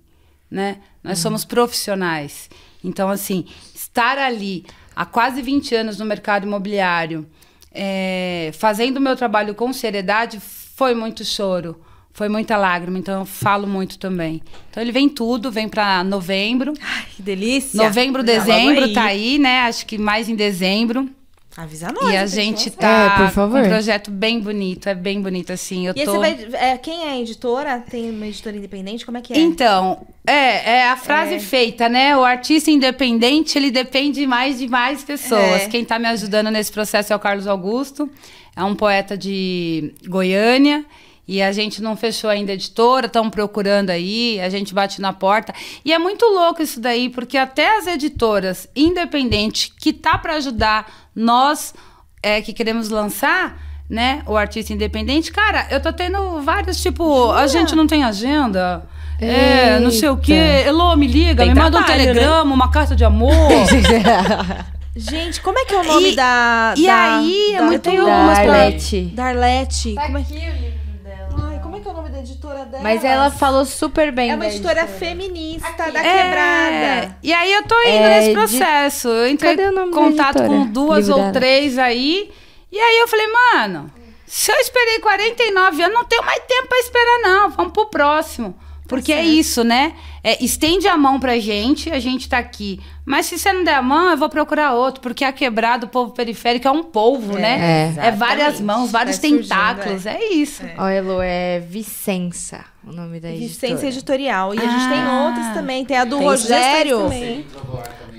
né? 0.50 0.78
Nós 1.04 1.20
somos 1.20 1.46
profissionais. 1.46 2.50
Então, 2.84 3.10
assim, 3.10 3.46
estar 3.74 4.18
ali 4.18 4.66
há 4.96 5.06
quase 5.06 5.42
20 5.42 5.76
anos 5.76 5.98
no 5.98 6.06
mercado 6.06 6.46
imobiliário, 6.46 7.28
é, 7.72 8.52
fazendo 8.54 8.98
o 8.98 9.02
meu 9.02 9.16
trabalho 9.16 9.54
com 9.54 9.74
seriedade, 9.74 10.40
foi 10.40 10.94
muito 10.94 11.26
choro, 11.26 11.82
foi 12.14 12.30
muita 12.30 12.56
lágrima. 12.58 12.98
Então, 12.98 13.20
eu 13.22 13.26
falo 13.26 13.68
muito 13.68 13.98
também. 13.98 14.42
Então, 14.70 14.82
ele 14.82 14.92
vem 14.92 15.10
tudo, 15.10 15.52
vem 15.52 15.68
para 15.68 16.04
novembro. 16.04 16.74
Ai, 16.82 17.06
que 17.16 17.22
delícia. 17.22 17.84
Novembro, 17.84 18.24
Tá 18.24 18.32
dezembro, 18.32 18.94
tá 18.94 19.04
aí, 19.04 19.38
né? 19.38 19.62
Acho 19.62 19.86
que 19.86 19.98
mais 19.98 20.30
em 20.30 20.36
dezembro. 20.36 21.10
Avisa 21.58 21.90
nós. 21.92 22.14
e 22.14 22.18
a 22.18 22.26
gente 22.26 22.70
tá 22.70 23.16
É, 23.16 23.24
por 23.26 23.30
favor. 23.34 23.62
com 23.62 23.66
um 23.68 23.70
projeto 23.70 24.12
bem 24.12 24.42
bonito, 24.42 24.90
é 24.90 24.94
bem 24.94 25.22
bonito, 25.22 25.54
assim. 25.54 25.88
Eu 25.88 25.94
E 25.96 26.04
tô... 26.04 26.12
você 26.12 26.18
vai. 26.18 26.48
é, 26.54 26.78
quem 26.78 27.04
é 27.08 27.12
a 27.12 27.18
editora? 27.20 27.80
Tem 27.90 28.10
uma 28.10 28.28
editora 28.28 28.58
independente? 28.58 29.06
Como 29.06 29.18
é 29.18 29.22
que 29.22 29.32
é? 29.34 29.38
Então, 29.40 30.06
é, 30.28 30.72
é 30.80 30.90
a 30.90 30.98
frase 30.98 31.36
É. 31.36 31.40
feita, 31.40 31.88
né? 31.88 32.16
O 32.18 32.26
artista 32.26 32.70
independente, 32.70 33.58
ele 33.58 33.72
depende 33.72 34.28
mais 34.28 34.60
de 34.60 34.68
mais 34.68 35.02
pessoas. 35.04 35.62
É. 35.64 35.68
Quem 35.70 35.84
está 35.84 35.98
me 35.98 36.08
ajudando 36.08 36.52
nesse 36.52 36.74
processo 36.74 37.14
é 37.14 37.16
o 37.16 37.20
Carlos 37.20 37.48
Augusto, 37.48 38.10
é 38.54 38.62
um 38.64 38.76
poeta 38.76 39.18
de 39.18 39.94
Goiânia. 40.08 40.84
E 41.28 41.42
a 41.42 41.52
gente 41.52 41.82
não 41.82 41.96
fechou 41.98 42.30
ainda 42.30 42.52
a 42.52 42.56
editora, 42.56 43.08
estamos 43.08 43.32
procurando 43.32 43.90
aí, 43.90 44.40
a 44.40 44.50
gente 44.50 44.74
bate 44.74 45.02
na 45.02 45.12
porta. 45.12 45.54
E 45.84 45.92
é 45.92 45.98
muito 45.98 46.24
louco 46.26 46.62
isso 46.62 46.80
daí, 46.80 47.10
porque 47.10 47.38
até 47.38 47.78
as 47.80 47.88
editoras 47.88 48.68
independentes 48.76 49.72
que 49.80 49.92
tá 49.92 50.18
para 50.18 50.36
ajudar 50.36 50.86
nós 51.16 51.74
é, 52.22 52.42
que 52.42 52.54
queremos 52.54 52.90
lançar, 52.90 53.58
né, 53.90 54.22
o 54.28 54.36
artista 54.36 54.74
independente, 54.74 55.32
cara, 55.32 55.68
eu 55.70 55.80
tô 55.80 55.94
tendo 55.94 56.42
vários, 56.42 56.82
tipo, 56.82 57.32
a 57.32 57.46
gente 57.48 57.76
não 57.76 57.86
tem 57.88 58.04
agenda. 58.04 58.88
É, 59.22 59.80
não 59.80 59.92
sei 59.92 60.10
o 60.10 60.18
quê. 60.18 60.34
Eita. 60.34 60.70
Elô, 60.70 60.96
me 60.96 61.08
liga, 61.08 61.44
Tem 61.44 61.54
me 61.54 61.60
manda 61.60 61.78
um 61.78 61.84
trabalho, 61.84 62.00
né? 62.06 62.14
telegrama, 62.14 62.54
uma 62.54 62.70
carta 62.70 62.96
de 62.96 63.06
amor. 63.06 63.32
Gente, 64.96 65.42
como 65.42 65.60
é 65.60 65.66
que 65.66 65.74
é 65.74 65.80
o 65.80 65.84
nome 65.84 66.12
E- 66.12 66.16
da. 66.16 66.74
e 66.78 66.86
da- 66.86 67.18
aí, 67.18 67.52
é 67.54 67.58
da- 67.60 67.66
muito 67.66 67.90
algumas 67.90 68.40
pra- 68.40 68.46
Darlete. 68.48 69.02
Da 69.14 69.26
Arlete. 69.26 69.96
Como 69.96 70.18
é... 70.18 70.22
aqui 70.22 70.34
o 70.34 70.38
livro 70.38 71.04
dela. 71.04 71.50
Ai, 71.50 71.60
como 71.60 71.75
é 71.75 71.75
que 71.86 71.90
é 71.90 71.92
o 71.92 71.96
nome 71.96 72.10
da 72.10 72.20
editora 72.20 72.66
dela? 72.66 72.82
Mas 72.84 73.04
ela 73.04 73.30
falou 73.30 73.64
super 73.64 74.12
bem. 74.12 74.32
É 74.32 74.36
uma 74.36 74.46
da 74.46 74.50
editora 74.52 74.88
feminista 74.88 75.72
da 75.92 76.00
É, 76.00 76.24
quebrada. 76.24 77.18
E 77.22 77.32
aí 77.32 77.54
eu 77.54 77.64
tô 77.64 77.76
indo 77.82 77.88
É, 77.90 78.20
nesse 78.20 78.34
processo. 78.34 79.08
Eu 79.08 79.28
entrei 79.28 79.54
em 79.54 79.92
contato 79.92 80.38
editora? 80.40 80.48
com 80.48 80.66
duas 80.68 81.06
Livro 81.06 81.14
ou 81.14 81.20
dela. 81.22 81.34
três 81.34 81.78
aí. 81.78 82.32
E 82.72 82.78
aí 82.80 82.98
eu 82.98 83.08
falei, 83.08 83.28
mano, 83.28 83.92
se 84.26 84.52
eu 84.52 84.56
esperei 84.58 85.00
49 85.00 85.84
anos, 85.84 85.96
não 85.96 86.06
tenho 86.06 86.26
mais 86.26 86.42
tempo 86.48 86.68
pra 86.68 86.78
esperar, 86.80 87.20
não. 87.22 87.50
Vamos 87.52 87.72
pro 87.74 87.86
próximo. 87.86 88.58
Porque 88.88 89.12
é 89.12 89.24
isso, 89.24 89.64
né? 89.64 89.94
É, 90.24 90.44
estende 90.44 90.88
a 90.88 90.96
mão 90.96 91.20
pra 91.20 91.40
gente, 91.40 91.90
a 91.92 92.00
gente 92.00 92.30
tá 92.30 92.38
aqui. 92.38 92.80
Mas 93.04 93.26
se 93.26 93.38
você 93.38 93.52
não 93.52 93.64
der 93.64 93.76
a 93.76 93.82
mão, 93.82 94.12
eu 94.12 94.18
vou 94.18 94.30
procurar 94.30 94.74
outro. 94.74 95.02
Porque 95.02 95.24
a 95.24 95.32
quebrada, 95.32 95.86
o 95.86 95.90
povo 95.90 96.12
periférico, 96.12 96.68
é 96.68 96.72
um 96.72 96.84
polvo, 96.84 97.38
É, 97.38 97.42
né? 97.42 97.96
É 97.98 98.12
várias 98.12 98.48
exatamente. 98.56 98.64
mãos, 98.64 98.92
vários 98.92 99.16
surgindo, 99.18 99.42
tentáculos. 99.42 100.06
É, 100.06 100.24
isso. 100.26 100.64
Ó, 100.78 100.88
Elo, 100.88 101.20
é 101.22 101.60
Vicença 101.60 102.64
o 102.88 102.92
nome 102.94 103.20
da 103.20 103.30
editora. 103.30 103.48
Vicência 103.50 103.88
Editorial. 103.88 104.54
E 104.54 104.60
a 104.60 104.62
gente 104.62 104.90
tem 104.90 105.02
Ah. 105.02 105.26
outras 105.26 105.54
também. 105.56 105.84
Tem 105.84 105.98
a 105.98 106.06
do 106.06 106.18
Tem 106.20 106.28
Rogério. 106.28 107.00
também. 107.00 107.46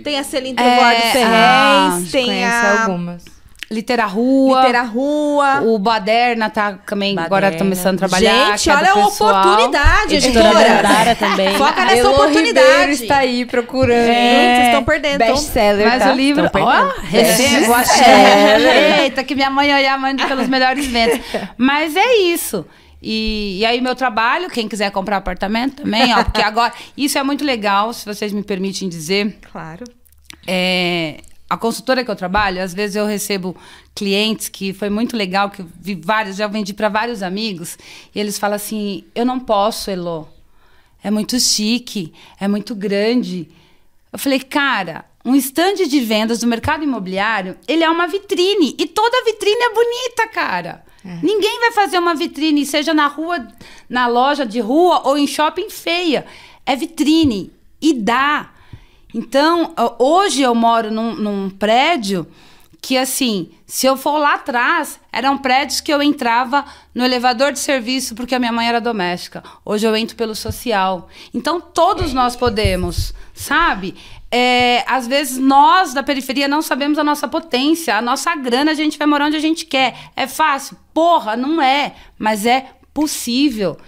Tem 0.03 0.19
a 0.19 0.25
Celine 0.25 0.57
É, 0.59 0.63
de 0.65 0.81
ah, 0.81 1.91
Ferrez. 1.93 2.11
tem 2.13 2.45
a 2.45 2.83
algumas. 2.83 3.36
Litera 3.71 4.07
Rua. 4.07 4.61
Litera 4.61 4.83
Rua. 4.83 5.61
O 5.63 5.79
Baderna 5.79 6.49
tá 6.49 6.75
também 6.87 7.19
agora 7.19 7.47
Baderna. 7.47 7.59
começando 7.59 7.97
a 7.97 7.99
trabalhar. 7.99 8.57
Gente, 8.57 8.71
é 8.71 8.75
olha 8.77 8.93
a 8.93 8.95
pessoal. 9.07 9.41
oportunidade, 9.41 10.15
Editora 10.15 10.49
editora. 10.49 10.69
Dandara 10.69 11.15
também. 11.17 11.55
Foca 11.59 11.83
A 11.83 11.85
nessa 11.85 11.99
Elo 11.99 12.11
oportunidade. 12.13 12.67
Ribeiro 12.69 12.93
está 12.93 13.17
aí 13.19 13.45
procurando. 13.45 14.07
Gente, 14.07 14.55
vocês 14.57 14.67
estão 14.67 14.85
perdendo. 14.85 15.19
Best-seller, 15.19 15.89
Mas 15.89 16.03
tá? 16.03 16.13
o 16.13 16.17
livro. 16.17 16.47
Estão 16.47 16.63
Ó, 16.63 16.71
perdendo. 16.93 17.01
recebo, 17.11 17.75
axé. 17.75 19.03
Eita, 19.03 19.25
que 19.25 19.35
minha 19.35 19.51
mãe 19.51 19.75
olhar 19.75 19.99
mande 19.99 20.25
pelos 20.27 20.47
melhores 20.49 20.87
ventos. 20.87 21.19
Mas 21.59 21.97
é 21.97 22.17
isso. 22.19 22.65
E, 23.03 23.59
e 23.61 23.67
aí, 23.67 23.81
meu 23.81 23.95
trabalho, 23.95 24.49
quem 24.49 24.69
quiser 24.69 24.91
comprar 24.91 25.17
apartamento 25.19 25.83
também, 25.83 26.15
ó, 26.15 26.25
porque 26.25 26.41
agora. 26.43 26.73
Isso 26.97 27.19
é 27.19 27.23
muito 27.23 27.45
legal, 27.45 27.93
se 27.93 28.07
vocês 28.07 28.33
me 28.33 28.43
permitem 28.43 28.89
dizer. 28.89 29.39
Claro. 29.53 29.85
É, 30.47 31.17
a 31.49 31.57
consultora 31.57 32.05
que 32.05 32.11
eu 32.11 32.17
trabalho, 32.17 32.63
às 32.63 32.75
vezes 32.75 32.97
eu 32.97 33.07
recebo 33.07 33.57
clientes 33.95 34.49
que 34.49 34.73
foi 34.73 34.91
muito 34.91 35.17
legal, 35.17 35.51
que 35.51 35.63
eu 35.63 35.69
vi 35.81 35.95
vários, 35.95 36.37
já 36.37 36.47
vendi 36.47 36.75
para 36.75 36.89
vários 36.89 37.23
amigos, 37.23 37.79
e 38.15 38.19
eles 38.19 38.39
falam 38.39 38.57
assim: 38.57 39.05
eu 39.15 39.25
não 39.25 39.39
posso, 39.39 39.91
Elo. 39.91 40.29
É 41.03 41.11
muito 41.11 41.39
chique, 41.39 42.13
é 42.41 42.49
muito 42.49 42.75
grande. 42.75 43.49
Eu 44.13 44.19
falei, 44.19 44.41
cara, 44.41 45.05
um 45.25 45.37
estande 45.37 45.87
de 45.87 46.01
vendas 46.01 46.41
do 46.41 46.47
mercado 46.47 46.83
imobiliário, 46.83 47.57
ele 47.69 47.85
é 47.85 47.91
uma 47.91 48.09
vitrine. 48.09 48.75
E 48.79 48.87
toda 48.87 49.25
vitrine 49.25 49.61
é 49.61 49.75
bonita, 49.75 50.29
cara. 50.29 50.85
Ninguém 51.23 51.61
vai 51.61 51.73
fazer 51.73 51.99
uma 51.99 52.15
vitrine, 52.15 52.67
seja 52.67 52.93
na 52.93 53.07
rua, 53.07 53.47
na 53.89 54.09
loja 54.09 54.45
de 54.45 54.59
rua 54.59 55.03
ou 55.05 55.17
em 55.17 55.27
shopping 55.27 55.71
feia. 55.71 56.27
É 56.65 56.75
vitrine. 56.75 57.53
E 57.81 57.93
dá. 57.93 58.51
Então, 59.17 59.73
hoje 59.99 60.43
eu 60.43 60.55
moro 60.55 60.91
num, 60.91 61.15
num 61.15 61.49
prédio 61.49 62.27
que, 62.83 62.99
assim, 62.99 63.49
se 63.67 63.87
eu 63.87 63.97
for 63.97 64.19
lá 64.19 64.35
atrás, 64.35 65.01
eram 65.11 65.39
prédios 65.39 65.81
que 65.81 65.91
eu 65.91 66.03
entrava 66.03 66.67
no 66.95 67.03
elevador 67.03 67.51
de 67.51 67.59
serviço 67.59 68.15
porque 68.15 68.35
a 68.35 68.39
minha 68.39 68.53
mãe 68.53 68.69
era 68.69 68.79
doméstica. 68.79 69.43
Hoje 69.65 69.87
eu 69.87 69.97
entro 69.97 70.17
pelo 70.17 70.35
social. 70.35 71.09
Então, 71.33 71.59
todos 71.59 72.13
nós 72.13 72.37
podemos, 72.37 73.15
sabe? 73.33 73.95
É, 74.31 74.85
às 74.87 75.09
vezes 75.09 75.39
nós 75.39 75.95
da 75.95 76.03
periferia 76.03 76.47
não 76.47 76.61
sabemos 76.61 76.99
a 76.99 77.05
nossa 77.05 77.27
potência, 77.27 77.97
a 77.97 78.03
nossa 78.03 78.37
grana, 78.37 78.73
a 78.73 78.75
gente 78.75 78.99
vai 78.99 79.07
morar 79.07 79.29
onde 79.29 79.37
a 79.39 79.41
gente 79.41 79.65
quer. 79.65 79.97
É 80.15 80.27
fácil? 80.27 80.77
Porra, 80.93 81.39
não 81.39 81.63
é, 81.63 81.95
mas 82.19 82.45
é 82.45 82.67
possível. 82.93 83.79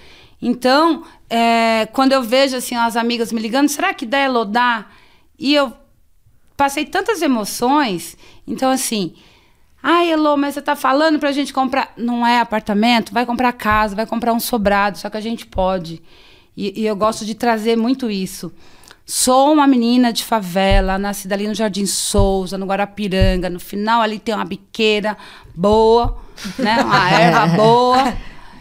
Então, 0.40 1.04
é, 1.28 1.86
quando 1.92 2.12
eu 2.12 2.22
vejo 2.22 2.56
assim 2.56 2.74
as 2.74 2.96
amigas 2.96 3.30
me 3.30 3.42
ligando, 3.42 3.68
será 3.68 3.92
que 3.92 4.06
dá 4.06 4.16
Elo 4.16 4.46
dá? 4.46 4.86
E 5.38 5.54
eu 5.54 5.72
passei 6.56 6.84
tantas 6.84 7.22
emoções. 7.22 8.16
Então, 8.46 8.70
assim, 8.70 9.14
ai, 9.82 10.10
Elô, 10.10 10.36
mas 10.36 10.54
você 10.54 10.62
tá 10.62 10.74
falando 10.74 11.18
pra 11.18 11.32
gente 11.32 11.52
comprar. 11.52 11.92
Não 11.96 12.26
é 12.26 12.40
apartamento, 12.40 13.12
vai 13.12 13.24
comprar 13.24 13.52
casa, 13.52 13.94
vai 13.94 14.06
comprar 14.06 14.32
um 14.32 14.40
sobrado, 14.40 14.98
só 14.98 15.08
que 15.08 15.16
a 15.16 15.20
gente 15.20 15.46
pode. 15.46 16.02
E, 16.56 16.82
e 16.82 16.86
eu 16.86 16.96
gosto 16.96 17.24
de 17.24 17.34
trazer 17.34 17.76
muito 17.76 18.10
isso. 18.10 18.52
Sou 19.06 19.52
uma 19.54 19.66
menina 19.66 20.12
de 20.12 20.22
favela, 20.22 20.98
nascida 20.98 21.34
ali 21.34 21.48
no 21.48 21.54
Jardim 21.54 21.86
Souza, 21.86 22.58
no 22.58 22.66
Guarapiranga. 22.66 23.48
No 23.48 23.60
final 23.60 24.02
ali 24.02 24.18
tem 24.18 24.34
uma 24.34 24.44
biqueira 24.44 25.16
boa, 25.54 26.18
né? 26.58 26.76
Uma 26.84 27.10
erva 27.10 27.46
boa. 27.56 28.14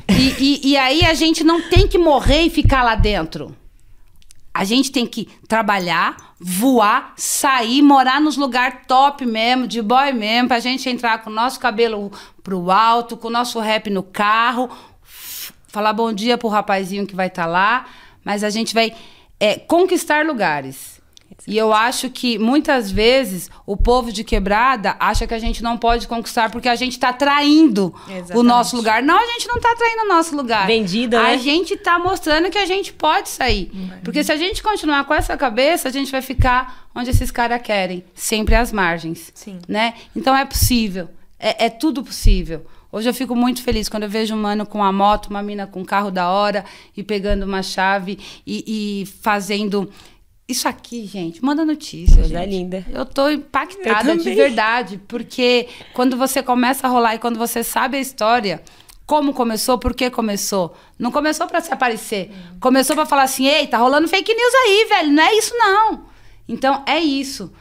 E, 0.08 0.36
e, 0.40 0.70
e 0.70 0.78
aí 0.78 1.04
a 1.04 1.14
gente 1.14 1.44
não 1.44 1.62
tem 1.70 1.86
que 1.86 1.98
morrer 1.98 2.44
e 2.44 2.50
ficar 2.50 2.82
lá 2.82 2.96
dentro. 2.96 3.54
A 4.58 4.64
gente 4.64 4.92
tem 4.92 5.06
que 5.06 5.30
trabalhar, 5.48 6.18
voar, 6.40 7.14
sair, 7.16 7.80
morar 7.84 8.20
nos 8.20 8.38
lugares 8.38 8.80
top 8.88 9.24
mesmo, 9.24 9.68
de 9.68 9.84
boy 9.84 10.12
mesmo, 10.14 10.48
pra 10.48 10.60
gente 10.60 10.90
entrar 10.90 11.22
com 11.22 11.30
o 11.30 11.34
nosso 11.34 11.60
cabelo 11.60 12.12
pro 12.42 12.72
alto, 12.72 13.16
com 13.16 13.28
o 13.28 13.32
nosso 13.32 13.60
rap 13.60 13.88
no 13.92 14.02
carro, 14.02 14.68
falar 15.68 15.94
bom 15.94 16.12
dia 16.12 16.40
pro 16.40 16.48
rapazinho 16.48 17.06
que 17.06 17.16
vai 17.16 17.28
estar 17.28 17.44
tá 17.44 17.48
lá, 17.48 17.86
mas 18.26 18.44
a 18.44 18.50
gente 18.50 18.74
vai 18.74 18.96
é, 19.40 19.60
conquistar 19.60 20.26
lugares. 20.26 21.00
E 21.46 21.58
eu 21.58 21.74
acho 21.74 22.10
que 22.10 22.38
muitas 22.38 22.92
vezes 22.92 23.50
o 23.66 23.78
povo 23.78 24.12
de 24.12 24.24
quebrada 24.24 24.96
acha 25.00 25.28
que 25.28 25.34
a 25.34 25.40
gente 25.40 25.62
não 25.62 25.78
pode 25.78 26.08
conquistar 26.08 26.50
porque 26.50 26.68
a 26.68 26.76
gente 26.76 26.94
está 26.94 27.14
traindo 27.14 27.94
Exatamente. 28.08 28.38
o 28.38 28.44
nosso 28.44 28.76
lugar. 28.76 29.04
Não, 29.04 29.18
a 29.18 29.26
gente 29.34 29.48
não 29.48 29.56
está 29.56 29.76
traindo 29.76 30.04
o 30.04 30.08
nosso 30.08 30.36
lugar. 30.36 30.68
Vendida, 30.68 31.20
A 31.20 31.24
né? 31.24 31.38
gente 31.38 31.76
está 31.76 32.00
mostrando 32.00 32.50
que 32.50 32.58
a 32.58 32.66
gente 32.66 32.92
pode 32.92 33.30
sair. 33.30 33.70
Uhum. 33.74 34.00
Porque 34.04 34.24
se 34.24 34.32
a 34.32 34.38
gente 34.38 34.64
continuar 34.64 35.04
com 35.06 35.14
essa 35.14 35.38
cabeça, 35.38 35.88
a 35.88 35.92
gente 35.92 36.12
vai 36.12 36.22
ficar 36.22 36.88
onde 36.96 37.10
esses 37.12 37.30
caras 37.30 37.62
querem, 37.62 38.04
sempre 38.16 38.56
às 38.56 38.72
margens. 38.72 39.32
Sim. 39.34 39.60
Né? 39.68 39.94
Então 40.16 40.36
é 40.36 40.46
possível. 40.46 41.10
É, 41.40 41.66
é 41.66 41.70
tudo 41.70 42.04
possível. 42.04 42.66
Hoje 42.92 43.10
eu 43.10 43.14
fico 43.14 43.36
muito 43.36 43.62
feliz 43.62 43.90
quando 43.90 44.04
eu 44.04 44.10
vejo 44.10 44.34
um 44.34 44.42
mano 44.42 44.66
com 44.66 44.80
uma 44.80 44.92
moto, 44.92 45.28
uma 45.28 45.44
mina 45.44 45.68
com 45.68 45.82
um 45.82 45.86
carro 45.86 46.10
da 46.10 46.30
hora 46.30 46.64
e 46.96 47.04
pegando 47.04 47.44
uma 47.44 47.62
chave 47.62 48.18
e, 48.46 49.02
e 49.02 49.06
fazendo. 49.22 49.90
Isso 50.48 50.68
aqui, 50.68 51.06
gente, 51.06 51.44
manda 51.44 51.66
notícia. 51.66 52.16
Coisa 52.16 52.40
gente. 52.40 52.50
linda. 52.50 52.86
Eu 52.90 53.06
tô 53.06 53.30
impactada 53.30 54.12
eu 54.12 54.18
de 54.18 54.34
verdade, 54.34 55.02
porque 55.06 55.68
quando 55.94 56.16
você 56.16 56.42
começa 56.42 56.88
a 56.88 56.90
rolar 56.90 57.16
e 57.16 57.20
quando 57.20 57.38
você 57.38 57.64
sabe 57.64 57.98
a 57.98 58.00
história, 58.00 58.64
como 59.06 59.34
começou, 59.34 59.78
por 59.78 59.94
que 59.94 60.10
começou. 60.10 60.74
Não 60.98 61.12
começou 61.12 61.48
para 61.48 61.60
se 61.60 61.74
aparecer. 61.74 62.32
Hum. 62.32 62.60
Começou 62.62 62.96
para 62.96 63.06
falar 63.06 63.24
assim: 63.24 63.46
"Ei, 63.46 63.68
tá 63.68 63.78
rolando 63.78 64.08
fake 64.08 64.34
news 64.34 64.54
aí, 64.66 64.86
velho, 64.90 65.12
não 65.12 65.24
é 65.24 65.34
isso 65.36 65.54
não". 65.58 66.06
Então, 66.48 66.82
é 66.86 67.00
isso. 67.00 67.52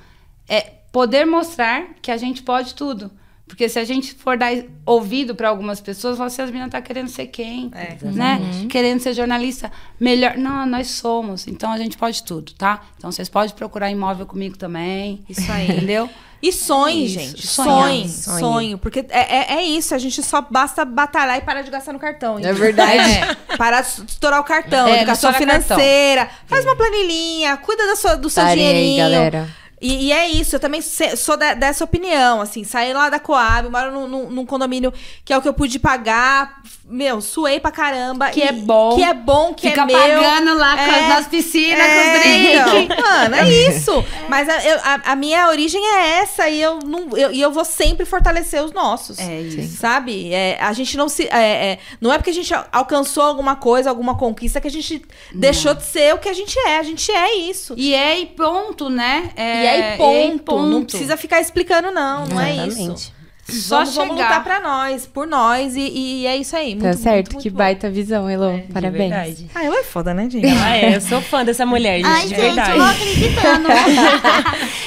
É 0.48 0.60
poder 0.92 1.24
mostrar 1.24 1.88
que 2.00 2.12
a 2.12 2.16
gente 2.16 2.42
pode 2.42 2.74
tudo. 2.74 3.10
Porque 3.46 3.68
se 3.68 3.78
a 3.78 3.84
gente 3.84 4.12
for 4.14 4.36
dar 4.36 4.52
ouvido 4.84 5.34
para 5.34 5.48
algumas 5.48 5.80
pessoas, 5.80 6.18
você 6.18 6.42
as 6.42 6.50
meninas 6.50 6.70
tá 6.70 6.82
querendo 6.82 7.08
ser 7.08 7.26
quem, 7.26 7.70
é. 7.74 7.96
né? 8.04 8.40
Uhum. 8.40 8.68
Querendo 8.68 8.98
ser 9.00 9.14
jornalista 9.14 9.70
melhor. 10.00 10.36
Não, 10.36 10.66
nós 10.66 10.88
somos. 10.88 11.46
Então 11.46 11.70
a 11.70 11.78
gente 11.78 11.96
pode 11.96 12.24
tudo, 12.24 12.52
tá? 12.54 12.82
Então 12.98 13.12
vocês 13.12 13.28
podem 13.28 13.54
procurar 13.54 13.88
imóvel 13.88 14.26
comigo 14.26 14.58
também. 14.58 15.24
Isso 15.28 15.50
aí. 15.50 15.70
Entendeu? 15.70 16.10
E 16.42 16.52
sonhe, 16.52 17.08
gente. 17.08 17.46
Sonhe. 17.46 18.08
Sonhe. 18.08 18.40
Sonhe. 18.40 18.76
Porque 18.76 19.06
é, 19.08 19.54
é, 19.54 19.58
é, 19.58 19.62
isso. 19.62 19.94
A 19.94 19.98
gente 19.98 20.22
só 20.22 20.42
basta 20.42 20.84
batalhar 20.84 21.38
e 21.38 21.40
parar 21.40 21.62
de 21.62 21.70
gastar 21.70 21.92
no 21.92 21.98
cartão. 21.98 22.38
É 22.38 22.52
verdade. 22.52 22.98
É, 22.98 23.56
parar 23.56 23.80
de 23.80 23.88
estourar 24.08 24.40
o 24.40 24.44
cartão. 24.44 24.86
É, 24.86 24.98
educação 24.98 25.32
financeira. 25.32 26.26
Cartão. 26.26 26.46
Faz 26.46 26.64
uma 26.64 26.76
planilhinha. 26.76 27.56
Cuida 27.56 27.86
da 27.86 27.96
sua, 27.96 28.16
do 28.16 28.28
seu 28.28 28.42
Parei, 28.42 28.56
dinheirinho. 28.56 28.98
galera. 28.98 29.48
E, 29.80 30.06
e, 30.06 30.12
é 30.12 30.28
isso, 30.28 30.56
eu 30.56 30.60
também 30.60 30.80
sou 30.80 31.36
de, 31.36 31.54
dessa 31.54 31.84
opinião, 31.84 32.40
assim, 32.40 32.64
saí 32.64 32.94
lá 32.94 33.10
da 33.10 33.18
Coab, 33.18 33.68
moro 33.68 33.92
num, 33.92 34.08
num, 34.08 34.30
num, 34.30 34.46
condomínio 34.46 34.92
que 35.22 35.34
é 35.34 35.36
o 35.36 35.42
que 35.42 35.48
eu 35.48 35.52
pude 35.52 35.78
pagar, 35.78 36.62
meu, 36.88 37.20
suei 37.20 37.60
pra 37.60 37.70
caramba. 37.70 38.30
Que 38.30 38.40
e, 38.40 38.44
é 38.44 38.52
bom. 38.52 38.94
Que 38.94 39.02
é 39.02 39.12
bom, 39.12 39.52
que 39.52 39.68
Fica 39.68 39.82
é 39.82 39.86
meu. 39.86 39.98
pagando 39.98 40.56
lá 40.56 40.80
é, 40.80 40.86
com 40.86 41.08
nas 41.08 41.26
piscinas, 41.26 41.78
é, 41.78 41.94
com 41.94 42.00
os 42.00 42.20
drinks. 42.20 42.94
Então, 42.94 43.02
mano, 43.02 43.34
é 43.34 43.50
isso. 43.68 43.90
É. 43.90 44.28
Mas 44.28 44.48
a, 44.48 44.64
eu, 44.64 44.78
a, 44.82 45.12
a, 45.12 45.16
minha 45.16 45.48
origem 45.48 45.84
é 45.84 46.20
essa 46.20 46.48
e 46.48 46.62
eu, 46.62 46.78
não, 46.78 47.16
eu, 47.16 47.32
e 47.32 47.40
eu 47.40 47.50
vou 47.50 47.64
sempre 47.64 48.06
fortalecer 48.06 48.62
os 48.62 48.72
nossos. 48.72 49.18
É 49.18 49.40
isso. 49.40 49.78
Sabe? 49.78 50.32
É, 50.32 50.58
a 50.60 50.72
gente 50.72 50.96
não 50.96 51.08
se... 51.08 51.24
É, 51.24 51.72
é, 51.72 51.78
não 52.00 52.12
é 52.12 52.18
porque 52.18 52.30
a 52.30 52.34
gente 52.34 52.54
alcançou 52.72 53.24
alguma 53.24 53.56
coisa, 53.56 53.90
alguma 53.90 54.16
conquista, 54.16 54.60
que 54.60 54.68
a 54.68 54.70
gente 54.70 55.02
não. 55.32 55.40
deixou 55.40 55.74
de 55.74 55.84
ser 55.84 56.14
o 56.14 56.18
que 56.18 56.28
a 56.28 56.34
gente 56.34 56.56
é. 56.60 56.78
A 56.78 56.82
gente 56.82 57.10
é 57.10 57.34
isso. 57.34 57.74
E 57.76 57.92
é 57.94 58.18
e 58.20 58.26
ponto, 58.26 58.88
né? 58.88 59.30
É, 59.34 59.62
e 59.62 59.66
é 59.66 59.75
e 59.78 59.96
ponto. 59.96 60.42
ponto. 60.44 60.66
Não 60.66 60.84
precisa 60.84 61.16
ficar 61.16 61.40
explicando, 61.40 61.90
não. 61.90 62.26
Não 62.26 62.40
Exatamente. 62.40 62.80
é 62.80 62.94
isso. 62.94 63.16
Só 63.48 63.78
vamos, 63.78 63.90
chegar. 63.94 64.06
vamos 64.06 64.22
lutar 64.22 64.42
pra 64.42 64.60
nós, 64.60 65.06
por 65.06 65.24
nós, 65.24 65.76
e, 65.76 65.80
e 65.80 66.26
é 66.26 66.36
isso 66.36 66.56
aí. 66.56 66.70
Muito, 66.70 66.82
tá 66.82 66.92
certo, 66.94 67.34
muito, 67.34 67.42
que 67.42 67.50
bom. 67.50 67.58
baita 67.58 67.88
visão, 67.88 68.28
Elô. 68.28 68.50
É, 68.50 68.64
Parabéns. 68.72 69.44
Ah, 69.54 69.64
ela 69.64 69.78
é 69.78 69.84
foda, 69.84 70.12
né, 70.12 70.28
gente? 70.28 70.46
Ela 70.46 70.76
é, 70.76 70.96
eu 70.96 71.00
sou 71.00 71.20
fã 71.20 71.44
dessa 71.44 71.64
mulher, 71.64 71.98
gente, 71.98 72.08
Ai, 72.08 72.26
de 72.26 72.34
verdade. 72.34 72.80
Ai, 72.80 72.96
gente, 72.96 73.38
acreditando. 73.38 73.68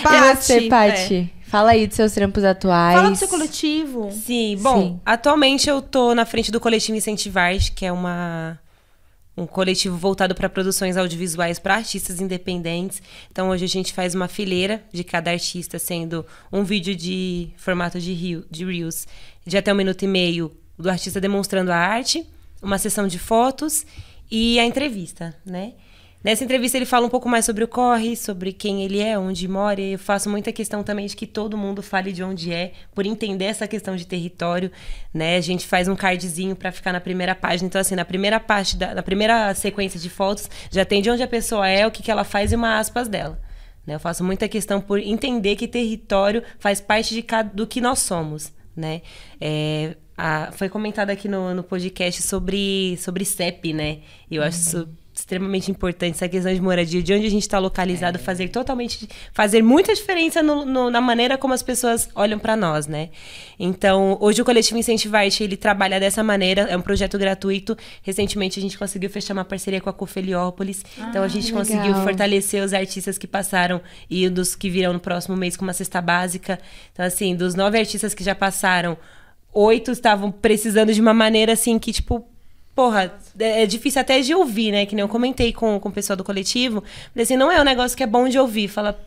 você, 0.36 0.62
Paty? 0.64 1.32
É. 1.36 1.40
Fala 1.50 1.72
aí 1.72 1.88
dos 1.88 1.96
seus 1.96 2.12
trampos 2.12 2.44
atuais. 2.44 2.96
Fala 2.96 3.10
do 3.10 3.16
seu 3.16 3.28
coletivo. 3.28 4.12
Sim, 4.12 4.58
bom, 4.60 4.82
Sim. 4.82 5.00
atualmente 5.06 5.70
eu 5.70 5.82
tô 5.82 6.14
na 6.14 6.26
frente 6.26 6.52
do 6.52 6.60
coletivo 6.60 6.98
Incentivar, 6.98 7.54
que 7.74 7.86
é 7.86 7.92
uma 7.92 8.60
um 9.38 9.48
coletivo 9.48 9.98
voltado 9.98 10.36
para 10.36 10.50
produções 10.50 10.98
audiovisuais 10.98 11.60
para 11.60 11.76
artistas 11.76 12.20
independentes. 12.20 13.02
Então 13.32 13.50
hoje 13.50 13.66
a 13.66 13.68
gente 13.68 13.94
faz 13.94 14.14
uma 14.14 14.28
fileira 14.28 14.84
de 14.92 15.04
cada 15.04 15.32
artista, 15.32 15.80
sendo 15.80 16.26
um 16.52 16.64
vídeo 16.64 16.96
de 16.96 17.52
formato 17.58 18.00
de, 18.00 18.14
rio, 18.14 18.46
de 18.50 18.66
Reels 18.66 19.08
de 19.46 19.58
até 19.58 19.74
um 19.74 19.78
minuto 19.78 20.04
e 20.04 20.08
meio 20.08 20.52
do 20.78 20.90
artista 20.90 21.20
demonstrando 21.20 21.72
a 21.72 21.78
arte, 21.78 22.26
uma 22.62 22.78
sessão 22.78 23.08
de 23.08 23.18
fotos 23.18 23.86
e 24.30 24.60
a 24.60 24.66
entrevista, 24.66 25.36
né? 25.46 25.74
Nessa 26.22 26.44
entrevista 26.44 26.78
ele 26.78 26.86
fala 26.86 27.06
um 27.06 27.10
pouco 27.10 27.30
mais 27.30 27.46
sobre 27.46 27.64
o 27.64 27.68
corre, 27.68 28.14
sobre 28.18 28.52
quem 28.52 28.84
ele 28.84 29.00
é, 29.00 29.18
onde 29.18 29.48
mora. 29.48 29.80
E 29.80 29.94
eu 29.94 30.00
faço 30.00 30.30
muita 30.30 30.52
questão 30.52 30.84
também 30.84 31.06
de 31.06 31.16
que 31.16 31.26
todo 31.26 31.58
mundo 31.58 31.82
fale 31.82 32.12
de 32.12 32.22
onde 32.22 32.52
é, 32.52 32.74
por 32.94 33.06
entender 33.06 33.46
essa 33.46 33.66
questão 33.66 33.96
de 33.96 34.06
território, 34.06 34.70
né? 35.14 35.38
A 35.38 35.42
gente 35.42 35.66
faz 35.66 35.88
um 35.88 35.96
cardzinho 35.96 36.58
para 36.58 36.74
ficar 36.74 36.92
na 36.92 37.00
primeira 37.00 37.34
página. 37.34 37.68
Então 37.68 37.80
assim, 37.80 37.96
na 37.96 38.04
primeira 38.04 38.38
parte 38.38 38.76
da 38.76 38.94
na 38.94 39.02
primeira 39.02 39.54
sequência 39.56 39.98
de 39.98 40.10
fotos, 40.10 40.50
já 40.70 40.84
tem 40.84 41.02
de 41.02 41.10
onde 41.10 41.24
a 41.24 41.28
pessoa 41.28 41.68
é, 41.70 41.88
o 41.88 41.92
que, 41.92 42.04
que 42.04 42.12
ela 42.12 42.26
faz 42.26 42.52
e 42.52 42.56
uma 42.56 42.80
aspas 42.80 43.08
dela. 43.08 43.40
Né? 43.88 43.96
Eu 43.96 44.00
faço 44.00 44.22
muita 44.22 44.48
questão 44.50 44.82
por 44.82 45.00
entender 45.00 45.56
que 45.56 45.70
território 45.70 46.44
faz 46.60 46.82
parte 46.82 47.14
de 47.14 47.22
cada, 47.22 47.50
do 47.50 47.66
que 47.66 47.80
nós 47.80 48.00
somos, 48.00 48.52
né? 48.76 49.02
É, 49.40 49.96
foi 50.52 50.68
comentado 50.68 51.12
aqui 51.12 51.30
no, 51.30 51.56
no 51.56 51.64
podcast 51.64 52.22
sobre, 52.24 52.98
sobre 52.98 53.24
CEP, 53.24 53.72
né? 53.72 54.00
Eu 54.30 54.42
uhum. 54.42 54.48
acho 54.48 54.90
extremamente 55.30 55.70
importante 55.70 56.16
essa 56.16 56.28
questão 56.28 56.52
de 56.52 56.60
moradia, 56.60 57.04
de 57.04 57.14
onde 57.14 57.28
a 57.28 57.30
gente 57.30 57.44
está 57.44 57.60
localizado, 57.60 58.18
é. 58.18 58.20
fazer 58.20 58.50
totalmente, 58.50 59.08
fazer 59.32 59.62
muita 59.62 59.94
diferença 59.94 60.42
no, 60.42 60.66
no, 60.66 60.90
na 60.90 61.00
maneira 61.00 61.38
como 61.38 61.54
as 61.54 61.62
pessoas 61.62 62.10
olham 62.16 62.40
para 62.40 62.56
nós, 62.56 62.88
né? 62.88 63.10
Então, 63.60 64.18
hoje 64.20 64.42
o 64.42 64.46
coletivo 64.46 64.80
Incentivarte 64.80 65.44
ele 65.44 65.56
trabalha 65.56 66.00
dessa 66.00 66.24
maneira, 66.24 66.64
é 66.64 66.76
um 66.76 66.82
projeto 66.82 67.18
gratuito. 67.18 67.78
Recentemente 68.02 68.58
a 68.58 68.62
gente 68.62 68.78
conseguiu 68.78 69.10
fechar 69.10 69.34
uma 69.34 69.46
parceria 69.46 69.80
com 69.80 69.90
a 69.90 69.94
Cofeliópolis, 69.94 70.84
ah, 71.00 71.08
então 71.10 71.24
a 71.24 71.28
gente 71.28 71.54
legal. 71.54 71.60
conseguiu 71.60 71.94
fortalecer 72.04 72.64
os 72.64 72.74
artistas 72.74 73.18
que 73.18 73.28
passaram 73.28 73.80
e 74.10 74.28
dos 74.30 74.56
que 74.56 74.70
virão 74.70 74.94
no 74.94 75.00
próximo 75.00 75.38
mês 75.38 75.56
com 75.56 75.64
uma 75.64 75.74
cesta 75.74 76.02
básica. 76.02 76.60
Então, 76.92 77.06
assim, 77.06 77.36
dos 77.36 77.54
nove 77.54 77.78
artistas 77.78 78.16
que 78.16 78.24
já 78.24 78.34
passaram, 78.34 78.98
oito 79.54 79.92
estavam 79.92 80.32
precisando 80.32 80.92
de 80.92 81.00
uma 81.00 81.14
maneira 81.14 81.54
assim 81.54 81.78
que 81.78 81.94
tipo 81.94 82.28
porra, 82.80 83.14
é, 83.38 83.64
é, 83.64 83.66
difícil 83.66 84.00
até 84.00 84.22
de 84.22 84.34
ouvir, 84.34 84.72
né? 84.72 84.86
Que 84.86 84.96
nem 84.96 85.02
eu 85.02 85.10
comentei 85.10 85.52
com, 85.52 85.78
com 85.82 85.90
o 85.90 85.92
pessoal 85.92 86.16
do 86.16 86.24
coletivo. 86.24 86.82
Falei 87.12 87.24
assim, 87.24 87.36
não 87.36 87.52
é 87.52 87.60
um 87.60 87.66
negócio 87.66 87.98
que 87.98 88.02
é 88.02 88.08
bom 88.08 88.30
de 88.30 88.40
ouvir. 88.40 88.70
Fala, 88.70 88.98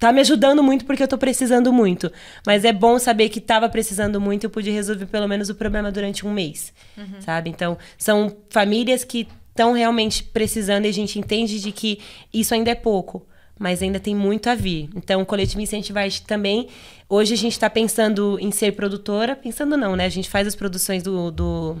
tá 0.00 0.10
me 0.12 0.20
ajudando 0.20 0.64
muito 0.64 0.84
porque 0.84 1.00
eu 1.00 1.06
tô 1.06 1.16
precisando 1.16 1.72
muito. 1.72 2.10
Mas 2.44 2.64
é 2.64 2.72
bom 2.72 2.98
saber 2.98 3.28
que 3.28 3.40
tava 3.40 3.68
precisando 3.68 4.20
muito 4.20 4.42
e 4.42 4.46
eu 4.46 4.50
pude 4.50 4.68
resolver 4.68 5.06
pelo 5.06 5.28
menos 5.28 5.48
o 5.48 5.54
problema 5.54 5.92
durante 5.92 6.26
um 6.26 6.32
mês. 6.32 6.72
Uhum. 6.98 7.20
Sabe? 7.20 7.50
Então, 7.50 7.78
são 7.96 8.36
famílias 8.50 9.04
que 9.04 9.28
estão 9.50 9.74
realmente 9.74 10.24
precisando 10.24 10.86
e 10.86 10.88
a 10.88 10.92
gente 10.92 11.16
entende 11.16 11.60
de 11.60 11.70
que 11.70 12.00
isso 12.32 12.52
ainda 12.52 12.72
é 12.72 12.74
pouco. 12.74 13.24
Mas 13.56 13.80
ainda 13.80 14.00
tem 14.00 14.16
muito 14.16 14.50
a 14.50 14.56
vir. 14.56 14.90
Então, 14.96 15.22
o 15.22 15.26
Coletivo 15.26 15.60
Incentivar 15.60 16.10
também. 16.26 16.66
Hoje 17.08 17.34
a 17.34 17.36
gente 17.36 17.52
está 17.52 17.70
pensando 17.70 18.36
em 18.40 18.50
ser 18.50 18.72
produtora. 18.72 19.36
Pensando 19.36 19.76
não, 19.76 19.94
né? 19.94 20.04
A 20.04 20.08
gente 20.08 20.28
faz 20.28 20.48
as 20.48 20.56
produções 20.56 21.04
do, 21.04 21.30
do 21.30 21.80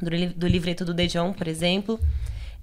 do, 0.00 0.10
do 0.34 0.46
livreto 0.46 0.84
do 0.84 0.94
Dejon, 0.94 1.32
por 1.32 1.48
exemplo. 1.48 2.00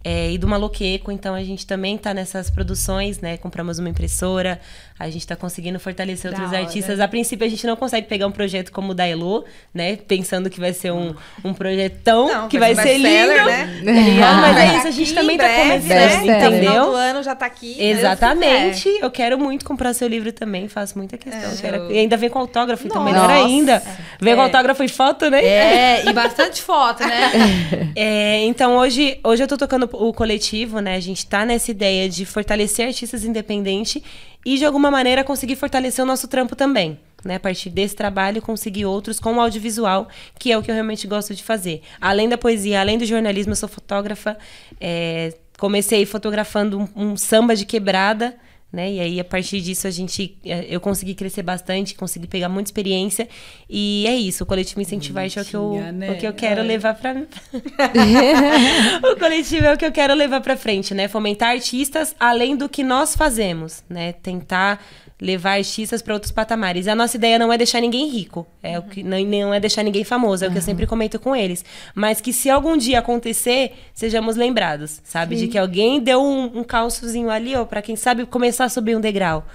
É, 0.07 0.31
e 0.31 0.37
do 0.37 0.47
Maloqueco. 0.47 1.11
Então 1.11 1.35
a 1.35 1.43
gente 1.43 1.67
também 1.67 1.97
está 1.97 2.13
nessas 2.13 2.49
produções, 2.49 3.19
né? 3.19 3.35
Compramos 3.35 3.77
uma 3.77 3.89
impressora, 3.89 4.57
a 4.97 5.09
gente 5.09 5.23
está 5.23 5.35
conseguindo 5.35 5.77
fortalecer 5.81 6.31
da 6.31 6.37
outros 6.37 6.53
hora. 6.53 6.65
artistas. 6.65 7.01
A 7.01 7.07
princípio 7.09 7.45
a 7.45 7.49
gente 7.49 7.67
não 7.67 7.75
consegue 7.75 8.07
pegar 8.07 8.25
um 8.25 8.31
projeto 8.31 8.71
como 8.71 8.93
o 8.93 8.95
da 8.95 9.05
Elo, 9.05 9.43
né? 9.73 9.97
Pensando 9.97 10.49
que 10.49 10.61
vai 10.61 10.71
ser 10.71 10.93
um, 10.93 11.13
um 11.43 11.53
projetão 11.53 12.29
não, 12.29 12.47
que 12.47 12.57
vai 12.57 12.73
ser 12.73 12.97
lindo. 12.97 13.45
Né? 13.83 14.23
Ah, 14.23 14.41
mas 14.41 14.57
é 14.57 14.77
isso, 14.77 14.87
a 14.87 14.91
gente 14.91 15.13
também 15.13 15.35
está 15.35 15.49
começando, 15.49 16.25
né? 16.25 16.37
entendeu? 16.37 16.85
No 16.87 16.95
ano 16.95 17.21
já 17.21 17.35
tá 17.35 17.45
aqui. 17.45 17.75
Exatamente. 17.77 18.87
Eu 19.01 19.11
quero 19.11 19.37
muito 19.37 19.65
comprar 19.65 19.93
seu 19.93 20.07
livro 20.07 20.31
também, 20.31 20.69
faço 20.69 20.97
muita 20.97 21.17
questão. 21.17 21.69
É, 21.69 21.77
eu... 21.77 21.91
E 21.91 21.97
ainda 21.97 22.15
vem 22.15 22.29
com 22.29 22.39
autógrafo, 22.39 22.87
então 22.87 23.03
melhor 23.03 23.29
ainda. 23.29 23.83
Vem 24.21 24.35
com 24.35 24.41
é. 24.41 24.45
autógrafo 24.45 24.83
e 24.83 24.87
foto, 24.87 25.29
né? 25.29 25.43
É, 25.43 26.09
e 26.09 26.13
bastante 26.13 26.61
foto, 26.61 27.05
né? 27.05 27.27
É, 27.95 28.43
então 28.45 28.77
hoje, 28.77 29.19
hoje 29.23 29.43
eu 29.43 29.47
tô 29.47 29.57
tocando 29.57 29.87
o 29.99 30.13
coletivo, 30.13 30.79
né? 30.79 30.95
A 30.95 30.99
gente 30.99 31.25
tá 31.25 31.45
nessa 31.45 31.71
ideia 31.71 32.09
de 32.09 32.25
fortalecer 32.25 32.87
artistas 32.87 33.23
independentes 33.23 34.01
e 34.45 34.57
de 34.57 34.65
alguma 34.65 34.89
maneira 34.89 35.23
conseguir 35.23 35.55
fortalecer 35.55 36.03
o 36.03 36.07
nosso 36.07 36.27
trampo 36.27 36.55
também. 36.55 36.99
Né, 37.25 37.35
a 37.35 37.39
partir 37.39 37.71
desse 37.71 37.95
trabalho, 37.95 38.41
conseguir 38.43 38.85
outros 38.85 39.19
com 39.19 39.33
o 39.33 39.41
audiovisual, 39.41 40.07
que 40.37 40.51
é 40.51 40.57
o 40.57 40.61
que 40.61 40.69
eu 40.69 40.75
realmente 40.75 41.07
gosto 41.07 41.33
de 41.33 41.43
fazer. 41.43 41.81
Além 41.99 42.29
da 42.29 42.37
poesia, 42.37 42.79
além 42.79 42.97
do 42.97 43.05
jornalismo, 43.05 43.53
eu 43.53 43.55
sou 43.55 43.67
fotógrafa. 43.67 44.37
É, 44.79 45.33
comecei 45.57 46.05
fotografando 46.05 46.79
um, 46.79 46.87
um 46.95 47.17
samba 47.17 47.55
de 47.55 47.65
quebrada, 47.65 48.37
né? 48.71 48.91
E 48.91 48.99
aí, 48.99 49.19
a 49.19 49.23
partir 49.23 49.61
disso, 49.61 49.87
a 49.87 49.91
gente, 49.91 50.37
é, 50.43 50.65
eu 50.69 50.81
consegui 50.81 51.15
crescer 51.15 51.41
bastante, 51.41 51.95
consegui 51.95 52.27
pegar 52.27 52.49
muita 52.49 52.67
experiência. 52.67 53.27
E 53.69 54.05
é 54.07 54.15
isso, 54.15 54.43
o 54.43 54.47
coletivo 54.47 54.81
Incentivar 54.81 55.23
é 55.23 55.27
o 55.27 55.45
que 55.45 55.55
eu, 55.55 55.73
né? 55.93 56.11
o 56.11 56.17
que 56.17 56.27
eu 56.27 56.33
quero 56.33 56.61
levar 56.61 56.93
para 56.95 57.13
O 59.11 59.17
coletivo 59.17 59.67
é 59.67 59.73
o 59.73 59.77
que 59.77 59.85
eu 59.85 59.91
quero 59.91 60.13
levar 60.13 60.41
para 60.41 60.57
frente, 60.57 60.93
né? 60.93 61.07
Fomentar 61.07 61.49
artistas 61.49 62.15
além 62.19 62.55
do 62.57 62.67
que 62.67 62.83
nós 62.83 63.15
fazemos, 63.15 63.83
né? 63.89 64.11
Tentar 64.11 64.83
levar 65.19 65.57
artistas 65.57 66.01
para 66.01 66.13
outros 66.13 66.31
patamares. 66.31 66.87
A 66.87 66.95
nossa 66.95 67.17
ideia 67.17 67.39
não 67.39 67.51
é 67.51 67.57
deixar 67.57 67.81
ninguém 67.81 68.07
rico, 68.07 68.45
é 68.61 68.77
o 68.77 68.83
que 68.83 69.01
não, 69.01 69.19
não 69.19 69.53
é 69.53 69.59
deixar 69.59 69.83
ninguém 69.83 70.03
famoso, 70.03 70.45
é 70.45 70.47
o 70.47 70.51
que 70.51 70.57
eu 70.57 70.61
sempre 70.61 70.85
comento 70.85 71.19
com 71.19 71.35
eles. 71.35 71.65
Mas 71.95 72.21
que 72.21 72.31
se 72.31 72.49
algum 72.49 72.77
dia 72.77 72.99
acontecer, 72.99 73.73
sejamos 73.93 74.35
lembrados, 74.35 75.01
sabe, 75.03 75.35
Sim. 75.35 75.45
de 75.45 75.47
que 75.51 75.57
alguém 75.57 75.99
deu 75.99 76.21
um, 76.21 76.59
um 76.59 76.63
calçozinho 76.63 77.29
ali, 77.29 77.55
ó, 77.55 77.65
para 77.65 77.81
quem 77.81 77.95
sabe 77.95 78.25
começar 78.25 78.65
a 78.65 78.69
subir 78.69 78.95
um 78.95 79.01
degrau. 79.01 79.45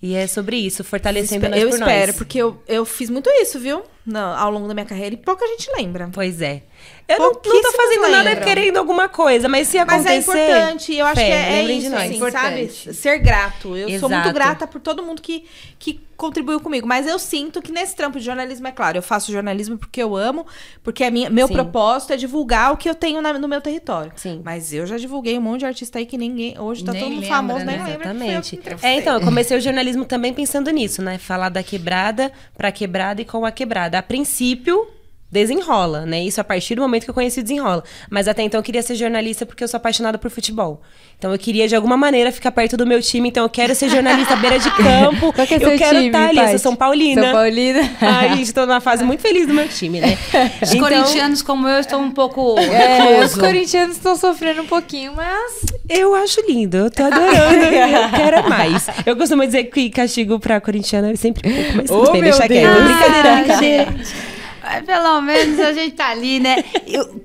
E 0.00 0.14
é 0.14 0.28
sobre 0.28 0.56
isso, 0.56 0.84
fortalecendo 0.84 1.44
Espe 1.46 1.48
nós 1.48 1.62
Eu 1.62 1.68
por 1.70 1.78
espero, 1.80 2.06
nós. 2.08 2.16
porque 2.16 2.38
eu, 2.38 2.62
eu 2.68 2.84
fiz 2.84 3.10
muito 3.10 3.28
isso, 3.30 3.58
viu? 3.58 3.82
No, 4.06 4.18
ao 4.20 4.50
longo 4.50 4.68
da 4.68 4.74
minha 4.74 4.86
carreira 4.86 5.14
e 5.14 5.18
pouca 5.18 5.44
gente 5.48 5.68
lembra. 5.76 6.08
Pois 6.12 6.40
é. 6.40 6.62
Eu 7.08 7.18
não, 7.18 7.32
não 7.32 7.62
tô 7.62 7.72
fazendo 7.72 8.02
lembram. 8.02 8.24
nada 8.24 8.36
querendo 8.36 8.76
alguma 8.76 9.08
coisa, 9.08 9.48
mas 9.48 9.68
se 9.68 9.78
acontecer... 9.78 10.04
Mas 10.04 10.28
é 10.28 10.50
importante, 10.50 10.94
eu 10.94 11.06
acho 11.06 11.16
fé, 11.16 11.26
que 11.26 11.32
é, 11.32 11.58
é 11.60 11.72
isso, 11.72 11.96
assim, 11.96 12.30
sabe? 12.30 12.68
Ser 12.68 13.18
grato. 13.18 13.74
Eu 13.74 13.88
Exato. 13.88 14.00
sou 14.00 14.10
muito 14.10 14.32
grata 14.32 14.66
por 14.66 14.78
todo 14.78 15.02
mundo 15.02 15.22
que, 15.22 15.46
que 15.78 16.00
contribuiu 16.18 16.60
comigo. 16.60 16.86
Mas 16.86 17.06
eu 17.06 17.18
sinto 17.18 17.62
que 17.62 17.72
nesse 17.72 17.96
trampo 17.96 18.18
de 18.18 18.24
jornalismo, 18.26 18.66
é 18.66 18.72
claro, 18.72 18.98
eu 18.98 19.02
faço 19.02 19.32
jornalismo 19.32 19.78
porque 19.78 20.02
eu 20.02 20.14
amo, 20.16 20.46
porque 20.82 21.08
minha, 21.10 21.30
meu 21.30 21.46
Sim. 21.46 21.54
propósito 21.54 22.12
é 22.12 22.16
divulgar 22.16 22.74
o 22.74 22.76
que 22.76 22.90
eu 22.90 22.94
tenho 22.94 23.22
na, 23.22 23.32
no 23.32 23.48
meu 23.48 23.62
território. 23.62 24.12
Sim. 24.14 24.42
Mas 24.44 24.74
eu 24.74 24.86
já 24.86 24.98
divulguei 24.98 25.38
um 25.38 25.40
monte 25.40 25.60
de 25.60 25.66
artista 25.66 25.98
aí 25.98 26.04
que 26.04 26.18
ninguém. 26.18 26.58
Hoje 26.58 26.84
tá 26.84 26.92
nem 26.92 27.00
todo 27.00 27.10
mundo 27.10 27.22
lembra, 27.22 27.36
famoso, 27.36 27.64
né? 27.64 27.76
nem 27.76 27.86
lembra. 27.86 28.10
Exatamente. 28.10 28.60
É, 28.82 28.94
então, 28.96 29.14
eu 29.14 29.20
comecei 29.22 29.56
o 29.56 29.60
jornalismo 29.62 30.04
também 30.04 30.34
pensando 30.34 30.70
nisso, 30.70 31.00
né? 31.00 31.16
Falar 31.16 31.48
da 31.48 31.62
quebrada 31.62 32.30
pra 32.54 32.70
quebrada 32.70 33.22
e 33.22 33.24
com 33.24 33.46
a 33.46 33.50
quebrada. 33.50 33.98
A 33.98 34.02
princípio, 34.02 34.86
desenrola, 35.30 36.06
né? 36.06 36.22
Isso 36.22 36.40
a 36.40 36.44
partir 36.44 36.74
do 36.74 36.82
momento 36.82 37.04
que 37.04 37.10
eu 37.10 37.14
conheci 37.14 37.40
o 37.40 37.42
desenrola. 37.42 37.84
Mas 38.10 38.26
até 38.26 38.42
então 38.42 38.58
eu 38.58 38.62
queria 38.62 38.82
ser 38.82 38.94
jornalista 38.94 39.44
porque 39.44 39.62
eu 39.62 39.68
sou 39.68 39.76
apaixonada 39.76 40.18
por 40.18 40.30
futebol. 40.30 40.80
Então 41.18 41.32
eu 41.32 41.38
queria 41.38 41.66
de 41.66 41.74
alguma 41.74 41.96
maneira 41.96 42.30
ficar 42.30 42.52
perto 42.52 42.76
do 42.76 42.86
meu 42.86 43.02
time, 43.02 43.28
então 43.28 43.42
eu 43.42 43.48
quero 43.48 43.74
ser 43.74 43.88
jornalista 43.88 44.36
beira 44.36 44.58
de 44.58 44.70
campo. 44.76 45.32
Qual 45.32 45.46
que 45.46 45.54
é 45.54 45.56
eu 45.56 45.76
quero 45.76 45.98
estar 45.98 46.18
tá 46.18 46.28
ali, 46.28 46.38
eu 46.38 46.48
sou 46.50 46.58
São 46.58 46.76
Paulina. 46.76 47.22
São 47.22 47.32
Paulina. 47.32 47.80
Ai, 48.00 48.40
estou 48.40 48.66
numa 48.66 48.80
fase 48.80 49.04
muito 49.04 49.20
feliz 49.20 49.46
do 49.46 49.52
meu 49.52 49.68
time, 49.68 50.00
né? 50.00 50.16
Os 50.62 50.72
então... 50.72 50.88
corintianos 50.88 51.42
como 51.42 51.68
eu 51.68 51.80
estão 51.80 52.02
um 52.02 52.10
pouco 52.10 52.58
é, 52.58 53.24
Os 53.24 53.34
corintianos 53.34 53.96
estão 53.96 54.16
sofrendo 54.16 54.62
um 54.62 54.66
pouquinho, 54.66 55.12
mas 55.14 55.66
eu 55.88 56.14
acho 56.14 56.40
lindo, 56.48 56.76
eu 56.76 56.90
tô 56.90 57.02
adorando, 57.02 57.64
eu 57.64 58.10
quero 58.10 58.48
mais. 58.48 58.86
Eu 59.04 59.16
costumo 59.16 59.44
dizer 59.44 59.64
que 59.64 59.90
castigo 59.90 60.38
pra 60.38 60.60
corintiano 60.60 61.10
é 61.10 61.16
sempre 61.16 61.52
pouco, 61.52 61.76
mas 61.76 61.90
oh, 61.90 62.00
tudo 62.00 62.12
bem, 62.12 62.22
deixa 62.22 62.46
quieto. 62.46 62.82
Brincadeira, 62.82 63.58
gente. 63.58 64.37
Pelo 64.84 65.20
menos 65.20 65.58
a 65.60 65.72
gente 65.72 65.94
tá 65.94 66.10
ali, 66.10 66.40
né? 66.40 66.62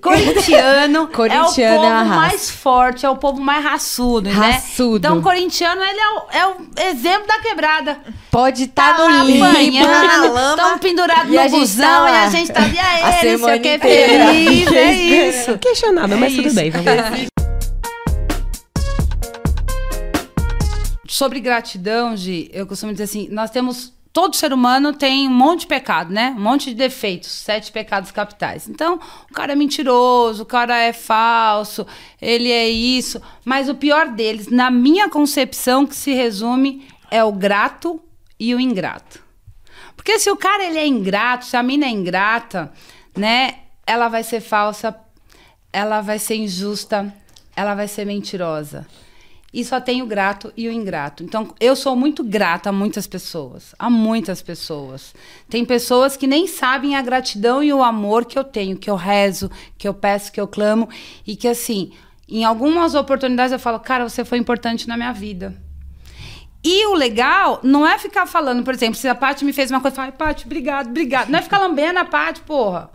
Corintiano, 0.02 1.08
corintiano 1.14 1.74
é 1.74 1.78
o 1.78 1.82
povo 1.82 1.86
é 1.86 2.04
mais 2.04 2.50
forte, 2.50 3.06
é 3.06 3.10
o 3.10 3.18
povo 3.18 3.42
mais 3.42 3.64
raçudo, 3.64 4.30
raçudo. 4.30 4.40
né? 4.40 4.52
Raçudo. 4.52 4.98
Então, 4.98 5.18
o 5.20 5.22
corintiano, 5.22 5.82
ele 5.82 6.00
é 6.00 6.10
o, 6.10 6.24
é 6.32 6.48
o 6.48 6.56
exemplo 6.90 7.28
da 7.28 7.40
quebrada. 7.40 8.00
Pode 8.32 8.64
estar 8.64 8.96
tá, 8.96 8.98
tá 8.98 9.08
no 9.08 9.26
limbo, 9.26 9.46
na 9.46 10.26
lama. 10.26 10.62
Estão 10.64 10.80
pendurados 10.80 11.32
no 11.32 11.50
busão 11.50 12.06
tá 12.06 12.12
e 12.12 12.16
a 12.16 12.30
gente 12.30 12.52
tá 12.52 12.64
ali, 12.64 12.80
a 12.80 13.24
ele, 13.24 13.38
sei 13.38 13.58
o 13.58 13.62
que, 13.62 13.80
feliz, 13.80 14.72
é 14.72 14.94
isso. 14.94 15.58
Questionável, 15.58 16.18
é 16.18 16.20
mas 16.20 16.34
isso. 16.34 16.44
tudo 16.44 16.56
bem, 16.56 16.72
vamos 16.72 16.86
lá. 16.86 17.12
Sobre 21.08 21.40
gratidão, 21.40 22.18
Gi, 22.18 22.50
eu 22.52 22.66
costumo 22.66 22.92
dizer 22.92 23.04
assim, 23.04 23.28
nós 23.30 23.52
temos 23.52 23.94
todo 24.14 24.36
ser 24.36 24.54
humano 24.54 24.94
tem 24.94 25.28
um 25.28 25.34
monte 25.34 25.62
de 25.62 25.68
pecado, 25.68 26.14
né? 26.14 26.36
Um 26.38 26.42
monte 26.42 26.70
de 26.70 26.76
defeitos, 26.76 27.32
sete 27.32 27.72
pecados 27.72 28.12
capitais. 28.12 28.70
Então, 28.70 29.00
o 29.30 29.34
cara 29.34 29.54
é 29.54 29.56
mentiroso, 29.56 30.44
o 30.44 30.46
cara 30.46 30.78
é 30.78 30.94
falso, 30.94 31.86
ele 32.22 32.52
é 32.52 32.70
isso. 32.70 33.20
Mas 33.44 33.68
o 33.68 33.76
pior 33.76 34.10
deles, 34.10 34.48
na 34.48 34.70
minha 34.70 35.10
concepção, 35.10 35.88
que 35.88 35.96
se 35.96 36.14
resume, 36.14 36.88
é 37.10 37.24
o 37.24 37.32
grato 37.32 38.00
e 38.40 38.54
o 38.54 38.60
ingrato. 38.60 39.24
Porque 39.96 40.20
se 40.20 40.30
o 40.30 40.38
cara 40.38 40.64
ele 40.64 40.78
é 40.78 40.86
ingrato, 40.86 41.46
se 41.46 41.58
a 41.58 41.64
mina 41.64 41.86
é 41.86 41.90
ingrata, 41.90 42.72
né? 43.18 43.56
Ela 43.86 44.10
vai 44.10 44.24
ser 44.24 44.42
falsa, 44.42 44.96
ela 45.72 46.02
vai 46.02 46.20
ser 46.20 46.36
injusta, 46.36 47.12
ela 47.56 47.74
vai 47.74 47.88
ser 47.88 48.06
mentirosa 48.06 48.86
e 49.54 49.64
só 49.64 49.80
tem 49.80 50.02
o 50.02 50.08
grato 50.08 50.52
e 50.58 50.68
o 50.68 50.72
ingrato. 50.72 51.24
Então, 51.24 51.54
eu 51.60 51.76
sou 51.76 51.96
muito 51.96 52.24
grata 52.24 52.70
a 52.70 52.74
muitas 52.74 53.06
pessoas, 53.06 53.76
a 53.78 53.88
muitas 53.88 54.42
pessoas. 54.42 55.14
Tem 55.48 55.64
pessoas 55.64 56.18
que 56.18 56.26
nem 56.26 56.48
sabem 56.48 56.96
a 56.96 57.02
gratidão 57.04 57.62
e 57.62 57.72
o 57.72 57.84
amor 57.84 58.26
que 58.26 58.38
eu 58.38 58.44
tenho, 58.44 58.76
que 58.76 58.90
eu 58.90 58.96
rezo, 58.96 59.52
que 59.78 59.88
eu 59.88 59.94
peço, 59.94 60.32
que 60.32 60.42
eu 60.42 60.48
clamo 60.48 60.90
e 61.28 61.36
que 61.36 61.48
assim, 61.48 61.92
em 62.28 62.44
algumas 62.44 62.96
oportunidades 62.96 63.52
eu 63.52 63.60
falo, 63.60 63.80
cara, 63.80 64.10
você 64.10 64.26
foi 64.26 64.40
importante 64.40 64.88
na 64.88 64.98
minha 64.98 65.14
vida. 65.14 65.56
E 66.64 66.88
o 66.88 66.96
legal 66.96 67.60
não 67.62 67.86
é 67.88 68.00
ficar 68.00 68.26
falando, 68.26 68.64
por 68.64 68.74
exemplo, 68.74 68.96
se 68.96 69.08
a 69.08 69.14
Paty 69.14 69.46
me 69.46 69.54
fez 69.54 69.70
uma 69.70 69.82
coisa, 69.82 69.96
fala, 69.96 70.12
Paty, 70.12 70.46
obrigado, 70.46 70.88
obrigado. 70.88 71.30
Não 71.30 71.38
é 71.38 71.42
ficar 71.42 71.60
lambendo 71.60 72.00
a 72.00 72.06
Paty, 72.06 72.42
porra. 72.42 72.90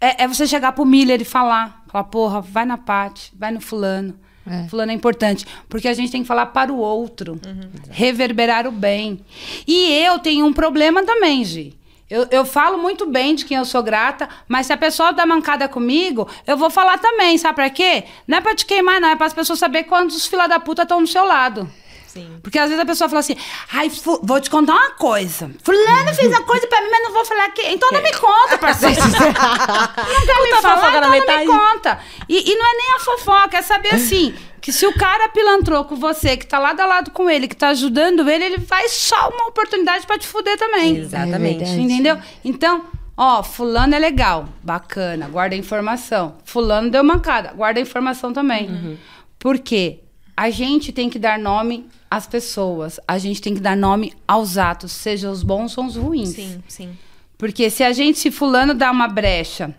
É, 0.00 0.24
é, 0.24 0.26
você 0.26 0.46
chegar 0.46 0.72
pro 0.72 0.86
Miller 0.86 1.20
e 1.20 1.24
falar, 1.24 1.84
falar, 1.86 2.04
porra, 2.04 2.40
vai 2.40 2.64
na 2.64 2.78
Paty, 2.78 3.32
vai 3.38 3.52
no 3.52 3.60
fulano 3.60 4.18
é. 4.48 4.68
Fulano 4.68 4.92
é 4.92 4.94
importante. 4.94 5.46
Porque 5.68 5.88
a 5.88 5.94
gente 5.94 6.10
tem 6.10 6.22
que 6.22 6.28
falar 6.28 6.46
para 6.46 6.72
o 6.72 6.78
outro. 6.78 7.32
Uhum. 7.46 7.70
Reverberar 7.90 8.66
o 8.66 8.72
bem. 8.72 9.20
E 9.66 9.92
eu 9.92 10.18
tenho 10.18 10.46
um 10.46 10.52
problema 10.52 11.02
também, 11.02 11.44
Gi. 11.44 11.74
Eu, 12.08 12.26
eu 12.30 12.44
falo 12.44 12.76
muito 12.76 13.06
bem 13.06 13.36
de 13.36 13.44
quem 13.44 13.56
eu 13.56 13.64
sou 13.64 13.84
grata, 13.84 14.28
mas 14.48 14.66
se 14.66 14.72
a 14.72 14.76
pessoa 14.76 15.12
dá 15.12 15.24
mancada 15.24 15.68
comigo, 15.68 16.26
eu 16.44 16.56
vou 16.56 16.68
falar 16.68 16.98
também, 16.98 17.38
sabe 17.38 17.54
pra 17.54 17.70
quê? 17.70 18.02
Não 18.26 18.38
é 18.38 18.40
pra 18.40 18.52
te 18.52 18.66
queimar, 18.66 19.00
não, 19.00 19.10
é 19.10 19.14
para 19.14 19.26
as 19.26 19.32
pessoas 19.32 19.60
saberem 19.60 19.88
quantos 19.88 20.26
fila 20.26 20.48
da 20.48 20.58
puta 20.58 20.82
estão 20.82 21.00
do 21.00 21.06
seu 21.06 21.24
lado. 21.24 21.70
Sim. 22.12 22.40
Porque 22.42 22.58
às 22.58 22.68
vezes 22.68 22.82
a 22.82 22.84
pessoa 22.84 23.08
fala 23.08 23.20
assim, 23.20 23.36
ai, 23.72 23.88
vou 24.24 24.40
te 24.40 24.50
contar 24.50 24.72
uma 24.72 24.90
coisa. 24.90 25.48
Fulano 25.62 26.12
fez 26.12 26.26
uma 26.26 26.42
coisa 26.42 26.66
pra 26.66 26.80
mim, 26.80 26.88
mas 26.90 27.02
não 27.04 27.12
vou 27.12 27.24
falar 27.24 27.48
que. 27.50 27.62
Então 27.62 27.88
não 27.92 28.02
me 28.02 28.12
conta, 28.12 28.58
parceiro. 28.58 28.96
não 29.00 30.26
quer 30.26 30.42
me 30.42 30.60
falar, 30.60 30.88
então 30.88 31.00
não 31.02 31.10
me 31.10 31.46
conta. 31.46 32.00
E, 32.28 32.50
e 32.50 32.56
não 32.56 32.66
é 32.66 32.76
nem 32.76 32.94
a 32.96 32.98
fofoca, 32.98 33.58
é 33.58 33.62
saber 33.62 33.94
assim. 33.94 34.34
Que 34.60 34.72
se 34.72 34.84
o 34.86 34.92
cara 34.92 35.28
pilantrou 35.28 35.84
com 35.84 35.94
você, 35.94 36.36
que 36.36 36.44
tá 36.44 36.58
lado 36.58 36.80
a 36.80 36.86
lado 36.86 37.12
com 37.12 37.30
ele, 37.30 37.46
que 37.46 37.54
tá 37.54 37.68
ajudando 37.68 38.28
ele, 38.28 38.44
ele 38.44 38.58
vai 38.58 38.88
só 38.88 39.28
uma 39.28 39.46
oportunidade 39.46 40.04
para 40.04 40.18
te 40.18 40.26
fuder 40.26 40.58
também. 40.58 40.96
Exatamente. 40.96 41.62
É 41.62 41.76
Entendeu? 41.76 42.18
Então, 42.44 42.86
ó, 43.16 43.40
fulano 43.44 43.94
é 43.94 44.00
legal, 44.00 44.48
bacana, 44.64 45.28
guarda 45.28 45.54
a 45.54 45.58
informação. 45.58 46.38
Fulano 46.44 46.90
deu 46.90 47.04
mancada, 47.04 47.52
guarda 47.52 47.78
a 47.78 47.82
informação 47.82 48.32
também. 48.32 48.68
Uhum. 48.68 48.98
Por 49.38 49.60
quê? 49.60 50.00
A 50.40 50.48
gente 50.48 50.90
tem 50.90 51.10
que 51.10 51.18
dar 51.18 51.38
nome 51.38 51.84
às 52.10 52.26
pessoas, 52.26 52.98
a 53.06 53.18
gente 53.18 53.42
tem 53.42 53.52
que 53.52 53.60
dar 53.60 53.76
nome 53.76 54.14
aos 54.26 54.56
atos, 54.56 54.90
seja 54.90 55.30
os 55.30 55.42
bons 55.42 55.76
ou 55.76 55.84
os 55.84 55.96
ruins. 55.96 56.30
Sim, 56.30 56.62
sim. 56.66 56.98
Porque 57.36 57.68
se 57.68 57.84
a 57.84 57.92
gente, 57.92 58.18
se 58.18 58.30
fulano 58.30 58.72
dá 58.72 58.90
uma 58.90 59.06
brecha, 59.06 59.76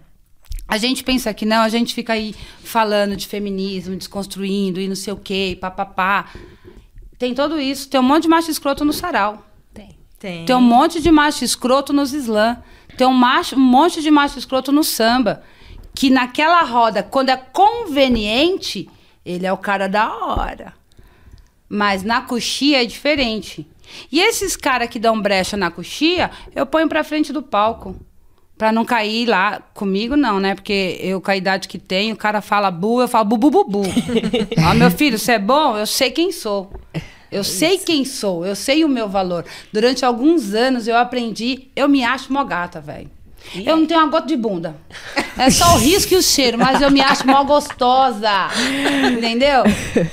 a 0.68 0.78
gente 0.78 1.04
pensa 1.04 1.34
que 1.34 1.48
não, 1.48 1.64
a 1.64 1.68
gente 1.68 1.96
fica 1.96 2.14
aí 2.14 2.36
falando 2.64 3.16
de 3.16 3.26
feminismo, 3.26 3.96
desconstruindo 3.96 4.80
e 4.80 4.88
não 4.88 4.96
sei 4.96 5.12
o 5.12 5.18
quê, 5.18 5.58
papapá. 5.60 6.32
Tem 7.18 7.34
tudo 7.34 7.60
isso. 7.60 7.90
Tem 7.90 8.00
um 8.00 8.04
monte 8.04 8.24
de 8.24 8.30
macho 8.30 8.52
escroto 8.52 8.86
no 8.86 8.94
sarau. 8.94 9.44
Tem. 9.74 9.98
Tem, 10.20 10.46
Tem 10.46 10.56
um 10.56 10.62
monte 10.62 11.02
de 11.02 11.10
macho 11.10 11.44
escroto 11.44 11.92
nos 11.92 12.14
slam. 12.14 12.62
Tem 12.96 13.08
um, 13.08 13.14
macho, 13.14 13.56
um 13.56 13.60
monte 13.60 14.00
de 14.00 14.12
macho 14.12 14.38
escroto 14.38 14.72
no 14.72 14.84
samba. 14.84 15.42
Que 15.96 16.12
naquela 16.12 16.62
roda, 16.62 17.02
quando 17.02 17.30
é 17.30 17.36
conveniente, 17.36 18.88
Ele 19.26 19.46
é 19.46 19.54
o 19.54 19.58
cara 19.58 19.88
da 19.88 20.14
hora. 20.16 20.74
Mas 21.70 22.04
na 22.04 22.22
coxia 22.22 22.84
é 22.84 22.86
diferente. 22.86 23.68
E 24.12 24.20
esses 24.20 24.56
caras 24.56 24.90
que 24.90 25.00
dão 25.00 25.22
brecha 25.22 25.56
na 25.56 25.72
coxia, 25.72 26.32
eu 26.56 26.66
ponho 26.66 26.88
pra 26.88 27.04
frente 27.04 27.32
do 27.32 27.42
palco. 27.42 27.96
Pra 28.58 28.72
não 28.72 28.86
cair 28.86 29.28
lá 29.28 29.60
comigo, 29.74 30.16
não, 30.16 30.40
né? 30.40 30.54
Porque 30.54 30.98
eu, 31.02 31.20
com 31.20 31.32
a 31.32 31.36
idade 31.36 31.68
que 31.68 31.80
tenho, 31.80 32.14
o 32.14 32.18
cara 32.18 32.42
fala 32.42 32.70
bu, 32.70 33.02
eu 33.02 33.08
falo 33.08 33.26
bu, 33.26 33.38
bu, 33.38 33.50
bu, 33.50 33.64
bu. 33.64 33.82
Ó, 34.70 34.74
meu 34.76 34.92
filho, 34.92 35.18
você 35.18 35.34
é 35.34 35.40
bom? 35.40 35.78
Eu 35.78 35.88
sei 35.88 36.12
quem 36.12 36.32
sou. 36.32 36.72
Eu 37.32 37.46
sei 37.46 37.78
quem 37.78 38.04
sou, 38.04 38.46
eu 38.46 38.56
sei 38.56 38.84
o 38.84 38.90
meu 38.90 39.08
valor. 39.08 39.46
Durante 39.72 40.04
alguns 40.04 40.54
anos 40.54 40.86
eu 40.86 40.98
aprendi, 40.98 41.70
eu 41.76 41.88
me 41.88 42.04
acho 42.04 42.32
mó 42.32 42.44
gata, 42.44 42.82
velho. 42.82 43.10
Eu 43.56 43.76
não 43.76 43.86
tenho 43.86 44.00
uma 44.00 44.10
gota 44.10 44.28
de 44.28 44.38
bunda. 44.38 44.76
É 45.38 45.50
só 45.50 45.76
o 45.76 45.78
risco 45.78 46.14
e 46.14 46.18
o 46.18 46.22
cheiro, 46.22 46.58
mas 46.58 46.82
eu 46.82 46.90
me 46.90 47.02
acho 47.02 47.28
mó 47.28 47.44
gostosa. 47.44 48.48
Entendeu? 49.12 49.64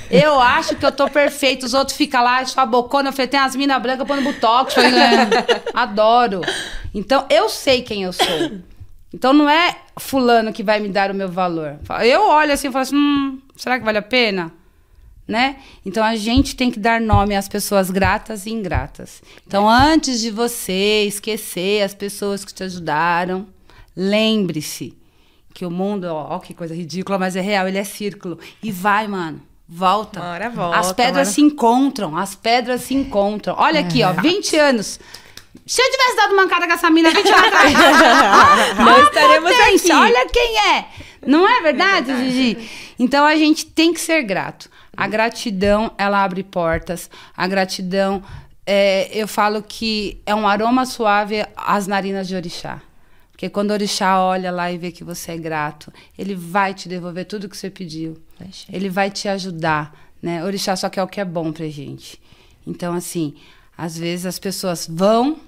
Eu 0.09 0.39
acho 0.39 0.75
que 0.75 0.85
eu 0.85 0.91
tô 0.91 1.09
perfeita. 1.09 1.65
Os 1.65 1.73
outros 1.73 1.95
ficam 1.95 2.23
lá, 2.23 2.43
sua 2.45 2.65
bocona. 2.65 3.09
Eu 3.09 3.13
falei, 3.13 3.27
tem 3.27 3.39
as 3.39 3.55
minas 3.55 3.81
brancas 3.81 4.05
pondo 4.07 4.23
botox. 4.23 4.75
É, 4.77 5.61
adoro. 5.73 6.41
Então, 6.93 7.25
eu 7.29 7.47
sei 7.47 7.81
quem 7.81 8.03
eu 8.03 8.11
sou. 8.11 8.59
Então, 9.13 9.31
não 9.33 9.49
é 9.49 9.75
fulano 9.97 10.51
que 10.51 10.63
vai 10.63 10.79
me 10.79 10.89
dar 10.89 11.11
o 11.11 11.15
meu 11.15 11.29
valor. 11.29 11.79
Eu 12.03 12.27
olho 12.27 12.51
assim 12.51 12.67
e 12.67 12.71
falo 12.71 12.83
assim, 12.83 12.95
hum, 12.95 13.39
será 13.55 13.79
que 13.79 13.85
vale 13.85 13.97
a 13.97 14.03
pena? 14.03 14.51
Né? 15.29 15.57
Então 15.85 16.03
a 16.03 16.15
gente 16.15 16.55
tem 16.55 16.71
que 16.71 16.79
dar 16.79 16.99
nome 16.99 17.35
às 17.35 17.47
pessoas 17.47 17.91
gratas 17.91 18.47
e 18.47 18.49
ingratas. 18.49 19.21
Então, 19.45 19.69
antes 19.69 20.19
de 20.19 20.31
você 20.31 21.03
esquecer 21.05 21.83
as 21.83 21.93
pessoas 21.93 22.43
que 22.43 22.51
te 22.51 22.63
ajudaram, 22.63 23.45
lembre-se 23.95 24.97
que 25.53 25.67
o 25.67 25.69
mundo, 25.69 26.05
ó, 26.05 26.35
ó, 26.35 26.39
que 26.39 26.55
coisa 26.55 26.73
ridícula, 26.73 27.19
mas 27.19 27.35
é 27.35 27.41
real, 27.41 27.67
ele 27.67 27.77
é 27.77 27.83
círculo. 27.83 28.39
E 28.63 28.71
vai, 28.71 29.07
mano. 29.07 29.39
Volta. 29.67 30.19
Volta, 30.49 30.79
As 30.79 30.91
pedras 30.93 31.27
se 31.27 31.41
encontram, 31.41 32.17
as 32.17 32.33
pedras 32.33 32.81
se 32.81 32.95
encontram. 32.95 33.53
Olha 33.55 33.81
aqui, 33.81 34.01
ó, 34.03 34.11
20 34.13 34.55
anos. 34.57 34.99
Se 35.63 35.79
eu 35.79 35.91
tivesse 35.91 36.15
dado 36.15 36.35
mancada 36.35 36.65
com 36.65 36.73
essa 36.73 36.89
mina 36.89 37.11
20 37.11 37.27
anos 37.27 37.45
atrás, 37.45 37.73
Não 38.77 38.87
Olha 38.87 38.95
a 38.95 39.03
estaremos 39.03 39.51
potência, 39.51 39.95
aqui. 39.95 40.03
Olha 40.05 40.27
quem 40.29 40.57
é. 40.57 40.85
Não 41.27 41.47
é 41.47 41.61
verdade, 41.61 42.15
Gigi? 42.17 42.69
Então 42.97 43.25
a 43.25 43.35
gente 43.35 43.65
tem 43.65 43.93
que 43.93 44.01
ser 44.01 44.23
grato. 44.23 44.69
A 44.99 45.07
gratidão, 45.07 45.93
ela 45.97 46.21
abre 46.21 46.43
portas. 46.43 47.09
A 47.35 47.47
gratidão, 47.47 48.21
é, 48.65 49.09
eu 49.17 49.29
falo 49.29 49.63
que 49.63 50.21
é 50.25 50.35
um 50.35 50.45
aroma 50.45 50.85
suave 50.85 51.45
às 51.55 51.87
narinas 51.87 52.27
de 52.27 52.35
orixá. 52.35 52.81
Porque 53.31 53.49
quando 53.49 53.69
o 53.69 53.73
orixá 53.73 54.21
olha 54.21 54.51
lá 54.51 54.69
e 54.69 54.77
vê 54.77 54.91
que 54.91 55.01
você 55.01 55.31
é 55.31 55.37
grato, 55.37 55.89
ele 56.17 56.35
vai 56.35 56.73
te 56.73 56.89
devolver 56.89 57.23
tudo 57.23 57.47
que 57.47 57.55
você 57.55 57.69
pediu. 57.69 58.21
Ele 58.69 58.89
vai 58.89 59.09
te 59.09 59.29
ajudar, 59.29 59.95
né? 60.21 60.43
Orixá 60.43 60.75
só 60.75 60.89
quer 60.89 61.01
o 61.01 61.07
que 61.07 61.21
é 61.21 61.25
bom 61.25 61.53
pra 61.53 61.69
gente. 61.69 62.21
Então, 62.67 62.93
assim, 62.93 63.35
às 63.77 63.97
vezes 63.97 64.25
as 64.25 64.37
pessoas 64.37 64.85
vão, 64.85 65.39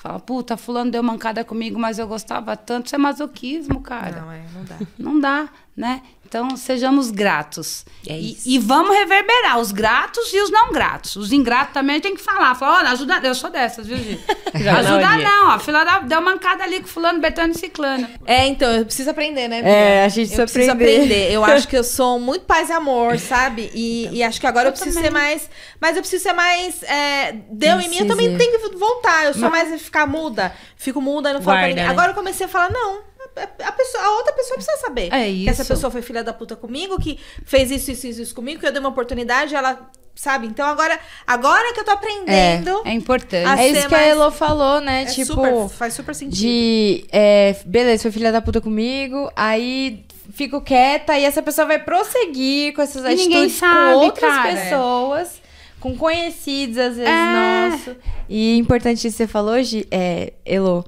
fala, 0.00 0.20
puta, 0.20 0.56
fulano 0.56 0.92
deu 0.92 1.02
mancada 1.02 1.44
comigo, 1.44 1.80
mas 1.80 1.98
eu 1.98 2.06
gostava 2.06 2.56
tanto. 2.56 2.86
Isso 2.86 2.94
é 2.94 2.98
masoquismo, 2.98 3.80
cara. 3.80 4.20
Não, 4.20 4.30
é, 4.30 4.44
não 4.54 4.64
dá. 4.64 4.78
Não 4.96 5.20
dá, 5.20 5.48
né? 5.76 6.02
Então, 6.32 6.56
sejamos 6.56 7.10
gratos. 7.10 7.84
É 8.08 8.14
e, 8.18 8.32
isso. 8.32 8.48
e 8.48 8.58
vamos 8.58 8.96
reverberar 8.96 9.58
os 9.58 9.70
gratos 9.70 10.32
e 10.32 10.40
os 10.40 10.50
não 10.50 10.72
gratos. 10.72 11.14
Os 11.14 11.30
ingratos 11.30 11.74
também 11.74 12.00
tem 12.00 12.14
que 12.14 12.22
falar. 12.22 12.54
Falar, 12.54 12.78
olha, 12.78 12.88
ajuda. 12.88 13.20
Eu 13.22 13.34
sou 13.34 13.50
dessas, 13.50 13.86
viu, 13.86 13.98
Gi? 13.98 14.18
Ajuda 14.54 15.18
não, 15.18 15.50
ó. 15.50 15.58
Fila 15.58 15.84
da- 15.84 15.98
deu 15.98 16.22
mancada 16.22 16.64
ali 16.64 16.80
com 16.80 16.86
fulano, 16.86 17.20
Betano 17.20 17.52
e 17.52 17.58
Ciclano. 17.58 18.08
É, 18.24 18.46
então, 18.46 18.72
eu 18.72 18.86
preciso 18.86 19.10
aprender, 19.10 19.46
né? 19.46 19.60
Bia? 19.60 19.70
É, 19.70 20.04
a 20.06 20.08
gente 20.08 20.30
eu 20.32 20.44
precisa 20.44 20.46
preciso 20.46 20.72
aprender. 20.72 21.04
aprender. 21.04 21.32
Eu 21.32 21.44
acho 21.44 21.68
que 21.68 21.76
eu 21.76 21.84
sou 21.84 22.18
muito 22.18 22.46
paz 22.46 22.70
e 22.70 22.72
amor, 22.72 23.18
sabe? 23.18 23.70
E, 23.74 24.08
e 24.10 24.22
acho 24.22 24.40
que 24.40 24.46
agora 24.46 24.68
eu, 24.68 24.72
preciso 24.72 24.98
ser 24.98 25.10
mais. 25.10 25.50
Mas 25.78 25.96
eu 25.96 26.00
preciso 26.02 26.22
ser 26.22 26.32
mais. 26.32 26.82
É, 26.84 27.32
deu 27.50 27.78
em 27.78 27.90
mim, 27.90 27.98
eu 27.98 28.06
também 28.06 28.38
tenho 28.38 28.58
que 28.58 28.74
voltar. 28.78 29.26
Eu 29.26 29.34
sou 29.34 29.50
mais 29.50 29.70
de 29.70 29.76
ficar 29.78 30.06
muda. 30.06 30.50
Fico 30.76 30.98
muda 30.98 31.28
e 31.28 31.34
não 31.34 31.42
falo 31.42 31.58
pra 31.58 31.66
Guarda, 31.66 31.68
ninguém. 31.68 31.84
né? 31.84 31.90
Agora 31.90 32.12
eu 32.12 32.14
comecei 32.14 32.46
a 32.46 32.48
falar, 32.48 32.70
não. 32.70 33.11
A, 33.36 33.68
a 33.68 33.72
pessoa, 33.72 34.04
a 34.04 34.10
outra 34.16 34.32
pessoa 34.32 34.56
precisa 34.56 34.76
saber. 34.78 35.12
É 35.12 35.24
Que 35.26 35.48
essa 35.48 35.62
isso. 35.62 35.72
pessoa 35.72 35.90
foi 35.90 36.02
filha 36.02 36.22
da 36.22 36.32
puta 36.32 36.54
comigo, 36.56 36.98
que 37.00 37.18
fez 37.44 37.70
isso, 37.70 37.90
isso, 37.90 38.06
isso, 38.06 38.22
isso 38.22 38.34
comigo, 38.34 38.60
que 38.60 38.66
eu 38.66 38.72
dei 38.72 38.80
uma 38.80 38.88
oportunidade, 38.90 39.54
ela. 39.54 39.90
Sabe? 40.14 40.46
Então 40.46 40.66
agora, 40.66 41.00
agora 41.26 41.72
que 41.72 41.80
eu 41.80 41.84
tô 41.86 41.90
aprendendo. 41.92 42.82
É 42.84 42.92
importante. 42.92 43.46
A 43.48 43.58
É 43.62 43.68
isso 43.70 43.88
que 43.88 43.94
a 43.94 43.98
mais- 43.98 44.10
Elo 44.10 44.30
falou, 44.30 44.78
né? 44.78 45.02
é 45.02 45.06
tipo, 45.06 45.32
super, 45.34 45.68
faz 45.70 45.94
super 45.94 46.14
sentido. 46.14 46.36
de. 46.38 47.06
é, 47.10 47.56
beleza, 47.64 48.02
foi 48.02 48.10
filha 48.12 48.30
da 48.30 48.42
puta 48.42 48.60
comigo, 48.60 49.30
aí 49.34 50.04
fico 50.34 50.60
quieta 50.60 51.18
e 51.18 51.24
essa 51.24 51.40
pessoa 51.42 51.66
vai 51.66 51.78
prosseguir 51.78 52.74
com 52.74 52.82
essas 52.82 53.02
E 53.04 53.08
ninguém 53.16 53.44
atitudes 53.46 53.54
sabe, 53.56 53.92
com 53.94 53.98
outras 54.00 54.34
cara. 54.34 54.54
pessoas, 54.54 55.42
com 55.80 55.96
conhecidos, 55.96 56.76
às 56.76 56.94
vezes, 56.96 57.08
É. 57.10 57.68
nosso. 57.70 57.96
E 58.28 58.58
importante 58.58 58.98
isso 58.98 59.16
que 59.16 59.24
você 59.24 59.26
falou, 59.26 59.62
Gi, 59.62 59.88
é, 59.90 60.34
Elo, 60.44 60.84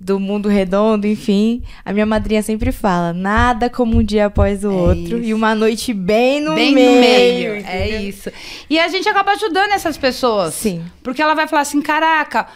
do 0.00 0.20
mundo 0.20 0.48
redondo, 0.48 1.06
enfim. 1.06 1.62
A 1.84 1.92
minha 1.92 2.06
madrinha 2.06 2.42
sempre 2.42 2.70
fala: 2.72 3.12
nada 3.12 3.68
como 3.68 3.98
um 3.98 4.02
dia 4.02 4.26
após 4.26 4.64
o 4.64 4.72
outro 4.72 5.18
isso. 5.18 5.28
e 5.28 5.34
uma 5.34 5.54
noite 5.54 5.92
bem 5.92 6.40
no 6.40 6.54
Bem 6.54 6.72
meio. 6.74 6.94
no 6.94 7.00
meio. 7.00 7.66
É 7.66 7.88
isso. 8.02 8.30
E 8.70 8.78
a 8.78 8.88
gente 8.88 9.08
acaba 9.08 9.32
ajudando 9.32 9.72
essas 9.72 9.96
pessoas. 9.96 10.54
Sim. 10.54 10.84
Porque 11.02 11.20
ela 11.20 11.34
vai 11.34 11.48
falar 11.48 11.62
assim: 11.62 11.82
caraca, 11.82 12.46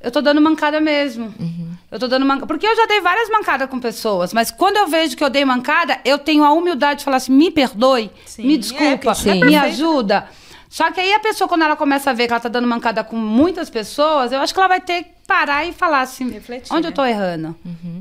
eu 0.00 0.10
tô 0.10 0.20
dando 0.20 0.40
mancada 0.40 0.80
mesmo. 0.80 1.32
Uhum. 1.38 1.68
Eu 1.90 1.98
tô 1.98 2.08
dando 2.08 2.26
mancada. 2.26 2.46
Porque 2.46 2.66
eu 2.66 2.76
já 2.76 2.86
dei 2.86 3.00
várias 3.00 3.30
mancadas 3.30 3.70
com 3.70 3.78
pessoas, 3.78 4.32
mas 4.32 4.50
quando 4.50 4.76
eu 4.76 4.88
vejo 4.88 5.16
que 5.16 5.22
eu 5.24 5.30
dei 5.30 5.44
mancada, 5.44 5.98
eu 6.04 6.18
tenho 6.18 6.44
a 6.44 6.52
humildade 6.52 6.98
de 7.00 7.04
falar 7.04 7.18
assim: 7.18 7.32
me 7.32 7.50
perdoe, 7.50 8.10
Sim. 8.26 8.44
me 8.46 8.54
É, 8.54 8.58
desculpa, 8.58 9.14
Sim. 9.14 9.44
me 9.44 9.54
ajuda. 9.56 10.26
Só 10.68 10.90
que 10.92 11.00
aí 11.00 11.14
a 11.14 11.20
pessoa, 11.20 11.48
quando 11.48 11.62
ela 11.62 11.76
começa 11.76 12.10
a 12.10 12.12
ver 12.12 12.26
que 12.26 12.32
ela 12.32 12.40
tá 12.40 12.48
dando 12.48 12.68
mancada 12.68 13.02
com 13.02 13.16
muitas 13.16 13.70
pessoas, 13.70 14.32
eu 14.32 14.40
acho 14.40 14.52
que 14.52 14.60
ela 14.60 14.68
vai 14.68 14.80
ter 14.80 15.06
parar 15.28 15.66
e 15.66 15.72
falar 15.72 16.00
assim: 16.00 16.30
Refletir, 16.30 16.72
onde 16.72 16.84
né? 16.84 16.88
eu 16.88 16.94
tô 16.94 17.04
errando? 17.04 17.54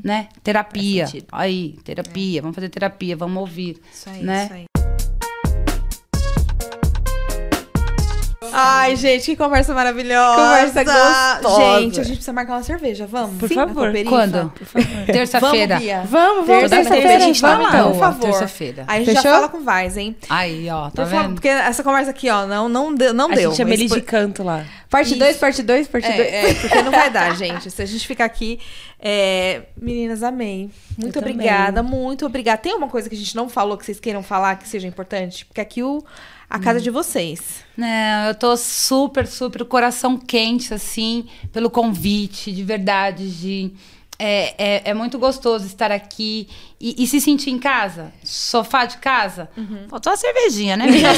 Né? 0.04 0.30
Terapia. 0.42 1.06
Aí, 1.32 1.78
terapia, 1.84 2.42
vamos 2.42 2.56
fazer 2.56 2.70
terapia, 2.70 3.16
vamos 3.18 3.38
ouvir. 3.38 3.78
Isso 3.94 4.10
aí, 4.10 4.24
né? 4.24 4.46
isso 4.46 4.54
aí. 4.54 4.77
Ai, 8.60 8.96
gente, 8.96 9.26
que 9.26 9.36
conversa 9.36 9.72
maravilhosa. 9.74 10.36
Conversa 10.36 10.84
gostosa. 10.84 11.80
Gente, 11.80 12.00
a 12.00 12.04
gente 12.04 12.16
precisa 12.16 12.34
marcar 12.34 12.54
uma 12.54 12.64
cerveja, 12.64 13.06
vamos? 13.06 13.38
Por 13.38 13.48
Sim, 13.48 13.54
favor. 13.56 13.92
Quando? 14.10 14.52
Terça-feira. 15.06 15.80
Vamos. 15.80 16.10
Vamos, 16.10 16.48
vamos, 16.48 16.70
Terça-feira 16.70 17.16
a 17.16 17.20
gente 17.20 17.40
vai, 17.42 17.52
vamos 17.56 17.70
então, 17.70 17.92
por 17.92 18.00
favor. 18.00 18.22
Terça-feira. 18.22 18.84
Aí 18.88 19.02
a 19.02 19.06
gente 19.06 19.16
Fechou? 19.16 19.32
já 19.32 19.36
fala 19.36 19.50
com 19.50 19.64
Vaz, 19.64 19.96
hein? 19.98 20.16
Aí, 20.30 20.68
ó, 20.70 20.90
tá 20.90 21.04
Por 21.04 21.12
favor, 21.12 21.22
vendo? 21.24 21.34
porque 21.36 21.48
essa 21.48 21.84
conversa 21.84 22.10
aqui, 22.12 22.30
ó, 22.30 22.48
não, 22.48 22.68
não 22.68 22.96
deu. 22.96 23.14
Não 23.14 23.32
A 23.32 23.36
deu. 23.36 23.50
gente 23.50 23.58
chama 23.58 23.74
ele 23.74 23.86
de 23.88 24.02
canto 24.02 24.42
lá. 24.44 24.66
Parte 24.90 25.10
Isso. 25.12 25.20
2, 25.20 25.38
parte 25.38 25.62
2, 25.64 25.88
parte 25.88 26.08
2. 26.08 26.20
É, 26.20 26.50
é, 26.50 26.54
porque 26.56 26.82
não 26.82 26.92
vai 26.92 27.10
dar, 27.12 27.36
gente. 27.36 27.70
Se 27.70 27.82
a 27.82 27.86
gente 27.86 28.08
ficar 28.08 28.26
aqui. 28.26 28.60
é, 29.00 29.64
Meninas, 29.80 30.24
amei. 30.24 30.70
Muito 30.98 31.18
Eu 31.18 31.22
também. 31.22 31.34
obrigada, 31.36 31.84
muito 31.84 32.26
obrigada. 32.26 32.58
Tem 32.58 32.74
uma 32.74 32.88
coisa 32.88 33.08
que 33.10 33.16
a 33.16 33.18
gente 33.18 33.36
não 33.36 33.50
falou 33.50 33.78
que 33.78 33.86
vocês 33.86 34.00
queiram 34.00 34.24
falar 34.24 34.56
que 34.56 34.68
seja 34.68 34.88
importante? 34.88 35.46
Porque 35.46 35.62
aqui 35.62 35.84
o, 35.84 36.04
a 36.50 36.60
casa 36.60 36.80
é 36.80 36.82
de 36.82 36.90
vocês. 36.90 37.64
Não, 37.76 38.28
eu 38.28 38.36
tô 38.36 38.56
super, 38.56 39.28
super, 39.28 39.66
coração 39.66 40.18
quente, 40.18 40.74
assim, 40.74 41.26
pelo 41.52 41.70
convite, 41.70 42.52
de 42.52 42.64
verdade, 42.64 43.30
de... 43.30 43.72
É, 44.20 44.56
é, 44.58 44.82
é 44.90 44.94
muito 44.96 45.20
gostoso 45.20 45.68
estar 45.68 45.92
aqui 45.92 46.48
e, 46.82 47.04
e 47.04 47.08
se 47.08 47.22
sentir 47.22 47.52
em 47.52 47.60
casa, 47.60 48.12
sofá 48.24 48.86
de 48.86 48.98
casa. 48.98 49.48
Faltou 49.88 50.12
a 50.12 50.18
cervejinha, 50.18 50.76
né? 50.76 50.86
amiga? 50.90 51.10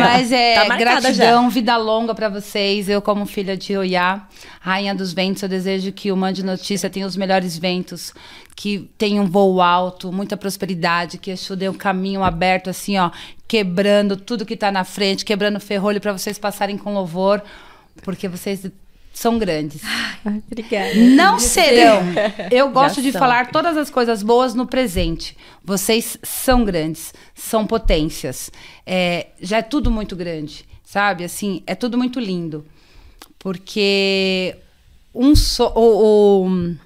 Mas 0.00 0.32
é 0.32 0.54
Tá 0.54 0.76
gratidão, 0.76 1.48
vida 1.48 1.76
longa 1.76 2.12
pra 2.12 2.28
vocês. 2.28 2.88
Eu, 2.88 3.00
como 3.00 3.26
filha 3.26 3.56
de 3.56 3.76
Oiá, 3.76 4.26
rainha 4.60 4.92
dos 4.92 5.12
ventos, 5.12 5.42
eu 5.42 5.48
desejo 5.48 5.92
que 5.92 6.10
o 6.10 6.16
Mande 6.16 6.44
Notícia 6.44 6.90
tenha 6.90 7.06
os 7.06 7.16
melhores 7.16 7.56
ventos, 7.56 8.12
que 8.56 8.90
tenha 8.98 9.22
um 9.22 9.26
voo 9.26 9.60
alto, 9.60 10.12
muita 10.12 10.36
prosperidade, 10.36 11.16
que 11.16 11.30
Exu 11.30 11.54
dê 11.54 11.68
um 11.68 11.74
caminho 11.74 12.24
aberto, 12.24 12.68
assim, 12.70 12.98
ó, 12.98 13.10
quebrando 13.46 14.16
tudo 14.16 14.44
que 14.44 14.56
tá 14.56 14.72
na 14.72 14.82
frente, 14.82 15.24
quebrando 15.24 15.60
ferrolho 15.60 16.00
pra 16.00 16.12
vocês 16.12 16.38
passarem 16.38 16.76
com 16.76 16.92
louvor, 16.92 17.42
porque 18.02 18.28
vocês 18.28 18.70
são 19.12 19.38
grandes. 19.38 19.82
Obrigada. 20.24 20.94
Não 20.94 21.38
serão. 21.38 22.02
Eu 22.50 22.70
gosto 22.70 22.96
Já 22.96 23.02
de 23.02 23.12
são. 23.12 23.18
falar 23.20 23.50
todas 23.50 23.76
as 23.76 23.90
coisas 23.90 24.22
boas 24.22 24.54
no 24.54 24.66
presente. 24.66 25.36
Vocês 25.64 26.16
são 26.22 26.64
grandes, 26.64 27.12
são 27.34 27.66
potências. 27.66 28.50
É, 28.86 29.28
já 29.40 29.58
é 29.58 29.62
tudo 29.62 29.90
muito 29.90 30.14
grande, 30.16 30.64
sabe? 30.84 31.24
Assim, 31.24 31.62
é 31.66 31.74
tudo 31.74 31.98
muito 31.98 32.18
lindo. 32.20 32.64
Porque 33.38 34.56
um 35.14 35.34
só. 35.34 35.72
o, 35.74 36.46
o- 36.46 36.76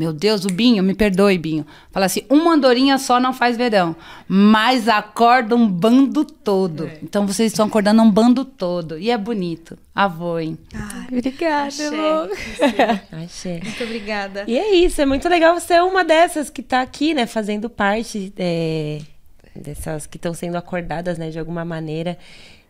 meu 0.00 0.14
Deus, 0.14 0.46
o 0.46 0.48
Binho, 0.48 0.82
me 0.82 0.94
perdoe, 0.94 1.36
Binho. 1.36 1.66
Fala 1.90 2.06
assim: 2.06 2.22
uma 2.30 2.54
andorinha 2.54 2.96
só 2.96 3.20
não 3.20 3.34
faz 3.34 3.54
verão, 3.54 3.94
mas 4.26 4.88
acorda 4.88 5.54
um 5.54 5.68
bando 5.68 6.24
todo. 6.24 6.90
Então 7.02 7.26
vocês 7.26 7.52
estão 7.52 7.66
acordando 7.66 8.00
um 8.00 8.10
bando 8.10 8.42
todo. 8.42 8.98
E 8.98 9.10
é 9.10 9.18
bonito. 9.18 9.76
Avoem. 9.94 10.56
Obrigada, 11.06 11.66
Axé. 11.66 11.90
Lu. 11.90 12.30
Achei. 13.12 13.60
Muito 13.60 13.84
obrigada. 13.84 14.44
E 14.48 14.58
é 14.58 14.74
isso, 14.74 15.02
é 15.02 15.04
muito 15.04 15.28
legal 15.28 15.52
você 15.60 15.74
ser 15.74 15.82
uma 15.82 16.02
dessas 16.02 16.48
que 16.48 16.62
tá 16.62 16.80
aqui, 16.80 17.12
né, 17.12 17.26
fazendo 17.26 17.68
parte, 17.68 18.32
é, 18.38 19.02
dessas 19.54 20.06
que 20.06 20.16
estão 20.16 20.32
sendo 20.32 20.56
acordadas, 20.56 21.18
né, 21.18 21.28
de 21.28 21.38
alguma 21.38 21.62
maneira. 21.62 22.16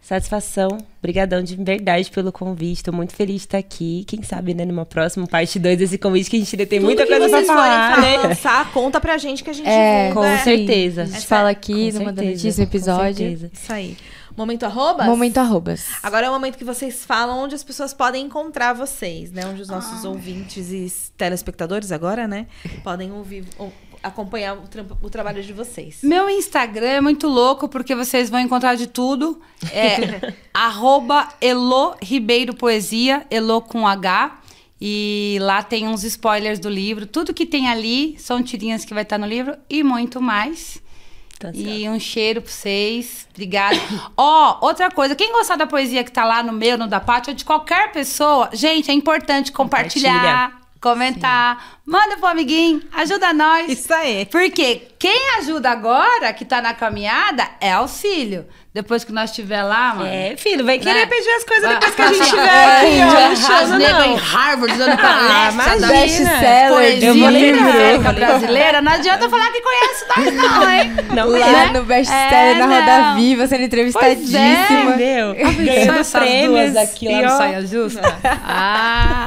Satisfação, 0.03 0.79
brigadão 1.01 1.43
de 1.43 1.55
verdade 1.57 2.11
pelo 2.11 2.33
convite. 2.33 2.79
Estou 2.79 2.93
muito 2.93 3.15
feliz 3.15 3.37
de 3.43 3.47
estar 3.47 3.59
aqui. 3.59 4.05
Quem 4.09 4.23
sabe, 4.23 4.55
né, 4.55 4.65
numa 4.65 4.85
próxima 4.87 5.27
parte 5.27 5.59
2 5.59 5.79
desse 5.79 5.99
convite 5.99 6.29
que 6.31 6.37
a 6.37 6.39
gente 6.41 6.55
ainda 6.57 6.67
tem 6.67 6.79
Tudo 6.81 6.87
muita 6.87 7.07
coisa 7.07 7.29
pra 7.29 7.37
vocês 7.37 7.47
falar, 7.47 8.01
né? 8.01 8.17
lançar, 8.19 8.73
conta 8.73 9.01
pra 9.01 9.19
gente 9.19 9.45
que 9.45 9.51
a 9.51 9.53
gente 9.53 9.69
É, 9.69 10.09
divulga. 10.09 10.29
Com 10.29 10.35
É. 10.35 10.39
certeza. 10.43 11.03
A 11.03 11.07
gente 11.07 11.19
É 11.19 11.21
fala 11.21 11.51
aqui 11.51 11.73
Com 11.93 11.99
no 11.99 12.15
certeza, 12.15 12.49
no 12.49 12.57
com 12.57 12.63
episódio. 12.77 13.15
certeza. 13.29 13.51
Isso 13.53 13.73
aí. 13.73 13.97
Momento 14.37 14.65
arrobas? 14.65 15.07
Momento 15.07 15.39
arrobas. 15.39 15.87
Agora 16.03 16.27
é 16.27 16.31
o 16.31 16.33
momento 16.33 16.57
que 16.57 16.65
vocês 16.65 17.05
falam 17.05 17.45
onde 17.45 17.55
as 17.55 17.63
pessoas 17.63 17.93
podem 17.93 18.25
encontrar 18.25 18.73
vocês, 18.73 19.31
né? 19.33 19.43
Onde 19.47 19.61
os 19.61 19.69
nossos 19.69 20.05
ouvintes 20.05 20.71
e 20.73 20.91
telespectadores 21.17 21.93
agora, 21.93 22.27
né? 22.27 22.47
Podem 22.83 23.13
ouvir, 23.13 23.45
ou 23.59 23.73
acompanhar 24.03 24.57
o, 24.57 24.63
tra- 24.69 24.85
o 25.03 25.11
trabalho 25.11 25.43
de 25.43 25.53
vocês. 25.53 25.99
Meu 26.03 26.29
Instagram 26.31 26.87
é 26.87 27.01
muito 27.01 27.29
louco 27.29 27.69
porque 27.69 27.95
vocês 27.95 28.29
vão 28.31 28.41
encontrar 28.41 28.75
de 28.75 28.87
tudo. 28.87 29.41
É 29.73 30.33
arroba 30.55 31.29
Elo 31.41 31.95
Ribeiro 32.03 32.55
Poesia, 32.55 33.27
Elo 33.31 33.61
com 33.61 33.87
H. 33.87 34.39
E 34.81 35.37
lá 35.43 35.63
tem 35.63 35.87
uns 35.87 36.05
spoilers 36.05 36.59
do 36.59 36.69
livro. 36.71 37.07
Tudo 37.07 37.35
que 37.35 37.45
tem 37.45 37.69
ali 37.69 38.17
são 38.19 38.43
tirinhas 38.43 38.85
que 38.85 38.95
vai 38.95 39.03
estar 39.03 39.19
no 39.19 39.27
livro 39.27 39.55
e 39.69 39.83
muito 39.83 40.23
mais. 40.23 40.81
Tá 41.39 41.51
e 41.55 41.89
um 41.89 41.99
cheiro 41.99 42.43
pra 42.43 42.51
vocês. 42.51 43.27
Obrigada. 43.33 43.77
Ó, 44.17 44.59
outra 44.67 44.91
coisa. 44.91 45.15
Quem 45.15 45.33
gostar 45.33 45.57
da 45.57 45.67
poesia 45.67 46.05
que 46.05 46.13
tá 46.13 46.25
lá 46.25 46.43
no 46.43 46.53
meu, 46.53 46.77
no 46.79 46.87
da 46.87 47.01
Paty, 47.01 47.31
ou 47.31 47.37
de 47.37 47.45
qualquer 47.47 47.93
pessoa, 47.93 48.51
gente, 48.53 48.91
é 48.91 48.95
importante 48.95 49.51
compartilhar, 49.53 50.60
comentar. 50.81 51.81
Manda 51.85 52.17
pro 52.17 52.27
amiguinho, 52.27 52.83
ajuda 52.93 53.33
nós. 53.33 53.71
Isso 53.71 53.93
aí. 53.93 54.27
Porque 54.27 54.90
quem 55.01 55.31
ajuda 55.39 55.71
agora, 55.71 56.31
que 56.33 56.45
tá 56.45 56.61
na 56.61 56.75
caminhada, 56.75 57.43
é 57.61 57.73
auxílio. 57.73 58.47
Depois 58.73 59.03
que 59.03 59.11
nós 59.11 59.31
estiver 59.31 59.65
lá, 59.65 59.95
mano. 59.97 60.07
É, 60.09 60.37
filho, 60.37 60.65
vai 60.65 60.79
querer 60.79 61.01
Né? 61.01 61.07
pedir 61.07 61.29
as 61.31 61.43
coisas 61.43 61.69
depois 61.71 61.93
que 61.93 62.03
a 62.03 62.07
gente 62.07 62.19
vai- 62.19 62.29
tiver 62.29 62.47
é, 62.47 63.03
aqui, 63.27 63.43
ó, 63.51 63.53
As 63.57 63.71
negras 63.71 63.93
não. 63.99 64.05
em 64.13 64.17
Harvard 64.17 64.79
dando 64.79 64.93
Ah, 64.93 64.97
palestra 64.97 65.77
imagina. 65.77 65.89
Best-seller 65.89 67.05
Eu 67.05 67.15
vou 67.19 67.29
lembrar, 67.31 68.13
brasileira. 68.15 68.81
Não 68.83 68.93
adianta 68.93 69.29
falar 69.29 69.51
que 69.51 69.61
conhece 69.61 70.05
nós 70.17 70.35
não, 70.37 70.71
hein? 70.71 70.93
Não 71.15 71.29
Lá 71.31 71.65
é. 71.65 71.73
no 71.73 71.83
best 71.85 72.13
É, 72.13 72.55
na 72.55 72.67
Roda 72.67 73.01
não. 73.01 73.17
Viva, 73.17 73.47
sendo 73.49 73.65
entrevistadíssima. 73.65 74.39
Entendeu? 74.39 75.35
Só 75.35 75.53
Ganhando 75.65 75.99
essas 75.99 76.11
prêmios. 76.13 76.73
duas 76.73 76.77
aqui 76.77 77.09
lá 77.09 77.23
no 77.23 77.27
ó, 77.27 77.37
Saia 77.39 77.67
Justa. 77.67 78.01
Ah, 78.53 79.27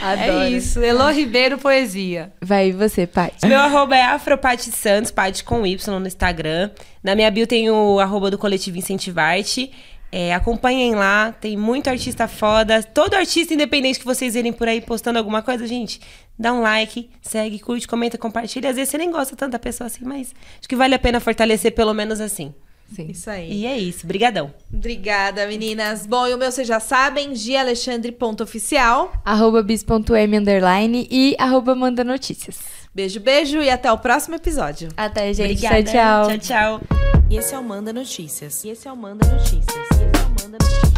Adoro. 0.00 0.40
é 0.42 0.50
isso. 0.50 0.82
Elo 0.82 1.08
Ribeiro 1.10 1.58
Poesia. 1.58 2.32
Vai 2.40 2.72
você, 2.72 3.06
Paty. 3.06 3.46
Meu 3.46 3.60
arroba 3.60 3.96
é 3.96 4.02
Afropati 4.02 4.70
Santos, 4.86 5.10
Pati 5.10 5.42
com 5.42 5.66
Y 5.66 5.98
no 5.98 6.06
Instagram. 6.06 6.70
Na 7.02 7.16
minha 7.16 7.28
bio 7.28 7.44
tem 7.44 7.68
o 7.68 7.98
arroba 7.98 8.30
do 8.30 8.38
coletivo 8.38 8.78
Incentivarte. 8.78 9.72
É, 10.12 10.32
acompanhem 10.32 10.94
lá, 10.94 11.32
tem 11.32 11.56
muito 11.56 11.90
artista 11.90 12.28
foda. 12.28 12.80
Todo 12.84 13.14
artista 13.14 13.52
independente 13.52 13.98
que 13.98 14.04
vocês 14.04 14.34
verem 14.34 14.52
por 14.52 14.68
aí 14.68 14.80
postando 14.80 15.18
alguma 15.18 15.42
coisa, 15.42 15.66
gente, 15.66 16.00
dá 16.38 16.52
um 16.52 16.60
like, 16.60 17.10
segue, 17.20 17.58
curte, 17.58 17.88
comenta, 17.88 18.16
compartilha. 18.16 18.70
Às 18.70 18.76
vezes 18.76 18.90
você 18.90 18.98
nem 18.98 19.10
gosta 19.10 19.34
tanto 19.34 19.50
da 19.50 19.58
pessoa 19.58 19.88
assim, 19.88 20.04
mas 20.04 20.32
acho 20.56 20.68
que 20.68 20.76
vale 20.76 20.94
a 20.94 21.00
pena 21.00 21.18
fortalecer 21.18 21.74
pelo 21.74 21.92
menos 21.92 22.20
assim. 22.20 22.54
Sim. 22.94 23.08
Isso 23.10 23.28
aí. 23.28 23.52
E 23.52 23.66
é 23.66 23.76
isso, 23.76 24.06
brigadão. 24.06 24.54
Obrigada, 24.72 25.48
meninas. 25.48 26.06
Bom, 26.06 26.28
e 26.28 26.34
o 26.34 26.38
meu 26.38 26.52
vocês 26.52 26.68
já 26.68 26.78
sabem, 26.78 27.34
gialexandre.oficial. 27.34 29.12
Arroba 29.24 29.64
bis.m 29.64 30.38
underline 30.38 31.08
e 31.10 31.34
arroba 31.40 31.74
manda 31.74 32.04
notícias. 32.04 32.75
Beijo, 32.96 33.20
beijo 33.20 33.58
e 33.58 33.68
até 33.68 33.92
o 33.92 33.98
próximo 33.98 34.36
episódio. 34.36 34.88
Até, 34.96 35.30
gente. 35.34 35.66
Obrigada. 35.66 35.82
Tchau, 35.82 35.92
tchau. 35.92 36.38
Tchau, 36.38 36.38
tchau. 36.38 36.80
E 37.28 37.36
esse 37.36 37.54
é 37.54 37.58
o 37.58 37.62
Manda 37.62 37.92
Notícias. 37.92 38.64
E 38.64 38.70
esse 38.70 38.88
é 38.88 38.90
o 38.90 38.96
Manda 38.96 39.28
Notícias. 39.28 39.66
E 39.66 39.80
esse 39.80 40.02
é 40.02 40.22
o 40.24 40.30
Manda 40.30 40.56
Notícias. 40.64 40.96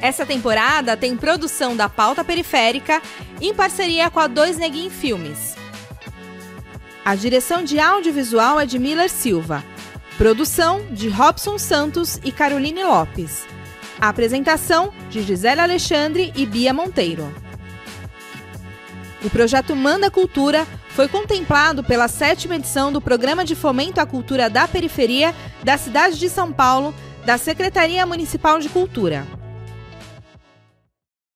Essa 0.00 0.24
temporada 0.24 0.96
tem 0.96 1.14
produção 1.18 1.76
da 1.76 1.90
Pauta 1.90 2.24
Periférica 2.24 3.02
em 3.42 3.54
parceria 3.54 4.08
com 4.08 4.20
a 4.20 4.26
Dois 4.26 4.56
Neguin 4.56 4.88
Filmes. 4.88 5.54
A 7.04 7.14
direção 7.14 7.62
de 7.62 7.78
audiovisual 7.78 8.58
é 8.58 8.64
de 8.64 8.78
Miller 8.78 9.10
Silva. 9.10 9.62
Produção 10.16 10.80
de 10.90 11.10
Robson 11.10 11.58
Santos 11.58 12.18
e 12.24 12.32
Caroline 12.32 12.82
Lopes. 12.82 13.44
A 14.00 14.08
apresentação 14.08 14.94
de 15.10 15.20
Gisele 15.22 15.60
Alexandre 15.60 16.32
e 16.34 16.46
Bia 16.46 16.72
Monteiro. 16.72 17.30
O 19.22 19.28
projeto 19.28 19.76
Manda 19.76 20.10
Cultura 20.10 20.66
foi 20.88 21.06
contemplado 21.06 21.84
pela 21.84 22.08
sétima 22.08 22.56
edição 22.56 22.90
do 22.90 23.02
Programa 23.02 23.44
de 23.44 23.54
Fomento 23.54 24.00
à 24.00 24.06
Cultura 24.06 24.48
da 24.48 24.66
Periferia 24.66 25.34
da 25.62 25.76
cidade 25.76 26.18
de 26.18 26.30
São 26.30 26.50
Paulo, 26.50 26.94
da 27.26 27.36
Secretaria 27.36 28.06
Municipal 28.06 28.58
de 28.58 28.70
Cultura. 28.70 29.26